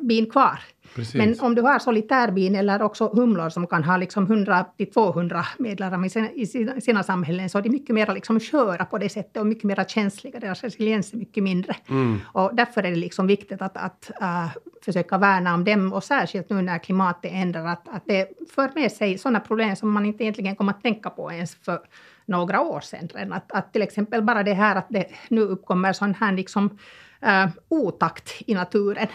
bin 0.00 0.30
kvar. 0.30 0.60
Precis. 0.94 1.14
Men 1.14 1.40
om 1.40 1.54
du 1.54 1.62
har 1.62 1.78
solitärbin 1.78 2.56
eller 2.56 2.82
också 2.82 3.08
humlor 3.14 3.48
som 3.48 3.66
kan 3.66 3.84
ha 3.84 3.96
liksom 3.96 4.24
100 4.24 4.64
till 4.76 4.90
200 4.90 5.46
medlemmar 5.58 6.06
i 6.34 6.46
sina, 6.80 7.02
samhällen 7.02 7.50
så 7.50 7.58
är 7.58 7.62
de 7.62 7.68
mycket 7.70 7.94
mer 7.94 8.14
liksom 8.14 8.40
sköra 8.40 8.84
på 8.84 8.98
det 8.98 9.08
sättet 9.08 9.36
och 9.36 9.46
mycket 9.46 9.64
mer 9.64 9.84
känsliga. 9.84 10.40
Deras 10.40 10.62
resiliens 10.62 11.12
är 11.12 11.16
mycket 11.16 11.42
mindre. 11.44 11.76
Mm. 11.88 12.20
Och 12.26 12.50
därför 12.54 12.82
är 12.82 12.90
det 12.90 12.96
liksom 12.96 13.26
viktigt 13.26 13.62
att, 13.62 13.76
att 13.76 14.10
äh, 14.20 14.48
försöka 14.84 15.18
värna 15.18 15.54
om 15.54 15.64
dem 15.64 15.92
och 15.92 16.04
särskilt 16.04 16.50
nu 16.50 16.62
när 16.62 16.78
klimatet 16.78 17.32
ändrar 17.34 17.66
att, 17.66 17.88
att 17.88 18.02
det 18.06 18.28
för 18.54 18.70
med 18.74 18.92
sig 18.92 19.18
sådana 19.18 19.40
problem 19.40 19.76
som 19.76 19.90
man 19.90 20.06
inte 20.06 20.24
egentligen 20.24 20.56
kommer 20.56 20.72
att 20.72 20.82
tänka 20.82 21.10
på 21.10 21.32
ens 21.32 21.54
för 21.54 21.80
några 22.26 22.60
år 22.60 22.80
sedan. 22.80 23.32
Att, 23.32 23.52
att 23.52 23.72
till 23.72 23.82
exempel 23.82 24.22
bara 24.22 24.42
det 24.42 24.54
här 24.54 24.76
att 24.76 24.86
det 24.88 25.06
nu 25.28 25.40
uppkommer 25.40 25.92
sån 25.92 26.14
här 26.14 26.32
liksom, 26.32 26.78
äh, 27.20 27.46
otakt 27.68 28.42
i 28.46 28.54
naturen. 28.54 29.08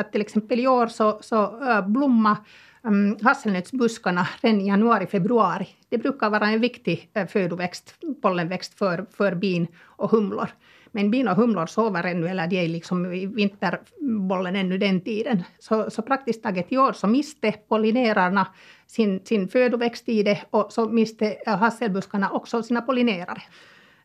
Att 0.00 0.12
till 0.12 0.20
exempel 0.20 0.60
i 0.60 0.66
år 0.66 0.86
så, 0.86 1.18
så 1.22 1.68
äh, 1.70 1.88
blomma 1.88 2.36
um, 2.82 3.16
hasselnötsbuskarna 3.22 4.28
redan 4.40 4.60
i 4.60 4.68
januari, 4.68 5.06
februari. 5.06 5.68
Det 5.88 5.98
brukar 5.98 6.30
vara 6.30 6.46
en 6.46 6.60
viktig 6.60 7.10
äh, 7.14 7.26
födoväxt, 7.26 7.94
pollenväxt 8.22 8.78
för, 8.78 9.06
för 9.10 9.34
bin 9.34 9.66
och 9.84 10.10
humlor. 10.10 10.48
Men 10.92 11.10
bin 11.10 11.28
och 11.28 11.36
humlor 11.36 11.66
sover 11.66 12.04
ännu, 12.04 12.28
eller 12.28 12.46
de 12.46 12.56
är 12.56 12.68
liksom 12.68 13.12
i 13.12 13.26
vinterbollen 13.26 14.56
ännu 14.56 14.78
den 14.78 15.00
tiden. 15.00 15.42
Så, 15.58 15.90
så 15.90 16.02
praktiskt 16.02 16.42
taget 16.42 16.72
i 16.72 16.78
år 16.78 16.92
så 16.92 17.06
miste 17.06 17.52
pollinerarna 17.68 18.46
sin, 18.86 19.20
sin 19.24 19.48
födoväxt 19.48 20.08
i 20.08 20.22
det 20.22 20.42
och 20.50 20.72
så 20.72 20.88
miste 20.88 21.36
hasselbuskarna 21.46 22.30
också 22.30 22.62
sina 22.62 22.80
pollinerare. 22.80 23.42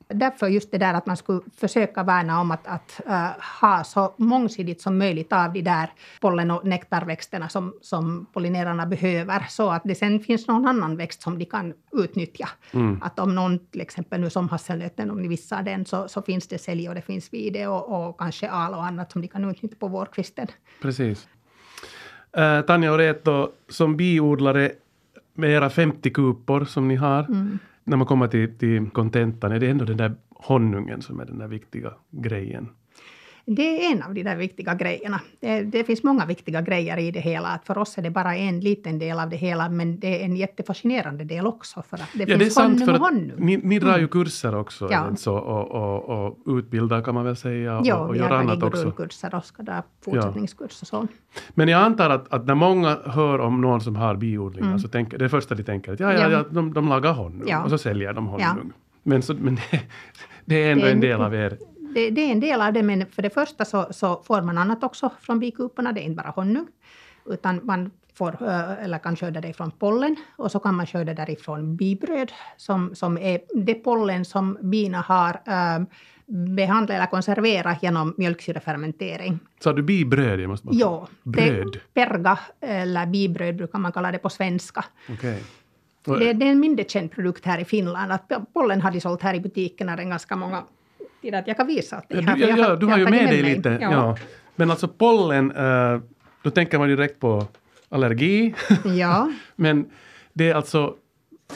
Därför 0.08 0.48
just 0.48 0.72
det 0.72 0.78
där 0.78 0.94
att 0.94 1.06
man 1.06 1.18
skulle 1.18 1.42
försöka 1.58 2.04
värna 2.04 2.42
om 2.42 2.52
att, 2.52 2.68
att 2.68 3.02
äh, 3.08 3.30
ha 3.62 3.84
så 3.84 4.14
mångsidigt 4.18 4.82
som 4.82 4.98
möjligt 4.98 5.34
av 5.34 5.54
de 5.54 5.62
där 5.62 5.90
pollen 6.22 6.52
och 6.52 6.66
nektarväxterna 6.66 7.50
som, 7.50 7.74
som 7.82 8.26
pollinerarna 8.34 8.86
behöver, 8.86 9.46
så 9.50 9.70
att 9.70 9.82
det 9.86 9.96
sen 9.96 10.20
finns 10.20 10.48
någon 10.48 10.68
annan 10.68 10.98
växt 10.98 11.22
som 11.22 11.40
de 11.40 11.46
kan 11.46 11.74
utnyttja. 11.94 12.50
Att 13.02 13.20
om 13.20 13.36
någon, 13.36 13.60
till 13.60 13.82
exempel 13.82 14.22
nu 14.22 14.30
som 14.30 14.50
hasselnöten, 14.50 15.12
om 15.12 15.22
ni 15.22 15.28
vissar 15.28 15.64
den, 15.64 15.86
så, 15.86 16.08
så 16.08 16.22
finns 16.22 16.48
det 16.48 16.58
sälj 16.58 16.90
och 16.90 16.96
det 16.96 17.02
finns 17.02 17.34
vide 17.34 17.68
och, 17.68 18.08
och 18.08 18.20
kanske 18.20 18.50
al 18.50 18.74
och 18.74 18.86
annat 18.86 19.12
som 19.12 19.22
de 19.22 19.28
kan 19.28 19.50
utnyttja 19.50 19.76
på 19.80 19.88
vårkvisten. 19.88 20.48
Precis. 20.82 21.28
Uh, 22.38 22.62
Tanja 22.62 22.94
Oreto, 22.94 23.52
som 23.70 23.98
biodlare 23.98 24.72
med 25.34 25.50
era 25.50 25.70
50 25.70 26.10
kupor 26.10 26.66
som 26.66 26.88
ni 26.88 26.96
har, 26.96 27.26
när 27.86 27.98
man 27.98 28.08
kommer 28.08 28.28
till, 28.28 28.58
till 28.58 28.90
kontentan, 28.90 29.52
är 29.52 29.60
det 29.60 29.70
ändå 29.70 29.86
den 29.86 29.98
där 29.98 30.16
honungen 30.30 31.02
som 31.02 31.20
är 31.20 31.26
den 31.26 31.38
där 31.38 31.48
viktiga 31.48 31.94
grejen? 32.12 32.70
Det 33.48 33.86
är 33.86 33.92
en 33.92 34.04
av 34.04 34.14
de 34.14 34.24
där 34.24 34.36
viktiga 34.36 34.74
grejerna. 34.76 35.22
Det, 35.40 35.62
det, 35.62 35.84
finns 35.84 36.04
många 36.04 36.26
viktiga 36.26 36.62
grejer 36.62 36.98
i 36.98 37.12
det 37.12 37.20
hela. 37.20 37.48
Att 37.48 37.66
för 37.66 37.78
oss 37.78 37.98
är 37.98 38.02
det 38.02 38.10
bara 38.10 38.36
en 38.36 38.60
liten 38.60 39.00
del 39.00 39.20
av 39.20 39.30
det 39.30 39.36
hela, 39.36 39.70
men 39.70 40.00
det 40.00 40.22
är 40.22 40.26
en 40.26 40.36
jättefascinerande 40.36 41.24
del 41.24 41.48
också. 41.48 41.84
För 41.90 41.98
att 41.98 42.10
det 42.14 42.30
ja, 42.30 42.38
finns 42.38 42.56
det 42.56 42.62
är 42.62 42.66
honung 42.68 42.90
och 42.90 43.00
honung. 43.00 43.32
ni, 43.38 43.58
ni 43.58 43.80
drar 43.80 43.98
ju 43.98 44.08
kurser 44.08 44.56
också 44.56 44.88
Ja. 44.92 45.08
ja. 45.10 45.16
så, 45.16 45.36
och, 45.36 45.72
och, 45.72 46.28
och 46.28 46.58
utbildar 46.58 47.02
kan 47.02 47.14
man 47.14 47.26
väl 47.26 47.36
säga 47.36 47.78
och, 47.80 47.86
Ja, 47.86 47.96
och 47.96 48.14
vi 48.16 48.20
gör 48.20 48.30
har 48.30 48.36
annat 48.36 48.64
också. 48.64 48.82
grundkurser 48.82 49.36
och 49.36 49.46
ska 49.46 49.64
dra 49.64 49.84
fortsättningskurs 50.06 50.82
och 50.82 50.88
så. 50.88 51.08
Men 51.54 51.68
jag 51.68 51.82
antar 51.82 52.10
att, 52.10 52.34
att 52.34 52.46
när 52.46 52.56
många 52.56 52.98
hör 53.06 53.40
om 53.40 53.62
någon 53.62 53.82
som 53.82 53.96
har 53.96 54.16
biodlingar 54.16 54.78
så 54.78 54.88
tänker 54.88 55.18
det 55.18 55.30
första 55.30 55.56
de 55.56 55.64
tänker 55.64 55.94
att 55.94 56.00
ja, 56.00 56.14
ja, 56.14 56.20
Mm. 56.20 56.32
Ja. 56.32 56.44
de, 56.52 56.74
de 56.74 56.90
lagar 56.90 57.14
honung 57.14 57.54
och 57.64 57.70
så 57.70 57.78
säljer 57.78 58.14
de 58.14 58.28
honung. 58.28 58.72
Men, 59.04 59.22
så, 59.22 59.34
men 59.34 59.56
det, 59.72 59.80
det 60.46 60.64
är 60.64 60.72
ändå 60.72 60.86
en- 60.88 61.00
del 61.00 61.22
av 61.22 61.36
er. 61.36 61.58
Det, 61.96 62.10
det 62.10 62.22
är 62.22 62.32
en 62.32 62.40
del 62.40 62.62
av 62.62 62.74
det, 62.74 62.84
men 62.84 63.06
för 63.06 63.22
det 63.22 63.30
första 63.30 63.66
så, 63.66 63.88
så 63.92 64.24
får 64.24 64.42
man 64.42 64.58
annat 64.58 64.84
också 64.84 65.12
från 65.22 65.40
bikuporna. 65.40 65.92
Det 65.92 66.02
är 66.02 66.04
inte 66.04 66.24
bara 66.24 66.30
honung, 66.36 66.68
utan 67.26 67.60
man 67.64 67.92
får, 68.14 68.48
eh, 68.48 68.84
eller 68.84 68.98
kan 69.00 69.16
skörda 69.16 69.42
det 69.42 69.54
från 69.54 69.72
pollen 69.72 70.16
och 70.38 70.52
så 70.52 70.60
kan 70.60 70.76
man 70.76 70.86
skörda 70.88 71.14
därifrån 71.14 71.76
bibröd 71.76 72.32
som, 72.58 72.96
som 72.96 73.18
är 73.18 73.40
det 73.66 73.74
pollen 73.74 74.26
som 74.26 74.58
bina 74.62 75.02
har 75.02 75.42
eh, 75.46 75.80
behandlat 76.56 76.96
eller 76.96 77.06
konserverat 77.08 77.84
genom 77.84 78.14
mjölksyrefermentering. 78.18 79.40
Sa 79.64 79.74
du 79.74 79.82
bibröd? 79.84 80.40
Jag 80.40 80.50
måste 80.50 80.68
bara... 80.68 80.76
Ja, 80.76 81.08
Bröd? 81.24 81.80
Perga 81.94 82.40
eller 82.62 83.06
bibröd 83.06 83.56
brukar 83.56 83.80
man 83.80 83.92
kalla 83.92 84.12
det 84.12 84.18
på 84.18 84.30
svenska. 84.30 84.86
Och- 86.08 86.20
Det, 86.20 86.34
det 86.34 86.46
är 86.48 86.52
en 86.52 86.60
mindre 86.60 86.86
känd 86.86 87.12
produkt 87.12 87.46
här 87.46 87.60
i 87.60 87.66
Finland. 87.66 88.12
Att 88.12 88.32
pollen 88.54 88.82
har 88.82 88.92
de 88.92 89.02
sålt 89.02 89.22
här 89.22 89.34
i 89.34 89.40
butikerna 89.40 89.92
redan 89.96 90.10
ganska 90.10 90.36
många 90.36 90.64
tider. 91.26 91.44
Jag 91.48 91.58
kan 91.58 91.68
visa 91.68 91.98
åt 91.98 92.10
dig 92.10 92.18
Ja, 92.22 92.30
här, 92.30 92.36
du, 92.36 92.42
ja, 92.42 92.48
jag 92.50 92.60
ja, 92.60 92.76
du 92.76 92.86
har 92.86 92.98
ju 92.98 93.06
tagit 93.06 93.20
med 93.22 93.30
dig 93.34 93.42
mig. 93.44 93.56
lite. 93.56 93.78
Ja. 93.82 94.18
Men 94.56 94.72
alltså 94.72 94.88
pollen, 94.88 95.52
eh, 95.52 96.00
då 96.44 96.50
tänker 96.50 96.78
man 96.80 96.88
direkt 96.88 97.20
på 97.20 97.46
allergi. 97.90 98.56
Ja. 99.00 99.32
Men 99.56 99.86
det 100.34 100.50
är 100.50 100.56
alltså 100.56 100.94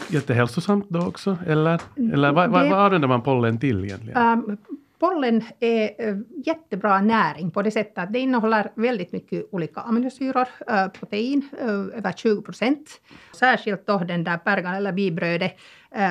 jättehälsosamt 0.10 0.86
då 0.89 0.99
också? 0.99 1.38
Eller, 1.47 1.82
eller 2.13 2.32
vad, 2.32 2.45
Det- 2.49 2.69
vad 2.69 2.73
använder 2.86 3.08
man 3.08 3.21
pollen 3.21 3.60
till 3.60 3.86
egentligen? 3.86 4.17
Ähm, 4.17 4.58
pollen 4.99 5.43
är 5.59 6.07
äh, 6.09 6.17
jättebra 6.45 7.01
näring 7.01 7.51
på 7.51 7.62
det 7.62 7.71
sättet 7.71 7.97
att 7.97 8.13
det 8.13 8.19
innehåller 8.19 8.71
väldigt 8.75 9.12
mycket 9.12 9.45
olika 9.51 9.81
aminosyror, 9.81 10.47
äh, 10.67 10.88
protein, 10.88 11.49
äh, 11.62 11.69
över 11.97 12.12
20 12.12 12.41
procent. 12.41 13.01
Särskilt 13.35 13.88
då 13.88 13.97
den 13.97 14.23
där 14.23 14.38
pergan 14.38 14.75
eller 14.75 14.91
bibrödet 14.91 15.51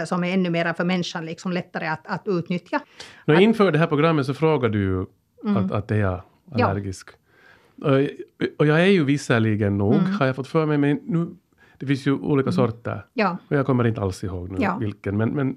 som 0.06 0.24
är 0.24 0.34
ännu 0.34 0.50
mer 0.50 0.72
för 0.72 0.84
människan 0.84 1.26
liksom 1.26 1.52
lättare 1.52 1.86
att, 1.86 2.06
att 2.06 2.22
utnyttja. 2.26 2.80
Nå, 3.26 3.34
inför 3.34 3.72
det 3.72 3.78
här 3.78 3.86
programmet 3.86 4.26
så 4.26 4.34
frågade 4.34 4.78
du 4.78 4.82
ju 4.84 5.06
Mm. 5.44 5.56
att, 5.56 5.72
att 5.72 5.90
är 5.90 5.96
jag 5.96 6.20
allergisk. 6.52 7.08
Och, 7.82 7.92
och 8.58 8.66
jag 8.66 8.80
är 8.80 8.86
ju 8.86 9.04
visserligen 9.04 9.78
nog, 9.78 9.94
Mm. 9.94 10.12
har 10.12 10.26
jag 10.26 10.36
fått 10.36 10.48
för 10.48 10.66
mig, 10.66 10.78
men 10.78 11.00
nu, 11.06 11.28
det 11.78 11.86
finns 11.86 12.06
ju 12.06 12.12
olika 12.12 12.52
sorter. 12.52 13.06
Ja. 13.14 13.38
Och 13.48 13.56
jag 13.56 13.66
kommer 13.66 13.86
inte 13.86 14.00
alls 14.00 14.24
ihåg 14.24 14.50
nu 14.50 14.56
Ja. 14.60 14.76
vilken. 14.80 15.16
Men, 15.16 15.28
men, 15.30 15.56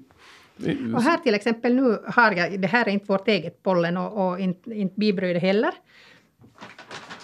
Och 0.94 1.02
här 1.02 1.16
till 1.18 1.34
exempel 1.34 1.74
nu 1.74 1.98
har 2.06 2.32
jag, 2.32 2.60
det 2.60 2.68
här 2.68 2.84
är 2.88 2.92
inte 2.92 3.06
vårt 3.06 3.28
eget 3.28 3.62
pollen 3.62 3.96
och, 3.96 4.26
och 4.28 4.40
inte, 4.40 4.70
inte 4.74 4.94
bibrödet 5.00 5.42
heller. 5.42 5.70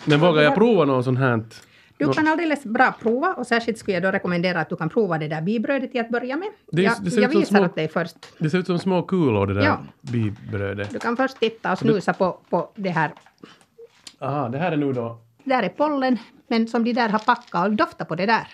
men 0.05 0.20
vågar 0.20 0.42
jag 0.42 0.55
prova 0.55 0.85
något 0.85 1.05
sånt 1.05 1.18
här? 1.18 1.44
Du 1.96 2.12
kan 2.12 2.29
alldeles 2.29 2.64
bra 2.64 2.94
prova 3.03 3.35
och 3.35 3.46
särskilt 3.46 3.79
skulle 3.79 3.94
jag 3.96 4.03
då 4.03 4.11
rekommendera 4.11 4.61
att 4.61 4.68
du 4.68 4.77
kan 4.77 4.88
prova 4.88 5.18
det 5.18 5.29
där 5.29 5.42
bibrödet 5.42 5.92
till 5.92 6.01
att 6.01 6.09
börja 6.11 6.37
med. 6.37 6.48
Det 6.72 6.83
jag 6.83 6.94
det 7.03 7.20
jag 7.20 7.29
visar 7.29 7.44
små- 7.57 7.64
åt 7.64 7.74
dig 7.74 7.88
först. 7.88 8.16
Det 8.38 8.51
ser 8.51 8.59
ut 8.59 8.66
som 8.66 8.79
små 8.79 9.03
kulor 9.03 9.46
det 9.46 9.55
där 9.55 9.62
Ja. 9.64 9.79
bibrödet. 10.01 10.90
Du 10.90 10.98
kan 10.98 11.16
först 11.16 11.40
titta 11.40 11.72
och 11.72 11.79
snusa 11.79 12.12
på, 12.12 12.38
på 12.51 12.70
det 12.74 12.90
här. 12.90 13.12
Aha, 14.20 14.48
det 14.48 14.59
här 14.59 14.72
är 14.72 14.77
nu 14.77 14.92
då... 14.92 15.18
Där 15.44 15.62
är 15.62 15.68
pollen, 15.68 16.18
men 16.48 16.68
som 16.68 16.85
de 16.85 16.92
där 16.92 17.09
har 17.09 17.18
packat 17.18 17.66
och 17.68 17.72
dofta 17.77 18.05
på 18.05 18.14
det 18.14 18.27
där. 18.27 18.48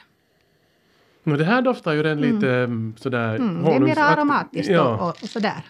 Nå, 1.24 1.36
det 1.36 1.44
här 1.44 1.62
doftar 1.62 1.92
ju 1.92 2.02
redan 2.02 2.20
lite 2.20 2.50
mm. 2.50 2.94
sådär... 2.96 3.34
Mm, 3.34 3.64
det 3.64 3.74
är 3.74 3.80
mer 3.80 3.98
aromatiskt 3.98 4.70
Ja. 4.70 5.08
och, 5.08 5.08
och, 5.08 5.28
sådär. 5.28 5.64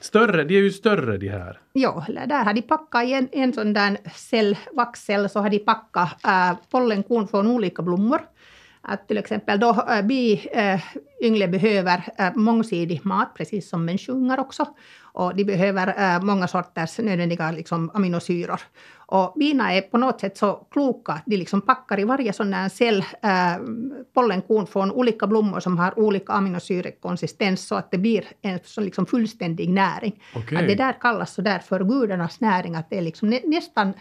Större, 0.00 0.44
de 0.44 0.54
är 0.56 0.60
ju 0.60 0.70
större 0.70 1.18
de 1.18 1.28
här. 1.28 1.58
Jo, 1.74 2.02
eller 2.08 2.26
där 2.26 2.44
har 2.44 2.54
de 2.54 2.62
packat 2.62 3.04
i 3.04 3.12
en, 3.12 3.28
en 3.32 3.52
sån 3.52 3.72
där 3.72 3.96
cell, 4.14 4.56
vaxcell, 4.72 5.28
så 5.28 5.40
har 5.40 5.50
de 5.50 5.58
packat 5.58 6.24
äh, 6.26 6.52
pollenkorn 6.70 7.28
från 7.28 7.46
olika 7.46 7.82
blommor. 7.82 8.20
Att 8.80 9.08
till 9.08 9.18
exempel 9.18 9.60
då 9.60 9.86
äh, 9.88 10.02
bi 10.02 10.48
äh, 10.52 11.50
behöver 11.50 12.02
äh, 12.18 12.34
mångsidig 12.34 13.00
mat, 13.04 13.34
precis 13.34 13.68
som 13.68 13.84
människungar 13.84 14.40
också. 14.40 14.66
Och 15.12 15.36
de 15.36 15.44
behöver 15.44 16.14
äh, 16.14 16.22
många 16.22 16.48
sorters 16.48 16.98
nödvändiga 16.98 17.50
liksom, 17.50 17.90
aminosyror. 17.94 18.60
Och 19.06 19.32
bina 19.36 19.72
är 19.72 19.80
på 19.80 19.98
något 19.98 20.20
sätt 20.20 20.38
så 20.38 20.66
kloka 20.70 21.12
att 21.12 21.22
de 21.26 21.36
liksom 21.36 21.60
packar 21.60 22.00
i 22.00 22.04
varje 22.04 22.32
sån 22.32 22.50
där 22.50 22.68
cell 22.68 23.04
äh, 23.22 23.30
pollenkorn 24.14 24.66
från 24.66 24.92
olika 24.92 25.26
blommor 25.26 25.60
som 25.60 25.78
har 25.78 25.98
olika 25.98 26.32
aminosyrekonsistens 26.32 27.66
så 27.66 27.74
att 27.74 27.90
det 27.90 27.98
blir 27.98 28.24
en 28.42 28.58
sån 28.64 28.84
liksom 28.84 29.06
fullständig 29.06 29.68
näring. 29.68 30.22
Okej. 30.36 30.58
Att 30.58 30.66
det 30.66 30.74
där 30.74 30.92
kallas 31.00 31.34
så 31.34 31.42
där 31.42 31.58
för 31.58 31.84
gudarnas 31.84 32.40
näring, 32.40 32.74
att 32.74 32.90
det 32.90 32.98
är 32.98 33.02
liksom 33.02 33.30
nä, 33.30 33.40
nästan, 33.44 33.92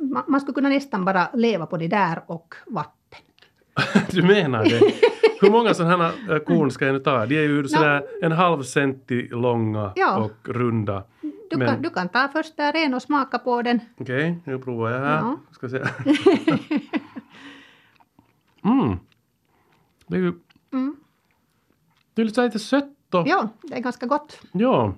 man, 0.00 0.22
man 0.28 0.40
skulle 0.40 0.54
kunna 0.54 0.68
nästan 0.68 1.04
bara 1.04 1.28
leva 1.34 1.66
på 1.66 1.76
det 1.76 1.88
där 1.88 2.22
och 2.26 2.54
vatten. 2.66 3.20
du 4.10 4.22
menar 4.22 4.64
det? 4.64 4.80
Hur 5.40 5.50
många 5.50 5.74
sådana 5.74 6.04
här 6.04 6.34
äh, 6.34 6.38
korn 6.38 6.70
ska 6.70 6.86
jag 6.86 6.92
nu 6.92 6.98
ta? 7.00 7.26
De 7.26 7.36
är 7.36 7.42
ju 7.42 7.68
sådär 7.68 8.02
en 8.22 8.32
halv 8.32 8.62
centi 8.62 9.28
långa 9.28 9.92
Ja. 9.96 10.16
och 10.18 10.48
runda. 10.48 11.02
Du, 11.50 11.56
Men- 11.56 11.68
kan, 11.68 11.82
du 11.82 11.90
kan 11.90 12.08
ta 12.08 12.28
först 12.32 12.56
där 12.56 12.76
en 12.76 12.94
och 12.94 13.02
smaka 13.02 13.38
på 13.38 13.62
den. 13.62 13.80
Okej, 13.98 14.38
nu 14.44 14.58
provar 14.58 14.90
jag 14.90 14.98
här. 15.00 15.16
Ja. 15.16 15.36
Ska 15.50 15.68
se. 15.68 15.76
mm. 18.64 18.96
Det 20.06 20.16
är 20.16 20.20
ju... 20.20 20.32
Mm. 20.72 20.96
Det 22.14 22.22
är 22.22 22.24
lite, 22.44 22.58
sött 22.58 23.14
och... 23.14 23.28
Ja, 23.28 23.48
det 23.62 23.74
är 23.76 23.80
ganska 23.80 24.06
gott. 24.06 24.40
ja. 24.52 24.94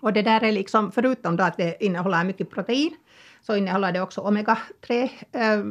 Och 0.00 0.12
det 0.12 0.22
där 0.22 0.44
är 0.44 0.52
liksom, 0.52 0.92
förutom 0.92 1.36
då 1.36 1.44
att 1.44 1.56
det 1.56 1.84
innehåller 1.84 2.24
mycket 2.24 2.50
protein, 2.50 2.96
så 3.42 3.56
innehåller 3.56 3.92
det 3.92 4.00
också 4.00 4.20
omega-3 4.20 5.10
eh, 5.32 5.64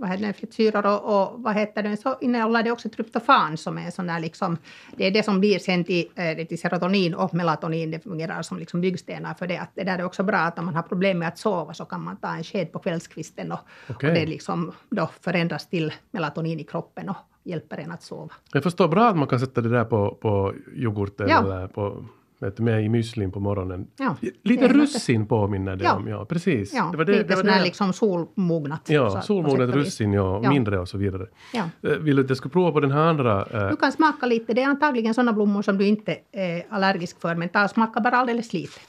vad 0.00 0.10
heter 0.10 0.26
det, 0.26 0.32
fettsyror 0.32 0.86
och, 0.86 1.22
och 1.22 1.42
vad 1.42 1.54
heter 1.54 1.82
det, 1.82 1.96
så 1.96 2.16
innehåller 2.20 2.62
det 2.62 2.70
också 2.70 2.88
tryptofan 2.88 3.56
som 3.56 3.78
är 3.78 3.90
sån 3.90 4.06
där 4.06 4.20
liksom, 4.20 4.58
det 4.96 5.06
är 5.06 5.10
det 5.10 5.22
som 5.22 5.40
blir 5.40 5.58
sen 5.58 5.84
till, 5.84 6.08
eh, 6.14 6.46
till 6.46 6.60
serotonin 6.60 7.14
och 7.14 7.34
melatonin, 7.34 7.90
det 7.90 8.00
fungerar 8.00 8.42
som 8.42 8.58
liksom 8.58 8.80
byggstenar 8.80 9.34
för 9.34 9.46
det. 9.46 9.56
Att 9.58 9.70
det 9.74 9.84
där 9.84 9.98
är 9.98 10.04
också 10.04 10.22
bra 10.22 10.38
att 10.38 10.58
om 10.58 10.64
man 10.64 10.74
har 10.74 10.82
problem 10.82 11.18
med 11.18 11.28
att 11.28 11.38
sova 11.38 11.74
så 11.74 11.84
kan 11.84 12.00
man 12.04 12.16
ta 12.16 12.28
en 12.34 12.44
sked 12.44 12.72
på 12.72 12.78
kvällskvisten 12.78 13.52
och, 13.52 13.58
Okej. 13.90 14.08
och 14.08 14.14
det 14.14 14.26
liksom 14.26 14.72
då 14.90 15.10
förändras 15.20 15.66
till 15.68 15.92
melatonin 16.10 16.60
i 16.60 16.64
kroppen 16.64 17.08
och 17.08 17.16
hjälper 17.44 17.76
en 17.78 17.90
att 17.90 18.02
sova. 18.02 18.32
Jag 18.52 18.62
förstår 18.62 18.88
bra 18.88 19.08
att 19.08 19.16
man 19.16 19.28
kan 19.28 19.40
sätta 19.40 19.60
det 19.60 19.68
där 19.68 19.84
på, 19.84 20.14
på 20.20 20.54
yoghurten 20.74 21.28
Ja. 21.28 21.38
eller 21.38 21.68
på, 21.68 22.04
vet 22.40 22.58
med 22.58 22.84
i 22.84 22.88
müslin 22.88 23.30
på 23.30 23.40
morgonen. 23.40 23.86
Ja, 23.98 24.16
Lite 24.42 24.68
russin 24.68 25.26
påminner 25.26 25.76
det 25.76 25.84
Ja. 25.84 25.94
om. 25.96 26.08
Ja, 26.08 26.24
precis. 26.24 26.74
Ja, 26.74 26.88
det 26.92 26.96
var 26.96 27.04
det, 27.04 27.12
lite 27.12 27.24
det, 27.24 27.36
var 27.36 27.42
det. 27.42 27.62
liksom 27.62 27.92
solmognat. 27.92 28.86
så 28.86 28.92
Ja, 28.92 29.22
solmognat 29.22 29.70
russin, 29.74 30.12
ja, 30.12 30.40
Ja. 30.42 30.50
mindre 30.50 30.78
och 30.78 30.88
så 30.88 30.98
vidare. 30.98 31.26
Ja. 31.52 31.62
Eh, 31.90 31.96
Vill 31.96 32.16
du 32.16 32.22
att 32.22 32.28
jag 32.28 32.36
ska 32.38 32.48
prova 32.48 32.72
på 32.72 32.80
den 32.80 32.90
här 32.90 33.00
andra? 33.00 33.46
eh, 33.52 33.68
Du 33.68 33.76
kan 33.76 33.92
smaka 33.92 34.26
lite. 34.26 34.54
Det 34.54 34.62
är 34.62 34.66
antagligen 34.66 35.14
sådana 35.14 35.32
blommor 35.32 35.62
som 35.62 35.78
du 35.78 35.86
inte 35.86 36.16
är 36.32 36.66
allergisk 36.70 37.20
för, 37.20 37.34
men 37.34 37.48
ta 37.48 37.64
och 37.64 37.70
smaka 37.70 38.00
bara 38.00 38.16
alldeles 38.16 38.52
lite. 38.52 38.80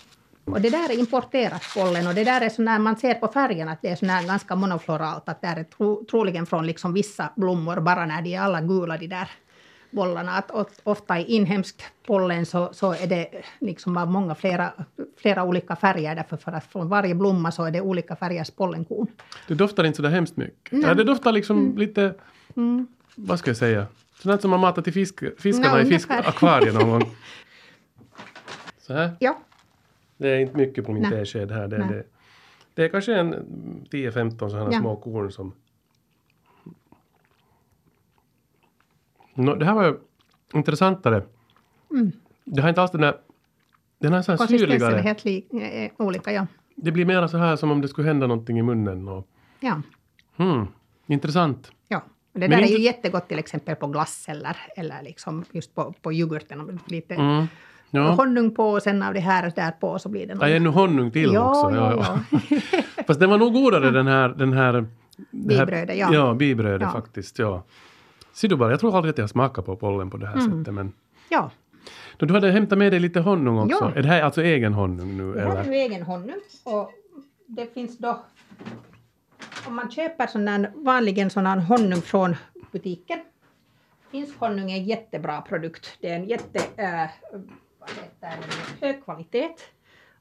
Och 0.45 0.61
det 0.61 0.69
där 0.69 0.91
är 0.93 0.99
importerat 0.99 1.61
pollen 1.77 2.07
och 2.07 2.13
det 2.15 2.23
där 2.23 2.41
är 2.41 2.49
så 2.49 2.61
när 2.61 2.79
man 2.79 2.95
ser 2.97 3.13
på 3.13 3.27
färgen 3.27 3.69
att 3.69 3.81
det 3.81 3.87
är 4.03 4.07
här 4.07 4.27
ganska 4.27 4.55
monofloralt, 4.55 5.29
att 5.29 5.41
det 5.41 5.47
är 5.47 5.63
tro, 5.63 6.05
troligen 6.11 6.45
från 6.45 6.65
liksom 6.67 6.93
vissa 6.93 7.29
blommor, 7.35 7.79
bara 7.79 8.05
när 8.05 8.21
de 8.21 8.35
är 8.35 8.39
alla 8.41 8.61
gula 8.61 8.97
de 8.97 9.07
där 9.07 9.27
bollarna. 9.91 10.31
Att 10.31 10.51
of- 10.51 10.79
ofta 10.83 11.19
i 11.19 11.23
inhemsk 11.23 11.81
pollen 12.07 12.45
så, 12.45 12.69
så 12.73 12.93
är 12.93 13.07
det 13.07 13.27
liksom 13.59 13.93
många 13.93 14.35
flera, 14.35 14.73
flera 15.17 15.43
olika 15.43 15.75
färger, 15.75 16.15
därför 16.15 16.37
för 16.37 16.51
att 16.51 16.65
från 16.65 16.89
varje 16.89 17.15
blomma 17.15 17.51
så 17.51 17.63
är 17.63 17.71
det 17.71 17.81
olika 17.81 18.15
färgers 18.15 18.51
pollenkorn. 18.51 19.07
Det 19.47 19.53
doftar 19.53 19.83
inte 19.83 19.95
så 19.97 20.01
där 20.01 20.09
hemskt 20.09 20.37
mycket. 20.37 20.81
Ja, 20.83 20.93
det 20.93 21.03
doftar 21.03 21.31
liksom 21.31 21.57
Mm. 21.59 21.77
lite, 21.77 22.13
vad 23.15 23.39
ska 23.39 23.49
jag 23.49 23.57
säga, 23.57 23.85
sånt 24.21 24.41
som 24.41 24.51
man 24.51 24.59
matar 24.59 24.81
till 24.81 24.93
fisk, 24.93 25.23
fiskarna 25.41 25.79
Ja, 25.79 25.81
i 25.81 25.85
fiskakvariet 25.85 26.73
någon 26.73 26.89
gång. 26.89 27.01
Så 28.79 28.93
här. 28.93 29.11
Ja, 29.19 29.37
Det 30.17 30.29
är 30.29 30.39
inte 30.39 30.57
mycket 30.57 30.85
på 30.85 30.91
min 30.91 31.01
Nej. 31.01 31.11
tesked 31.11 31.51
här. 31.51 31.67
Det, 31.67 31.77
Nej. 31.77 31.87
det, 31.89 32.03
det 32.73 32.83
är 32.83 32.89
kanske 32.89 33.15
en 33.15 33.33
10-15 33.91 34.49
sådana 34.49 34.69
Ja. 34.73 34.79
små 34.79 34.95
korn 34.95 35.31
som... 35.31 35.53
Nå, 39.41 39.55
det 39.55 39.65
här 39.65 39.73
var 39.73 39.83
ju 39.85 39.93
intressantare. 40.53 41.23
Det 42.45 42.61
har 42.61 42.69
inte 42.69 42.81
alls 42.81 42.91
den 42.91 43.01
där... 43.01 43.15
Den 43.99 44.13
här 44.13 44.21
så 44.21 44.31
här 44.31 44.37
konsistensen 44.37 44.93
är 44.93 44.97
helt 45.01 45.25
li, 45.25 45.45
eh, 45.97 46.05
olika. 46.05 46.31
Ja. 46.33 46.47
Det 46.75 46.91
blir 46.91 47.05
mer 47.05 47.27
så 47.27 47.37
här 47.37 47.55
som 47.55 47.71
om 47.71 47.81
det 47.81 47.87
skulle 47.87 48.07
hända 48.07 48.27
någonting 48.27 48.59
i 48.59 48.61
munnen. 48.61 49.07
Och, 49.07 49.27
Ja. 49.59 49.81
hmm, 50.37 50.67
intressant. 51.07 51.71
Ja, 51.87 52.03
det 52.33 52.39
Men 52.39 52.49
där 52.49 52.57
är 52.57 52.61
inte- 52.61 52.73
ju 52.73 52.79
jättegott 52.79 53.27
till 53.27 53.39
exempel 53.39 53.75
på 53.75 53.87
glass 53.87 54.25
eller, 54.29 54.57
eller 54.75 55.01
liksom 55.03 55.45
just 55.51 55.75
på, 55.75 55.93
på 56.01 56.13
yoghurten. 56.13 56.79
Lite, 56.87 57.15
Mm. 57.15 57.45
Ja. 57.91 58.01
honung 58.11 58.55
på 58.55 58.69
och 58.71 58.81
sen 58.83 59.03
av 59.03 59.13
det 59.13 59.19
här 59.19 59.51
där 59.55 59.71
på 59.71 59.99
så 59.99 60.09
blir 60.09 60.27
det 60.27 60.37
Ja, 60.41 60.47
ännu 60.49 60.69
honung 60.69 61.11
till 61.11 61.33
Ja, 61.33 61.49
också. 61.65 61.75
ja, 61.75 62.19
Fast 63.07 63.19
den 63.19 63.29
var 63.29 63.37
nog 63.37 63.53
godare 63.53 63.91
den 63.91 64.07
här... 64.07 64.29
Den 64.29 64.53
här 64.53 64.73
det 65.31 65.55
här- 65.55 65.65
Bibrödet, 65.65 65.97
ja. 65.97 66.13
Ja, 66.13 66.33
bibrödet 66.33 66.81
Ja. 66.81 66.91
faktiskt. 66.91 67.39
Ja. 67.39 67.63
Ser 68.33 68.47
du 68.47 68.55
bara, 68.55 68.71
jag 68.71 68.79
tror 68.79 68.95
aldrig 68.95 69.09
att 69.11 69.17
jag 69.17 69.23
har 69.23 69.27
smakat 69.27 69.65
på 69.65 69.75
pollen 69.75 70.09
på 70.09 70.17
det 70.17 70.27
här 70.27 70.33
Mm. 70.37 70.59
sättet. 70.59 70.73
Men 70.73 70.93
Ja, 71.29 71.51
Då 72.17 72.25
du 72.25 72.33
hade 72.33 72.51
hämtat 72.51 72.77
med 72.77 72.91
dig 72.93 72.99
lite 72.99 73.19
honung 73.19 73.57
också. 73.59 73.77
Ja. 73.81 73.91
Är 73.95 74.01
det 74.01 74.07
här 74.07 74.21
alltså 74.21 74.41
egen 74.43 74.73
honung 74.73 75.17
nu? 75.17 75.33
det 75.33 75.41
här 75.41 75.47
är 75.47 75.51
eller? 75.61 75.71
ju 75.73 75.77
egen 75.79 76.01
honung 76.03 76.39
och 76.63 76.91
det 77.47 77.73
finns 77.73 77.97
då 77.97 78.19
om 79.67 79.75
man 79.75 79.91
köper 79.91 80.27
sån 80.27 80.45
där, 80.45 80.71
vanligen 80.75 81.29
sån 81.29 81.45
här 81.45 81.57
honung 81.57 82.01
från 82.01 82.35
butiken. 82.71 83.19
Finsk 84.11 84.39
honung 84.39 84.71
är 84.71 84.77
en 84.77 84.83
jättebra 84.85 85.41
produkt. 85.41 85.97
Det 86.01 86.09
är 86.09 86.15
en 86.15 86.25
jätte, 86.27 86.59
äh, 86.75 87.09
vad 87.79 87.89
heter 87.89 88.37
det, 88.81 88.85
hög 88.87 89.03
kvalitet 89.03 89.49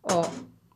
och, 0.01 0.27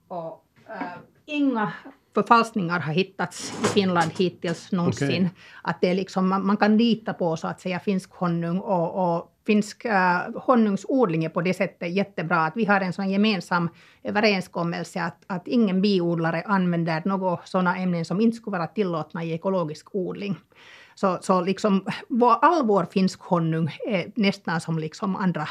och 0.09 0.45
äh, 0.69 0.83
inga 1.27 1.73
förfalskningar 2.15 2.81
har 2.81 2.93
hittats 2.93 3.53
i 3.65 3.67
Finland 3.67 4.11
hittills 4.19 4.73
någonsin. 4.73 5.09
Okej. 5.09 5.31
Att 5.63 5.81
det 5.81 5.89
är 5.89 5.95
liksom, 5.95 6.29
man, 6.29 6.47
man 6.47 6.57
kan 6.57 6.77
lita 6.77 7.13
på 7.13 7.37
så 7.37 7.47
att 7.47 7.61
säga 7.61 7.81
finsk 7.81 8.11
honung 8.13 8.59
och, 8.59 9.17
och 9.17 9.31
finsk 9.47 9.85
äh, 9.85 10.21
honungsodling 10.35 11.25
är 11.25 11.29
på 11.29 11.41
det 11.41 11.55
sättet 11.55 11.93
jättebra 11.93 12.45
att 12.45 12.57
vi 12.57 12.65
har 12.65 12.81
en 12.81 12.93
sån 12.93 13.11
gemensam 13.11 13.69
överenskommelse 14.03 15.03
att, 15.03 15.25
att 15.27 15.49
ingen 15.49 15.83
biodlare 15.83 16.43
använder 16.47 17.03
några 17.05 17.39
sådana 17.45 17.77
ämnen 17.77 18.05
som 18.05 18.21
inte 18.21 18.37
skulle 18.37 18.59
vara 18.59 18.67
tillåtna 18.67 19.25
i 19.25 19.33
ekologisk 19.33 19.95
odling. 19.95 20.37
Så, 20.95 21.19
så 21.21 21.41
liksom, 21.41 21.87
all 22.21 22.67
vår 22.67 22.85
finsk 22.85 23.21
honung 23.21 23.71
är 23.87 24.13
nästan 24.15 24.61
som 24.61 24.79
liksom 24.79 25.17
andra 25.17 25.49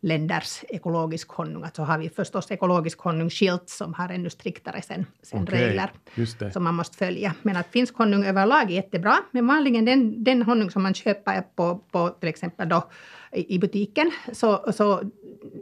länders 0.00 0.64
ekologisk 0.68 1.28
honung. 1.28 1.64
Alltså 1.64 1.82
har 1.82 1.98
vi 1.98 2.08
förstås 2.08 2.50
ekologisk 2.50 2.98
honung 2.98 3.30
skilt 3.30 3.68
som 3.68 3.94
har 3.94 4.08
ännu 4.08 4.30
striktare 4.30 4.82
sen, 4.82 5.06
sen 5.22 5.42
Okej, 5.42 5.60
regler 5.60 5.90
som 6.52 6.64
man 6.64 6.74
måste 6.74 6.96
följa. 6.96 7.34
Men 7.42 7.56
att 7.56 7.66
finsk 7.66 7.96
honung 7.96 8.24
överlag 8.24 8.70
är 8.70 8.74
jättebra. 8.74 9.16
Men 9.30 9.46
vanligen 9.46 9.84
den, 9.84 10.24
den 10.24 10.42
honung 10.42 10.70
som 10.70 10.82
man 10.82 10.94
köper 10.94 11.42
på, 11.56 11.80
på 11.90 12.08
till 12.08 12.28
exempel 12.28 12.68
då 12.68 12.88
i, 13.32 13.58
butiken, 13.58 14.10
så, 14.32 14.72
så 14.72 15.02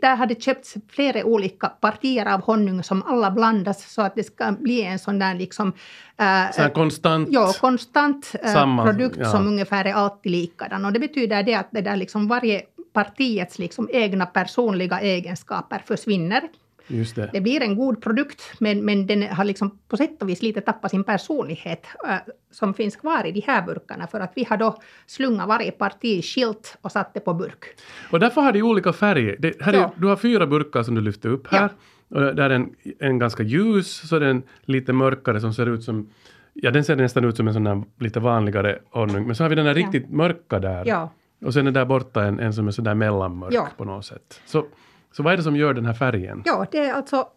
där 0.01 0.17
har 0.17 0.27
det 0.27 0.43
köpts 0.43 0.75
flera 0.89 1.25
olika 1.25 1.69
partier 1.69 2.27
av 2.27 2.41
honung 2.41 2.83
som 2.83 3.03
alla 3.03 3.31
blandas 3.31 3.93
så 3.93 4.03
att 4.03 4.15
det 4.15 4.25
ska 4.25 4.53
bli 4.53 4.83
en 4.83 4.99
sån 4.99 5.19
där 5.19 5.35
liksom... 5.35 5.69
äh, 6.17 6.53
Så 6.53 6.63
här 6.63 6.71
konstant. 6.71 7.29
Ja, 7.33 7.53
konstant 7.61 8.35
äh, 8.43 8.53
Samma, 8.53 8.85
produkt 8.85 9.17
ja. 9.21 9.31
som 9.31 9.47
ungefär 9.47 9.85
är 9.85 9.93
alltid 9.93 10.33
likadan. 10.33 10.85
Och 10.85 10.93
det 10.93 11.01
betyder 11.01 11.43
det 11.43 11.55
att 11.55 11.69
det 11.71 11.81
där 11.81 11.97
liksom 11.97 12.29
varje 12.29 12.63
partiets 12.95 13.59
liksom 13.59 13.89
egna 13.93 14.27
personliga 14.27 15.01
egenskaper 15.01 15.83
försvinner. 15.87 16.43
Just 16.87 17.17
det. 17.17 17.31
Det 17.33 17.41
blir 17.41 17.63
en 17.63 17.77
god 17.77 18.03
produkt, 18.03 18.43
men, 18.61 18.85
men 18.85 19.07
den 19.07 19.23
har 19.23 19.45
liksom 19.45 19.79
på 19.89 19.97
sätt 19.97 20.23
och 20.23 20.29
vis 20.29 20.43
lite 20.43 20.61
tappat 20.61 20.91
sin 20.91 21.05
personlighet 21.05 21.87
äh, 22.09 22.17
som 22.51 22.75
finns 22.75 22.97
kvar 22.97 23.27
i 23.27 23.33
de 23.33 23.41
här 23.47 23.63
burkarna. 23.63 24.07
För 24.07 24.21
att 24.21 24.33
vi 24.37 24.45
har 24.45 24.57
då 24.57 24.77
slungat 25.07 25.49
varje 25.49 25.71
parti 25.71 26.25
skilt 26.25 26.77
och 26.81 26.93
satt 26.93 27.15
det 27.15 27.21
på 27.21 27.35
burk. 27.35 27.65
Och 28.11 28.21
därför 28.21 28.41
har 28.41 28.53
de 28.53 28.63
olika 28.63 28.93
färger. 28.93 29.37
Det, 29.39 29.63
här 29.63 29.73
är, 29.73 29.77
Ja. 29.79 29.93
Du 29.97 30.07
har 30.07 30.17
fyra 30.17 30.47
burkar 30.47 30.83
som 30.83 30.95
du 30.95 31.01
lyfter 31.01 31.29
upp 31.29 31.47
här. 31.47 31.69
Och 32.09 32.21
där 32.35 32.51
är 32.51 32.55
en, 32.55 32.75
en 32.99 33.19
ganska 33.19 33.43
ljus, 33.43 34.09
så 34.09 34.17
är 34.17 34.21
den 34.21 34.43
lite 34.63 34.93
mörkare 34.93 35.41
som 35.41 35.55
ser 35.55 35.67
ut 35.67 35.83
som 35.85 36.11
Ja, 36.57 36.71
den 36.71 36.85
ser 36.85 36.97
nästan 36.97 37.25
ut 37.25 37.37
som 37.37 37.49
en 37.49 37.55
sån 37.55 37.65
där 37.65 37.83
lite 37.99 38.21
vanligare 38.21 38.79
honung. 38.91 39.27
Men 39.27 39.37
så 39.37 39.45
har 39.45 39.49
vi 39.49 39.55
den 39.55 39.67
här 39.67 39.75
Ja. 39.75 39.79
riktigt 39.87 40.11
mörka 40.11 40.59
där. 40.59 40.85
Ja, 40.87 41.11
Och 41.45 41.55
sen 41.55 41.67
är 41.67 41.71
där 41.71 41.85
borta 41.85 42.25
en, 42.25 42.41
en 42.41 42.53
som 42.53 42.67
är 42.67 42.71
sådär 42.71 42.95
mellanmörk 42.95 43.53
Ja. 43.55 43.69
på 43.77 43.85
något 43.85 44.05
sätt. 44.05 44.41
Så, 44.47 44.67
så 45.13 45.23
vad 45.23 45.33
är 45.33 45.37
det 45.37 45.43
som 45.43 45.57
gör 45.57 45.75
den 45.75 45.87
här 45.87 45.95
färgen? 45.95 46.43
ja 46.45 46.67
det 46.71 46.79
är 46.79 46.95
alltså 46.95 47.29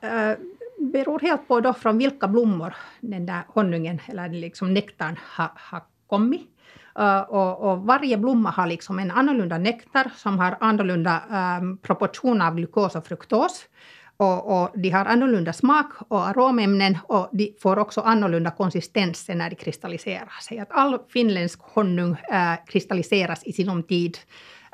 äh, 0.00 0.36
beror 0.78 1.20
helt 1.20 1.48
på 1.48 1.60
då 1.60 1.72
från 1.72 1.98
vilka 1.98 2.28
blommor 2.28 2.74
den 3.00 3.26
där 3.26 3.42
honungen 3.48 3.98
eller 4.06 4.28
liksom 4.28 4.74
nektarn 4.74 5.18
har, 5.36 5.50
har 5.54 5.82
kommit. 6.06 6.48
Uh, 6.98 7.20
och, 7.20 7.72
och 7.72 7.78
varje 7.78 8.16
blomma 8.18 8.50
har 8.50 8.66
liksom 8.66 8.98
en 8.98 9.10
annorlunda 9.10 9.58
nektar 9.58 10.10
som 10.16 10.38
har 10.38 10.56
annorlunda 10.60 11.22
um, 11.60 11.78
proportion 11.78 12.42
av 12.42 12.54
glukos 12.54 12.96
och 12.96 13.06
fruktos. 13.06 13.64
Och, 14.16 14.62
och 14.62 14.70
de 14.74 14.90
har 14.90 15.04
annorlunda 15.04 15.52
smak 15.52 15.92
och 16.08 16.28
aromämnen 16.28 16.98
och 17.06 17.28
de 17.32 17.54
får 17.62 17.78
också 17.78 18.00
annorlunda 18.00 18.50
konsistens 18.50 19.28
när 19.28 19.50
de 19.50 19.56
kristalliserar 19.56 20.42
sig. 20.42 20.58
Att 20.58 20.72
all 20.72 20.98
finländsk 21.08 21.60
honung 21.62 22.16
äh, 22.32 22.54
kristalliseras 22.66 23.44
i 23.44 23.52
sinom 23.52 23.82
tid. 23.82 24.18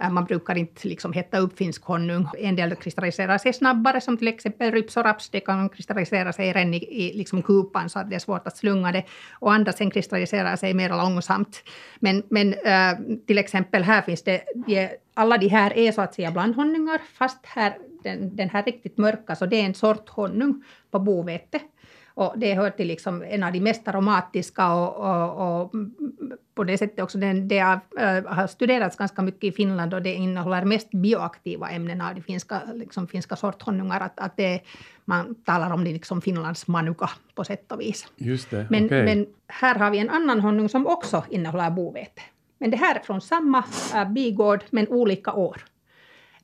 Äh, 0.03 0.11
man 0.11 0.24
brukar 0.24 0.59
inte 0.59 0.88
liksom 0.88 1.12
hetta 1.12 1.38
upp 1.38 1.59
finsk 1.59 1.85
honung. 1.85 2.29
En 2.38 2.57
del 2.57 2.74
kristalliserar 2.74 3.38
sig 3.38 3.53
snabbare, 3.53 4.01
som 4.01 4.16
till 4.16 4.29
exempel 4.29 4.72
ryps 4.72 4.96
och 4.96 5.05
raps. 5.05 5.31
Det 5.31 5.40
kan 5.40 5.68
kristallisera 5.68 6.33
sig 6.33 6.53
redan 6.53 6.74
i, 6.74 6.77
i 6.77 7.12
liksom 7.18 7.42
kupan 7.42 7.88
så 7.90 7.98
att 7.98 8.11
det 8.11 8.16
är 8.16 8.20
svårt 8.20 8.46
att 8.46 8.57
slunga 8.57 8.92
det. 8.92 9.05
Och 9.33 9.53
andra 9.53 9.72
sen 9.72 9.90
kristalliserar 9.90 10.57
sig 10.57 10.74
mer 10.74 10.88
långsamt. 10.88 11.62
Men, 12.01 12.22
men 12.31 12.55
äh, 12.55 13.18
till 13.27 13.38
exempel 13.38 13.83
här 13.83 14.03
finns 14.03 14.22
det, 14.22 14.42
de, 14.66 14.88
alla 15.14 15.38
de 15.38 15.48
här 15.48 15.79
är 15.79 15.92
så 15.92 16.01
att 16.01 16.14
säga 16.14 16.31
blandhonungar, 16.31 17.01
fast 17.18 17.46
här 17.46 17.79
den, 18.11 18.37
den 18.37 18.49
här 18.49 18.62
riktigt 18.62 18.99
mörka, 18.99 19.37
så 19.37 19.47
det 19.47 19.61
är 19.61 19.64
en 19.64 19.75
sort 19.75 20.09
honung 20.09 20.64
på 20.90 20.99
bovete. 20.99 21.61
Och 22.18 22.35
det 22.37 22.55
hör 22.55 22.71
till 22.71 22.88
liksom 22.88 23.23
en 23.23 23.42
av 23.42 23.53
de 23.53 23.61
mest 23.61 23.88
aromatiska 23.88 24.73
och, 24.75 24.97
och, 24.97 25.62
och 25.62 25.73
på 26.55 26.64
det 26.64 26.79
sättet 26.79 27.01
också 27.01 27.18
den, 27.18 27.49
det 27.49 27.59
har, 27.59 27.81
äh, 27.99 28.25
har 28.25 28.47
studerats 28.47 28.97
ganska 28.97 29.23
mycket 29.23 29.44
i 29.44 29.53
Finland 29.53 29.94
och 29.94 30.03
det 30.03 30.14
innehåller 30.14 30.64
mest 30.64 30.90
bioaktiva 30.90 31.71
ämnen 31.71 32.01
av 32.01 32.14
de 32.14 32.23
finska, 32.23 32.61
liksom 32.75 33.07
finska 33.07 33.37
sorthonungar. 33.37 34.01
Att, 34.01 34.21
att 34.21 34.37
det, 34.37 34.61
man 35.05 35.35
talar 35.35 35.71
om 35.71 35.85
det 35.85 35.92
liksom 35.92 36.21
Finlands 36.21 36.66
manuka 36.66 37.11
på 37.35 37.44
sätt 37.44 37.73
och 37.73 37.81
vis. 37.81 38.07
Just 38.16 38.51
det, 38.51 38.66
Men, 38.71 38.87
okej. 38.87 39.05
men 39.05 39.27
här 39.47 39.75
har 39.75 39.90
vi 39.90 39.99
en 39.99 40.11
annan 40.11 40.40
honung 40.40 40.68
som 40.68 40.87
också 40.87 41.25
innehåller 41.31 41.71
bovete. 41.71 42.23
Men 42.59 42.71
det 42.71 42.77
här 42.77 42.94
är 42.94 43.01
från 43.01 43.21
samma 43.21 43.64
äh, 43.94 44.09
bigård 44.09 44.64
men 44.71 44.88
olika 44.88 45.33
år. 45.33 45.64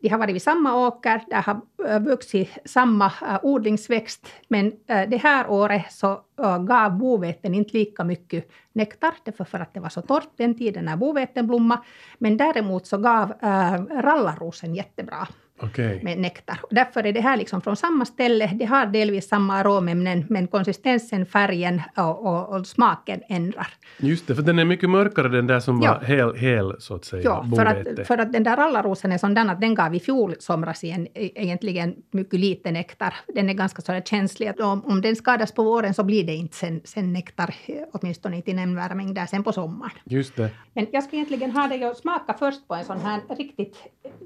De 0.04 0.10
har 0.10 0.18
varit 0.18 0.34
vid 0.34 0.42
samma 0.42 0.86
åker, 0.86 1.24
där 1.30 1.42
har 1.42 1.60
eh, 1.88 2.00
vuxit 2.00 2.58
samma 2.64 3.06
eh, 3.06 3.38
odlingsväxt, 3.42 4.26
men 4.48 4.72
eh, 4.86 5.08
det 5.08 5.16
här 5.16 5.50
året 5.50 5.92
så 5.92 6.20
gav 6.68 6.98
boveten 6.98 7.54
inte 7.54 7.76
lika 7.76 8.04
mycket 8.04 8.50
nektar, 8.72 9.14
därför 9.24 9.44
för 9.44 9.60
att 9.60 9.74
det 9.74 9.80
var 9.80 9.88
så 9.88 10.02
torrt 10.02 10.30
den 10.36 10.58
tiden 10.58 10.84
när 10.84 10.96
boveten 10.96 11.46
blommade. 11.46 11.82
Men 12.18 12.36
däremot 12.36 12.86
så 12.86 12.98
gav 12.98 13.32
rallarrosen 13.40 14.02
rallarosen 14.02 14.74
jättebra 14.74 15.28
Okej. 15.64 16.00
med 16.04 16.18
nektar. 16.18 16.60
Därför 16.70 17.06
är 17.06 17.12
det 17.12 17.20
här 17.20 17.36
liksom 17.36 17.60
från 17.60 17.76
samma 17.76 18.04
ställe. 18.04 18.50
Det 18.54 18.64
har 18.64 18.86
delvis 18.86 19.28
samma 19.28 19.54
aromämnen, 19.54 20.24
men 20.28 20.46
konsistensen, 20.46 21.26
färgen 21.26 21.82
och, 21.96 22.26
och, 22.26 22.56
och 22.56 22.66
smaken 22.66 23.20
ändrar. 23.28 23.66
Just 23.98 24.26
det, 24.26 24.34
för 24.34 24.42
den 24.42 24.58
är 24.58 24.64
mycket 24.64 24.90
mörkare 24.90 25.28
den 25.28 25.46
där 25.46 25.60
som 25.60 25.82
Ja. 25.82 25.92
var 25.92 26.00
hel, 26.06 26.34
hel 26.34 26.74
så 26.78 26.94
att 26.94 27.04
säga, 27.04 27.22
Ja, 27.24 27.46
för 27.56 27.64
att, 27.66 28.06
för 28.06 28.18
att 28.18 28.32
den 28.32 28.42
där 28.42 28.56
rallarosen 28.56 29.12
är 29.12 29.18
sådan 29.18 29.50
att 29.50 29.60
den 29.60 29.74
gav 29.74 29.94
i 29.94 30.00
fjol 30.00 30.34
somras 30.38 30.84
igen 30.84 31.06
e- 31.14 31.30
egentligen 31.34 31.94
mycket 32.10 32.40
lite 32.40 32.70
nektar. 32.70 33.14
Den 33.34 33.50
är 33.50 33.54
ganska 33.54 33.82
så 33.82 34.00
känslig. 34.04 34.60
Om, 34.60 34.84
om 34.84 35.00
den 35.00 35.16
skadas 35.16 35.52
på 35.52 35.62
våren 35.62 35.94
så 35.94 36.04
blir 36.04 36.24
det 36.24 36.34
inte 36.34 36.56
sen, 36.56 36.80
sen 36.84 37.12
nektar, 37.12 37.54
åtminstone 37.92 38.36
inte 38.36 38.50
i 38.50 38.54
nämnvärda 38.54 38.94
mängder 38.94 39.26
sen 39.26 39.44
på 39.44 39.52
sommaren. 39.52 39.92
Just 40.04 40.36
det. 40.36 40.50
Men 40.72 40.86
jag 40.92 41.02
skulle 41.04 41.16
egentligen 41.22 41.50
ha 41.50 41.68
dig 41.68 41.84
att 41.84 41.98
smaka 41.98 42.34
först 42.38 42.68
på 42.68 42.74
en 42.74 42.84
sån 42.84 43.00
här 43.00 43.20
riktigt 43.38 43.76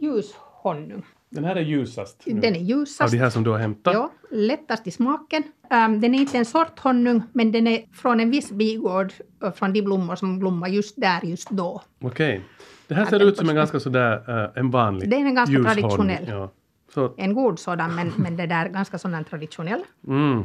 ljus 0.01 0.35
honung. 0.63 1.03
Den 1.31 1.45
här 1.45 1.57
är 1.57 1.61
ljusast. 1.61 2.23
nu. 2.27 2.41
Den 2.41 2.55
är 2.55 2.59
Av 2.61 2.65
ljusast. 2.65 3.13
de 3.13 3.19
här 3.19 3.31
som 3.31 3.45
du 3.45 3.51
har 3.51 3.59
hämtat? 3.59 3.95
Ja, 3.95 4.13
lättast 4.31 4.87
i 4.87 4.91
smaken. 4.91 5.43
Um, 5.71 6.01
den 6.01 6.15
är 6.15 6.19
inte 6.19 6.39
en 6.39 6.45
sort 6.45 6.79
honung, 6.79 7.23
men 7.33 7.53
den 7.53 7.67
är 7.67 7.83
från 7.93 8.21
en 8.21 8.31
viss 8.31 8.51
bigård, 8.51 9.13
uh, 9.45 9.53
från 9.53 9.73
de 9.73 9.83
blommor 9.83 10.17
som 10.17 10.39
blommar 10.39 10.69
just 10.69 11.01
där, 11.01 11.21
just 11.25 11.51
då. 11.51 11.83
Okej. 12.03 12.41
Det 12.87 12.95
här 12.95 13.05
ser 13.05 13.23
ut 13.23 13.37
som 13.37 13.49
en 13.49 13.55
ganska 13.55 13.81
sådär, 13.81 14.45
eh, 14.45 14.61
en 14.61 14.71
vanlig 14.71 15.11
Den 15.11 15.27
är 15.27 15.31
ganska 15.31 15.57
ljus 15.57 15.67
traditionell. 15.67 16.25
Ja. 16.29 16.51
Så, 16.95 17.15
En 17.17 17.35
god 17.35 17.59
sådan, 17.59 17.95
men, 17.95 18.13
men 18.17 18.37
det 18.37 18.47
där 18.47 18.69
ganska 18.69 18.99
sådan 18.99 19.25
traditionell. 19.25 19.83
mm. 20.07 20.43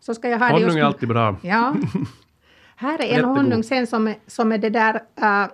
Så 0.00 0.14
ska 0.14 0.28
jag 0.28 0.38
ha 0.38 0.46
det 0.46 0.52
Honung 0.52 0.68
är 0.70 0.74
just... 0.74 0.84
alltid 0.84 1.08
bra. 1.08 1.36
Ja. 1.42 1.74
Här 2.76 2.98
är 2.98 3.02
en 3.02 3.08
Jättegod. 3.08 3.36
honung 3.36 3.62
sen 3.64 3.86
som 3.86 4.08
är, 4.08 4.16
som 4.26 4.52
är 4.52 4.58
det 4.58 4.70
där 4.70 4.94
uh, 4.94 5.46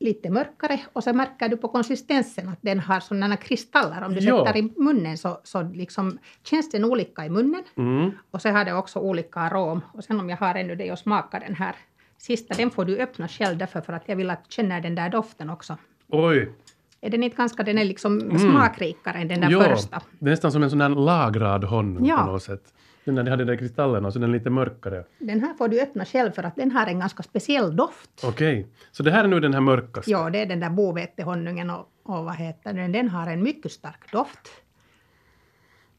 lite 0.00 0.30
mörkare 0.30 0.80
och 0.92 1.04
så 1.04 1.12
märker 1.12 1.48
du 1.48 1.56
på 1.56 1.68
konsistensen 1.68 2.48
att 2.48 2.58
den 2.60 2.78
har 2.80 3.00
sådana 3.00 3.36
kristaller. 3.36 4.02
Om 4.04 4.14
du 4.14 4.20
Ja. 4.20 4.46
sätter 4.46 4.58
i 4.58 4.62
munnen 4.76 5.18
så, 5.18 5.40
så 5.44 5.62
liksom 5.62 6.18
känns 6.44 6.70
den 6.70 6.84
olika 6.84 7.26
i 7.26 7.30
munnen. 7.30 7.62
Mm. 7.76 8.10
Och 8.30 8.42
så 8.42 8.48
har 8.48 8.64
det 8.64 8.72
också 8.74 8.98
olika 8.98 9.40
arom. 9.40 9.80
Och 9.92 10.04
sen 10.04 10.20
om 10.20 10.30
jag 10.30 10.36
har 10.36 10.54
ännu 10.54 10.74
det 10.76 10.92
och 10.92 10.98
smaka 10.98 11.38
den 11.38 11.54
här 11.54 11.74
sista, 12.18 12.54
den 12.54 12.70
får 12.70 12.84
du 12.84 12.98
öppna 12.98 13.28
själv 13.28 13.58
därför 13.58 13.80
för 13.80 13.92
att 13.92 14.02
jag 14.08 14.16
vill 14.16 14.30
att 14.30 14.44
du 14.44 14.50
känner 14.54 14.80
den 14.80 14.94
där 14.94 15.08
doften 15.10 15.50
också. 15.50 15.76
Oj! 16.08 16.52
Är 17.00 17.10
den 17.10 17.22
inte 17.22 17.36
ganska, 17.36 17.62
den 17.62 17.78
är 17.78 17.84
liksom 17.84 18.38
smakrikare 18.38 19.18
än 19.18 19.28
den 19.28 19.40
där 19.40 19.48
Mm. 19.48 19.60
ja, 19.60 19.68
första. 19.76 20.00
det 20.18 20.26
är 20.26 20.30
nästan 20.30 20.52
som 20.52 20.62
en 20.62 20.70
sån 20.70 20.80
här 20.80 20.88
lagrad 20.88 21.64
honung 21.64 22.06
Ja. 22.06 22.16
på 22.16 22.32
något 22.32 22.42
sätt. 22.42 22.74
Den 23.04 23.14
där, 23.14 23.22
de 23.22 23.30
hade 23.30 23.40
den 23.44 23.46
där 23.46 23.56
kristallen 23.56 24.04
och 24.04 24.12
så 24.12 24.18
den 24.18 24.30
är 24.30 24.38
lite 24.38 24.50
mörkare. 24.50 25.04
Den 25.18 25.40
här 25.40 25.54
får 25.54 25.68
du 25.68 25.80
öppna 25.82 26.04
själv 26.04 26.32
för 26.32 26.42
att 26.42 26.56
den 26.56 26.70
har 26.72 26.86
en 26.86 26.98
ganska 26.98 27.22
speciell 27.22 27.76
doft. 27.76 28.10
Okej, 28.24 28.66
så 28.92 29.02
det 29.02 29.10
här 29.10 29.24
är 29.24 29.28
nu 29.28 29.40
den 29.40 29.54
här 29.54 29.60
mörkaste? 29.60 30.10
Ja, 30.10 30.30
det 30.30 30.38
är 30.42 30.46
den 30.46 30.60
där 30.60 30.70
bovetehonungen 30.70 31.70
och, 31.70 31.88
och 32.02 32.24
vad 32.24 32.34
heter 32.36 32.72
den? 32.72 32.92
Den 32.92 33.08
har 33.08 33.26
en 33.26 33.42
mycket 33.42 33.72
stark 33.72 34.12
doft. 34.12 34.50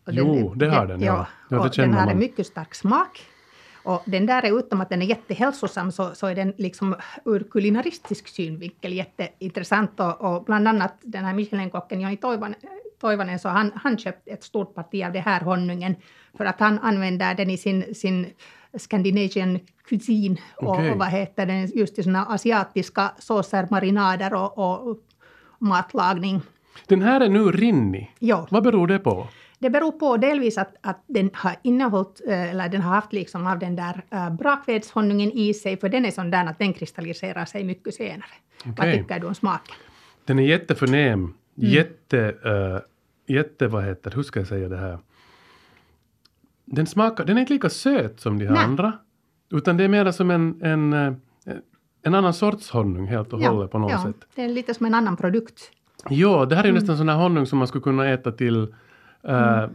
Och 0.05 0.13
Jo, 0.13 0.53
det 0.55 0.69
har 0.69 0.85
den, 0.87 1.01
ja. 1.01 1.05
Ja, 1.15 1.27
Ja, 1.49 1.57
det 1.57 1.63
och 1.69 1.75
den 1.75 1.93
har 1.93 1.99
man. 2.05 2.09
en 2.09 2.19
mycket 2.19 2.47
stark 2.47 2.75
smak. 2.75 3.21
Och 3.83 4.03
den 4.05 4.25
där 4.25 4.43
är 4.45 4.59
utom 4.59 4.81
att 4.81 4.89
den 4.89 5.01
är 5.01 5.05
jättehälsosam 5.05 5.91
så, 5.91 6.15
så 6.15 6.27
är 6.27 6.35
den 6.35 6.53
liksom 6.57 6.95
ur 7.25 7.43
kulinaristisk 7.51 8.27
synvinkel 8.27 8.93
jätteintressant. 8.93 9.99
Och, 9.99 10.21
och 10.21 10.43
bland 10.43 10.67
annat 10.67 10.95
den 11.01 11.25
här 11.25 11.33
Michelinkocken 11.33 12.01
Joni 12.01 12.17
Toivonen, 12.17 12.55
Toivonen 13.01 13.39
så 13.39 13.49
han, 13.49 13.71
han 13.75 13.97
köpte 13.97 14.31
ett 14.31 14.43
stort 14.43 14.75
parti 14.75 15.03
av 15.05 15.11
det 15.13 15.19
här 15.19 15.41
honungen 15.41 15.95
för 16.37 16.45
att 16.45 16.59
han 16.59 16.79
använder 16.79 17.35
den 17.35 17.49
i 17.49 17.57
sin, 17.57 17.95
sin 17.95 18.27
Scandinavian 18.77 19.59
cuisine 19.85 20.37
och, 20.55 20.69
Okej. 20.69 20.91
och 20.91 20.97
vad 20.97 21.07
heter 21.07 21.45
den, 21.45 21.67
just 21.75 21.99
i 21.99 22.03
såna 22.03 22.25
asiatiska 22.25 23.11
såser, 23.19 23.67
marinader 23.69 24.33
och, 24.33 24.87
och 24.87 24.97
matlagning. 25.59 26.41
Den 26.87 27.01
här 27.01 27.21
är 27.21 27.29
nu 27.29 27.51
rinnig. 27.51 28.15
Ja. 28.19 28.47
Vad 28.51 28.63
beror 28.63 28.87
det 28.87 28.99
på? 28.99 29.27
Det 29.59 29.69
beror 29.69 29.91
på 29.91 30.17
delvis 30.17 30.57
att, 30.57 30.75
att 30.81 31.03
den 31.07 31.29
har 31.33 31.55
innehållit, 31.61 32.21
eh, 32.27 32.51
eller 32.51 32.69
den 32.69 32.81
har 32.81 32.95
haft 32.95 33.13
liksom 33.13 33.47
av 33.47 33.59
den 33.59 33.75
där 33.75 34.03
uh, 34.13 34.35
brakvedshonungen 34.35 35.31
i 35.31 35.53
sig, 35.53 35.77
för 35.77 35.89
den 35.89 36.05
är 36.05 36.11
sån 36.11 36.31
där 36.31 36.45
att 36.45 36.59
den 36.59 36.73
kristalliserar 36.73 37.45
sig 37.45 37.63
mycket 37.63 37.93
senare. 37.93 38.31
Vad 38.65 38.79
Okej. 38.79 38.97
tycker 38.97 39.19
du 39.19 39.27
om 39.27 39.35
smaken? 39.35 39.75
Den 40.25 40.39
är 40.39 40.43
jätteförnäm. 40.43 41.19
Mm. 41.19 41.33
Jätte, 41.55 42.17
uh, 42.17 42.79
jätte, 43.35 43.67
vad 43.67 43.85
heter 43.85 44.11
hur 44.11 44.23
ska 44.23 44.39
jag 44.39 44.47
säga 44.47 44.69
det 44.69 44.77
här? 44.77 44.99
Den 46.71 46.85
smakar, 46.85 47.25
den 47.25 47.37
är 47.37 47.41
inte 47.41 47.53
lika 47.53 47.69
söt 47.69 48.19
som 48.19 48.39
de 48.39 48.45
här 48.45 48.53
Nej. 48.53 48.63
andra. 48.63 48.93
Utan 49.51 49.77
det 49.77 49.83
är 49.83 49.87
mer 49.87 50.11
som 50.11 50.31
en, 50.31 50.61
en, 50.63 50.93
eh, 50.93 51.13
en 52.03 52.15
annan 52.15 52.33
sorts 52.33 52.69
honung 52.69 53.07
helt 53.07 53.33
och 53.33 53.39
hållet 53.41 53.71
på 53.71 53.77
något 53.79 53.91
ja, 53.91 54.03
sätt. 54.03 54.15
det 54.35 54.41
är 54.43 54.49
lite 54.49 54.73
som 54.73 54.85
en 54.85 54.93
annan 54.93 55.17
produkt. 55.17 55.71
Ja, 56.09 56.45
det 56.45 56.55
här 56.55 56.63
är 56.63 56.69
Mm. 56.69 56.79
nästan 56.79 56.97
sån 56.97 57.09
här 57.09 57.15
honung 57.17 57.45
som 57.45 57.57
man 57.59 57.67
skulle 57.67 57.81
kunna 57.81 58.09
äta 58.09 58.31
till 58.31 58.73
eh, 59.23 59.65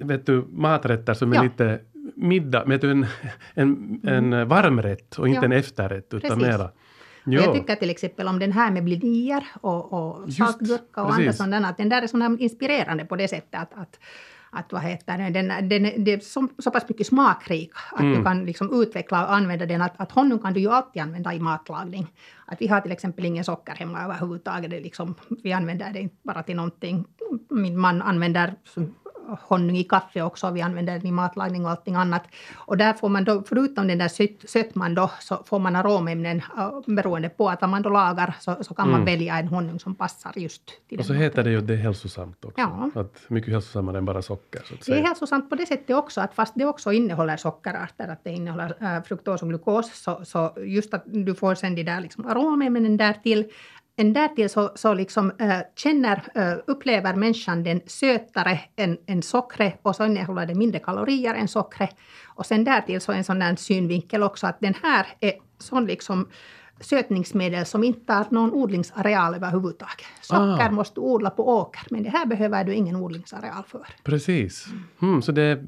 vet 0.00 0.26
du, 0.26 0.44
maträtter 0.52 1.14
som 1.14 1.32
är 1.32 1.36
Ja. 1.36 1.42
lite 1.42 1.80
middag, 2.14 2.64
vet 2.64 2.80
du, 2.80 2.90
en, 2.90 3.06
en, 3.54 4.00
en 4.04 4.48
varmrätt 4.48 5.18
och 5.18 5.28
inte 5.28 5.38
Ja. 5.40 5.44
en 5.44 5.52
efterrätt 5.52 6.14
utan 6.14 6.20
Precis. 6.30 6.46
mera. 6.46 6.64
Och 7.26 7.32
jag 7.32 7.54
tycker 7.54 7.74
till 7.76 7.90
exempel 7.90 8.28
om 8.28 8.38
den 8.38 8.52
här 8.52 8.70
med 8.70 8.84
blinier 8.84 9.44
och, 9.60 9.92
och 9.92 10.32
saltgurka 10.32 11.02
och 11.02 11.14
andra 11.14 11.32
sådana, 11.32 11.68
att 11.68 11.76
den 11.76 11.88
där 11.88 12.02
är 12.02 12.06
sån 12.06 12.38
inspirerande 12.38 13.04
på 13.04 13.16
det 13.16 13.28
sättet 13.28 13.60
att, 13.60 13.74
att 13.74 13.98
att 14.54 14.72
vad 14.72 14.82
heter 14.82 15.18
det, 15.18 15.30
den, 15.30 15.68
den, 15.68 16.04
det 16.04 16.12
är 16.12 16.20
så, 16.20 16.48
så 16.58 16.70
pass 16.70 16.88
mycket 16.88 17.06
smakrik 17.06 17.70
att 17.92 18.00
Mm. 18.00 18.18
du 18.18 18.24
kan 18.24 18.44
liksom 18.44 18.82
utveckla 18.82 19.24
och 19.26 19.34
använda 19.34 19.66
den. 19.66 19.82
Att, 19.82 20.00
att 20.00 20.12
honung 20.12 20.38
kan 20.38 20.52
du 20.52 20.60
ju 20.60 20.70
alltid 20.70 21.02
använda 21.02 21.34
i 21.34 21.40
matlagning. 21.40 22.06
Att 22.46 22.60
vi 22.60 22.66
har 22.66 22.80
till 22.80 22.92
exempel 22.92 23.24
ingen 23.24 23.44
socker 23.44 23.74
hemma 23.74 24.04
överhuvudtaget. 24.04 24.70
Det 24.70 24.80
liksom, 24.80 25.14
vi 25.42 25.52
använder 25.52 25.92
det 25.92 26.00
inte 26.00 26.16
bara 26.22 26.42
till 26.42 26.56
någonting. 26.56 27.04
Min 27.50 27.78
man 27.78 28.02
använder 28.02 28.54
honung 29.40 29.76
i 29.76 29.84
kaffe 29.84 30.22
också. 30.22 30.50
Vi 30.50 30.62
använder 30.62 30.92
den 30.92 31.06
i 31.06 31.12
matlagning 31.12 31.64
och 31.64 31.70
allting 31.70 31.94
annat. 31.94 32.22
Och 32.54 32.76
där 32.76 32.92
får 32.92 33.08
man 33.08 33.24
då, 33.24 33.42
förutom 33.46 33.86
den 33.86 33.98
där 33.98 34.08
söt, 34.08 34.50
sötman 34.50 34.94
då, 34.94 35.10
så 35.20 35.42
får 35.46 35.58
man 35.58 35.76
aromämnen 35.76 36.42
äh, 36.58 36.70
beroende 36.86 37.28
på 37.28 37.48
att 37.48 37.60
vad 37.60 37.70
man 37.70 37.82
då 37.82 37.90
lagar 37.90 38.34
så, 38.40 38.56
så 38.60 38.74
kan 38.74 38.90
man 38.90 39.04
välja 39.04 39.38
en 39.38 39.48
honung 39.48 39.80
som 39.80 39.94
passar 39.94 40.32
just 40.36 40.66
till 40.66 40.74
Mm. 40.92 41.00
Och 41.00 41.06
så 41.06 41.12
den 41.12 41.22
heter 41.22 41.44
det 41.44 41.50
ju 41.50 41.58
att 41.58 41.66
det 41.66 41.72
är 41.74 41.78
hälsosamt 41.78 42.44
också. 42.44 42.60
Ja. 42.60 42.90
Att 42.94 43.20
mycket 43.28 43.52
hälsosammare 43.52 43.98
än 43.98 44.04
bara 44.04 44.22
socker. 44.22 44.62
Så 44.64 44.74
att 44.74 44.80
Det 44.80 44.92
är 44.92 44.96
säga. 44.96 45.06
hälsosamt 45.06 45.50
på 45.50 45.56
det 45.56 45.66
sättet 45.66 45.96
också, 45.96 46.20
att 46.20 46.34
fast 46.34 46.52
det 46.56 46.64
också 46.64 46.92
innehåller 46.92 47.36
sockerarter, 47.36 48.08
att 48.08 48.24
det 48.24 48.30
innehåller 48.30 48.96
äh, 48.96 49.02
fruktos 49.02 49.42
och 49.42 49.48
glukos, 49.48 50.02
så, 50.02 50.20
så 50.24 50.52
just 50.56 50.94
att 50.94 51.02
du 51.06 51.34
får 51.34 51.54
sen 51.54 51.74
de 51.74 51.82
där 51.82 52.00
liksom 52.00 52.26
aromämnen 52.26 52.96
därtill. 52.96 53.44
En 53.96 54.12
därtill 54.12 54.48
så, 54.50 54.70
så 54.74 54.94
liksom, 54.94 55.32
äh, 55.38 55.58
känner, 55.76 56.22
äh, 56.34 56.58
upplever 56.66 57.14
människan 57.14 57.62
den 57.62 57.80
sötare 57.86 58.60
än, 58.76 58.98
än 59.06 59.22
sockret 59.22 59.80
och 59.82 59.96
så 59.96 60.04
innehåller 60.06 60.46
det 60.46 60.54
mindre 60.54 60.78
kalorier 60.80 61.34
än 61.34 61.48
sockret. 61.48 61.96
Och 62.34 62.46
sen 62.46 62.64
därtill 62.64 63.00
så 63.00 63.12
en 63.12 63.24
sån 63.24 63.38
där 63.38 63.56
synvinkel 63.56 64.22
också 64.22 64.46
att 64.46 64.60
den 64.60 64.74
här 64.82 65.06
är 65.20 65.32
sån 65.58 65.86
liksom 65.86 66.28
sötningsmedel 66.80 67.66
som 67.66 67.84
inte 67.84 68.12
har 68.12 68.26
någon 68.30 68.52
odlingsareal 68.52 69.34
överhuvudtaget. 69.34 70.06
Socker 70.20 70.66
Ah. 70.66 70.70
måste 70.70 70.94
du 70.94 71.00
odla 71.00 71.30
på 71.30 71.48
åker, 71.48 71.82
men 71.90 72.02
det 72.02 72.10
här 72.10 72.26
behöver 72.26 72.64
du 72.64 72.74
ingen 72.74 72.96
odlingsareal 72.96 73.62
för. 73.66 73.86
Precis. 74.04 74.66
Mm, 75.02 75.22
så 75.22 75.32
det 75.32 75.42
är, 75.42 75.64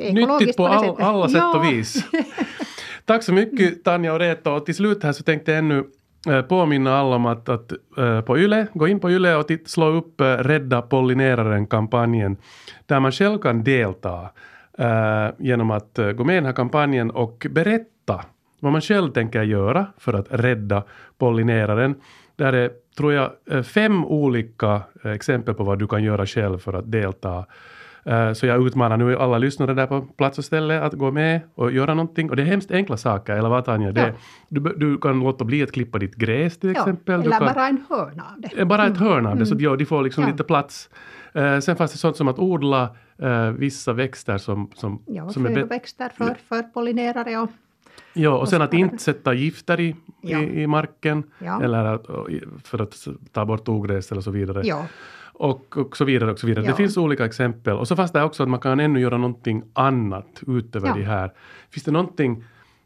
är 0.00 0.12
nyttigt 0.12 0.56
på 0.56 0.66
på 0.68 0.68
det 0.68 0.74
all, 0.74 1.02
alla 1.16 1.28
sätt 1.28 1.42
och 1.42 1.66
Ja. 1.66 1.70
vis. 1.70 2.04
Tack 3.04 3.22
så 3.22 3.32
mycket 3.32 3.84
Tanja 3.84 4.12
och 4.12 4.18
Reto. 4.18 4.50
Och 4.50 4.66
till 4.66 4.74
slut 4.74 5.02
här 5.02 5.12
så 5.12 5.22
tänkte 5.22 5.50
jag 5.52 5.58
ännu 5.58 5.84
Eh, 6.28 6.42
påminna 6.42 6.98
alla 6.98 7.16
om 7.16 7.26
att, 7.26 7.48
att 7.48 7.72
eh, 7.98 8.20
på 8.20 8.38
Yle, 8.38 8.66
gå 8.74 8.88
in 8.88 9.00
på 9.00 9.10
Yle 9.10 9.36
och 9.36 9.48
titt, 9.48 9.68
slå 9.68 9.86
upp 9.86 10.20
eh, 10.20 10.24
Rädda 10.24 10.82
pollineraren-kampanjen 10.82 12.36
där 12.86 13.00
man 13.00 13.12
själv 13.12 13.38
kan 13.38 13.64
delta 13.64 14.30
genom 15.38 15.70
att 15.70 15.98
gå 16.16 16.24
med 16.24 16.32
i 16.32 16.36
den 16.36 16.46
här 16.46 16.52
kampanjen 16.52 17.10
och 17.10 17.46
berätta 17.50 18.24
vad 18.60 18.72
man 18.72 18.80
själv 18.80 19.10
tänker 19.10 19.42
göra 19.42 19.86
för 19.98 20.12
att 20.14 20.26
rädda 20.30 20.82
pollineraren. 21.18 21.94
Där 22.36 22.52
är, 22.52 22.70
tror 22.96 23.12
jag, 23.12 23.30
fem 23.66 24.04
olika 24.04 24.82
exempel 25.04 25.54
på 25.54 25.64
vad 25.64 25.78
du 25.78 25.86
kan 25.86 26.02
göra 26.02 26.26
själv 26.26 26.58
för 26.58 26.72
att 26.72 26.92
delta. 26.92 27.44
Eh, 28.04 28.32
Så 28.32 28.46
jag 28.46 28.66
utmanar 28.66 28.96
nu 28.96 29.16
alla 29.16 29.38
lyssnare 29.38 29.74
där 29.74 29.86
på 29.86 30.00
plats 30.00 30.38
och 30.38 30.44
ställe 30.44 30.80
att 30.82 30.92
gå 30.92 31.10
med 31.10 31.40
och 31.54 31.72
göra 31.72 31.94
någonting. 31.94 32.30
Och 32.30 32.36
det 32.36 32.42
är 32.42 32.46
hemskt 32.46 32.70
enkla 32.70 32.96
saker, 32.96 33.36
eller 33.36 33.48
vad 33.48 33.64
Tanja? 33.64 33.92
Det, 33.92 34.00
Ja. 34.00 34.12
du, 34.48 34.60
du 34.76 34.98
kan 34.98 35.20
låta 35.20 35.44
bli 35.44 35.62
att 35.62 35.72
klippa 35.72 35.98
ditt 35.98 36.14
gräs 36.14 36.58
till 36.58 36.70
exempel. 36.70 37.20
du 37.20 37.26
eller 37.26 37.38
kan, 37.38 37.54
bara 37.54 37.68
en 37.68 37.84
hörna 37.88 38.22
av 38.34 38.40
det. 38.40 38.58
Eh, 38.60 38.66
Bara 38.66 38.86
ett 38.86 38.96
hörn 38.96 39.26
av 39.26 39.36
det, 39.38 39.46
så 39.46 39.54
att 39.54 39.60
ja, 39.60 39.76
de 39.76 39.86
får 39.86 40.02
liksom 40.02 40.24
Ja. 40.24 40.30
lite 40.30 40.44
plats. 40.44 40.90
Eh, 41.32 41.58
sen 41.58 41.76
fanns 41.76 41.92
det 41.92 41.98
sånt 41.98 42.16
som 42.16 42.28
att 42.28 42.38
odla 42.38 42.88
eh, 43.22 43.50
vissa 43.50 43.92
växter 43.92 44.38
som, 44.38 44.70
som, 44.74 45.02
Ja, 45.06 45.28
som 45.28 45.46
är 45.46 45.54
födoväxter 45.54 46.08
för, 46.16 46.34
för 46.48 46.62
pollinerare 46.62 47.36
och 47.38 47.50
Ja, 48.12 48.38
och 48.38 48.48
sen 48.48 48.62
att 48.62 48.74
inte 48.74 48.98
sätta 48.98 49.34
gifter 49.34 49.80
i, 49.80 49.96
Ja. 50.20 50.38
i, 50.38 50.62
i 50.62 50.66
marken. 50.66 51.22
Ja. 51.38 51.62
Eller 51.62 51.84
att, 51.84 52.06
för 52.64 52.82
att 52.82 53.06
ta 53.32 53.44
bort 53.44 53.68
ogräs 53.68 54.12
eller 54.12 54.20
så 54.22 54.30
vidare. 54.30 54.62
ja, 54.64 54.86
Och, 55.38 55.76
och 55.76 55.96
så 55.96 56.04
vidare. 56.04 56.30
och 56.30 56.38
så 56.38 56.46
vidare. 56.46 56.64
Ja. 56.64 56.70
Det 56.70 56.76
finns 56.76 56.96
olika 56.96 57.24
exempel. 57.24 57.76
Och 57.76 57.88
så 57.88 57.96
fanns 57.96 58.12
det 58.12 58.22
också 58.22 58.42
att 58.42 58.48
man 58.48 58.60
kan 58.60 58.80
ännu 58.80 59.00
göra 59.00 59.16
någonting 59.18 59.62
annat 59.72 60.42
utöver 60.46 60.88
Ja. 60.88 60.94
det 60.94 61.02
här. 61.02 61.32
Finns 61.70 61.84
det 61.84 61.90
någonting 61.90 62.44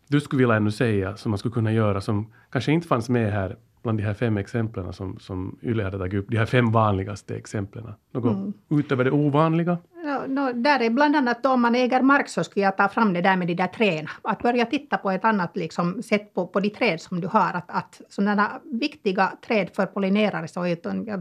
du 0.09 0.21
skulle 0.21 0.41
vilja 0.43 0.57
ännu 0.57 0.71
säga 0.71 1.17
som 1.17 1.31
man 1.31 1.39
skulle 1.39 1.53
kunna 1.53 1.73
göra 1.73 2.01
som 2.01 2.33
kanske 2.51 2.73
inte 2.73 2.89
fanns 2.89 3.09
med 3.09 3.33
här 3.33 3.57
bland 3.83 3.99
de 3.99 4.03
här 4.05 4.15
fem 4.15 4.37
exemplen 4.37 4.93
som, 4.93 5.19
som 5.19 5.59
Yle 5.63 5.83
hade 5.85 5.99
tagit 5.99 6.15
upp, 6.21 6.27
de 6.31 6.37
här 6.37 6.47
fem 6.47 6.73
vanligaste 6.73 7.37
exemplen? 7.37 7.85
Något 8.13 8.37
Mm. 8.37 8.53
utöver 8.71 9.05
det 9.05 9.11
ovanliga? 9.11 9.79
No, 10.05 10.27
no, 10.29 10.53
där 10.53 10.81
är 10.81 10.91
bland 10.91 11.17
annat 11.17 11.43
då 11.43 11.51
om 11.51 11.63
man 11.63 11.75
äger 11.75 12.03
mark 12.03 12.29
så 12.29 12.45
skulle 12.45 12.65
jag 12.65 12.77
ta 12.77 12.89
fram 12.89 13.13
det 13.13 13.21
där 13.21 13.37
med 13.37 13.47
de 13.47 13.55
där 13.55 13.67
träden. 13.67 14.07
Att 14.23 14.43
börja 14.43 14.67
titta 14.67 14.97
på 14.99 15.11
ett 15.11 15.25
annat 15.25 15.57
liksom, 15.57 16.03
sätt 16.03 16.35
på, 16.35 16.47
på 16.47 16.61
de 16.61 16.71
träd 16.71 17.01
som 17.01 17.21
du 17.21 17.29
har. 17.29 17.55
Att, 17.55 17.71
att 17.71 18.01
sådana 18.09 18.51
viktiga 18.81 19.33
träd 19.47 19.71
för 19.77 19.87
pollinerare, 19.87 20.49
så 20.49 20.63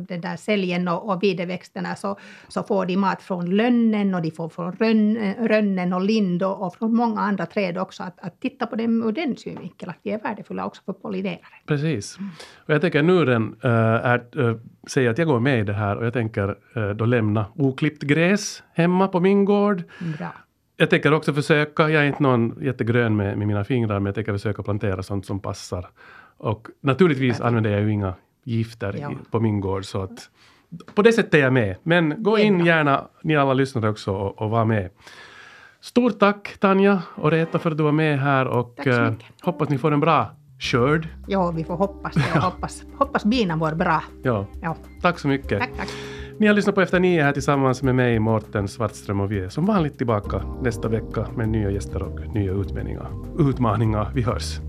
den 0.08 0.22
där 0.22 0.36
säljen 0.36 0.88
och, 0.88 1.10
och 1.10 1.24
videväxterna, 1.24 1.96
så, 1.96 2.17
så 2.48 2.63
får 2.63 2.86
de 2.86 2.98
mat 2.98 3.22
från 3.22 3.56
lönnen 3.56 4.15
och 4.15 4.22
de 4.22 4.32
får 4.32 4.50
från 4.50 4.72
rönn, 4.72 5.34
rönnen 5.39 5.94
och 5.94 6.02
lind 6.02 6.44
och, 6.44 6.65
och 6.65 6.76
från 6.76 6.96
många 6.96 7.22
andra 7.22 7.46
träd 7.46 7.78
också. 7.78 8.04
Att, 8.04 8.20
att 8.20 8.41
titta 8.41 8.67
på 8.67 8.76
dem 8.76 9.04
ur 9.04 9.12
den 9.12 9.38
synvinkeln, 9.38 9.89
att 9.89 10.04
de 10.04 10.13
är 10.13 10.20
värdefulla 10.20 10.65
också 10.65 10.82
för 10.86 10.94
pollinerare. 10.94 11.39
Precis. 11.65 12.17
Och 12.65 12.74
jag 12.74 12.82
tänker 12.82 13.04
nu 13.04 13.26
den, 13.26 13.56
äh, 13.63 13.72
är, 13.72 14.24
eh, 14.38 14.46
äh, 14.46 14.56
säga 14.88 15.12
att 15.12 15.17
jag 15.17 15.28
går 15.28 15.39
med 15.39 15.60
i 15.60 15.63
det 15.63 15.74
här 15.74 15.98
och 15.98 16.06
jag 16.06 16.13
tänker 16.13 16.56
äh, 16.76 16.89
då 16.89 17.06
lämna 17.06 17.46
oklippt 17.56 18.04
gräs 18.04 18.63
hemma 18.73 19.07
på 19.07 19.19
min 19.19 19.45
gård. 19.45 19.84
Bra. 20.17 20.34
Jag 20.77 20.89
tänker 20.89 21.13
också 21.13 21.34
försöka, 21.34 21.89
jag 21.89 22.03
är 22.03 22.07
inte 22.07 22.23
någon 22.23 22.57
jättegrön 22.62 23.15
med, 23.15 23.38
med 23.38 23.47
mina 23.47 23.63
fingrar, 23.63 23.99
men 23.99 24.05
jag 24.05 24.15
tänker 24.15 24.31
försöka 24.34 24.63
plantera 24.63 25.03
sånt 25.03 25.25
som 25.25 25.39
passar. 25.39 25.89
Och 26.38 26.67
naturligtvis 26.81 27.41
använder 27.41 27.69
jag 27.71 27.81
ju 27.81 27.91
inga 27.91 28.13
gifter 28.43 28.95
Ja. 29.01 29.12
på 29.31 29.39
min 29.39 29.60
gård, 29.62 29.86
så 29.86 30.01
att 30.01 30.29
på 30.95 31.01
det 31.01 31.13
sättet 31.13 31.34
är 31.34 31.38
jag 31.39 31.53
med. 31.53 31.75
Men 31.84 32.23
gå 32.23 32.38
in 32.38 32.65
gärna, 32.65 33.07
ni 33.23 33.36
alla 33.36 33.53
lyssnare 33.53 33.89
också, 33.89 34.12
och, 34.13 34.41
och 34.41 34.49
var 34.49 34.65
med. 34.65 34.89
Stort 35.81 36.19
tack 36.19 36.57
Tanja 36.60 37.01
och 37.15 37.31
Reta 37.31 37.60
för 37.60 37.71
att 37.71 37.77
du 37.77 37.84
var 37.84 37.91
med 37.91 38.19
här 38.19 38.47
och 38.47 38.88
eh, 38.88 39.13
hoppas 39.41 39.69
ni 39.69 39.77
får 39.77 39.91
en 39.91 39.99
bra 39.99 40.31
skörd. 40.60 41.07
Ja, 41.27 41.51
vi 41.51 41.63
får 41.63 41.75
hoppas 41.75 42.13
det 42.15 42.31
och 42.36 42.41
hoppas, 42.43 42.84
hoppas 42.97 43.25
bina 43.25 43.55
mår 43.55 43.71
bra. 43.75 44.03
Ja, 44.23 44.45
Ja, 44.62 44.75
tack 45.01 45.19
så 45.19 45.27
mycket. 45.27 45.60
tack, 45.60 45.69
tack. 45.77 45.89
Ni 46.38 46.48
har 46.48 46.54
lyssnat 46.54 46.76
på 46.76 46.82
Efter 46.82 47.00
nio 47.00 47.24
här 47.24 47.32
tillsammans 47.32 47.84
med 47.84 47.96
mig, 47.96 48.20
Mårten 48.20 48.67
Svartström 48.67 49.20
och 49.20 49.32
vi 49.32 49.39
är 49.39 49.50
som 49.50 49.65
vanligt 49.65 49.98
tillbaka 49.98 50.44
nästa 50.62 50.88
vecka 50.88 51.28
med 51.36 51.50
nya 51.50 51.72
gäster 51.72 52.04
och 52.04 52.36
nya 52.36 52.52
utmaningar. 52.52 53.08
utmaningar. 53.39 54.12
Vi 54.16 54.22
hörs! 54.22 54.60